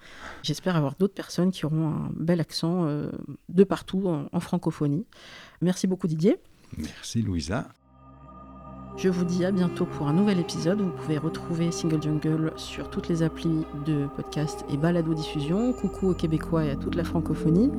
J'espère 0.43 0.76
avoir 0.76 0.95
d'autres 0.97 1.14
personnes 1.14 1.51
qui 1.51 1.66
auront 1.66 1.89
un 1.89 2.11
bel 2.14 2.41
accent 2.41 2.86
euh, 2.86 3.11
de 3.49 3.64
partout 3.64 4.09
en 4.09 4.41
francophonie. 4.41 5.07
Merci 5.61 5.86
beaucoup, 5.86 6.07
Didier. 6.07 6.36
Merci 6.76 7.22
Louisa. 7.22 7.68
Je 8.99 9.09
vous 9.09 9.24
dis 9.24 9.44
à 9.44 9.53
bientôt 9.53 9.86
pour 9.86 10.09
un 10.09 10.12
nouvel 10.12 10.40
épisode. 10.40 10.80
Vous 10.80 10.90
pouvez 10.90 11.18
retrouver 11.18 11.70
Single 11.70 12.03
Jungle 12.03 12.53
sur 12.57 12.90
toutes 12.90 13.09
les 13.09 13.22
applis 13.22 13.64
de 13.86 14.09
podcast 14.16 14.64
et 14.72 14.76
balado 14.76 15.14
diffusion. 15.14 15.72
Coucou 15.72 16.09
aux 16.09 16.14
Québécois 16.14 16.64
et 16.64 16.72
à 16.72 16.74
toute 16.74 16.96
la 16.96 17.05
francophonie. 17.05 17.70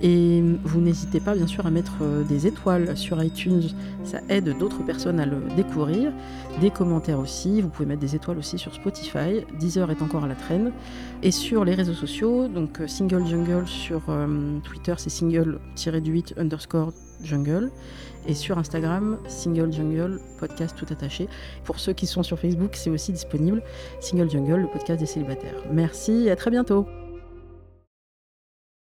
Et 0.00 0.42
vous 0.64 0.80
n'hésitez 0.80 1.20
pas 1.20 1.36
bien 1.36 1.46
sûr 1.46 1.64
à 1.64 1.70
mettre 1.70 1.98
euh, 2.02 2.24
des 2.24 2.48
étoiles 2.48 2.96
sur 2.96 3.22
iTunes, 3.22 3.62
ça 4.04 4.20
aide 4.28 4.56
d'autres 4.56 4.84
personnes 4.84 5.18
à 5.18 5.26
le 5.26 5.38
découvrir. 5.56 6.12
Des 6.60 6.70
commentaires 6.70 7.18
aussi, 7.18 7.60
vous 7.60 7.68
pouvez 7.68 7.86
mettre 7.86 8.00
des 8.00 8.14
étoiles 8.14 8.38
aussi 8.38 8.58
sur 8.58 8.72
Spotify, 8.74 9.44
Deezer 9.58 9.90
est 9.90 10.00
encore 10.00 10.24
à 10.24 10.28
la 10.28 10.36
traîne. 10.36 10.72
Et 11.24 11.32
sur 11.32 11.64
les 11.64 11.74
réseaux 11.74 11.94
sociaux, 11.94 12.46
donc 12.46 12.80
euh, 12.80 12.86
Single 12.86 13.26
Jungle 13.26 13.66
sur 13.66 14.02
euh, 14.08 14.58
Twitter 14.62 14.94
c'est 14.98 15.10
single-du8 15.10 16.38
underscore 16.38 16.92
jungle. 17.22 17.70
Et 18.26 18.34
sur 18.34 18.58
Instagram, 18.58 19.18
Single 19.26 19.72
Jungle, 19.72 20.20
podcast 20.38 20.76
tout 20.76 20.86
attaché. 20.90 21.28
Pour 21.64 21.78
ceux 21.78 21.92
qui 21.92 22.06
sont 22.06 22.22
sur 22.22 22.38
Facebook, 22.38 22.72
c'est 22.74 22.90
aussi 22.90 23.12
disponible, 23.12 23.62
Single 24.00 24.30
Jungle, 24.30 24.62
le 24.62 24.68
podcast 24.68 25.00
des 25.00 25.06
célibataires. 25.06 25.54
Merci 25.70 26.26
et 26.26 26.30
à 26.30 26.36
très 26.36 26.50
bientôt 26.50 26.86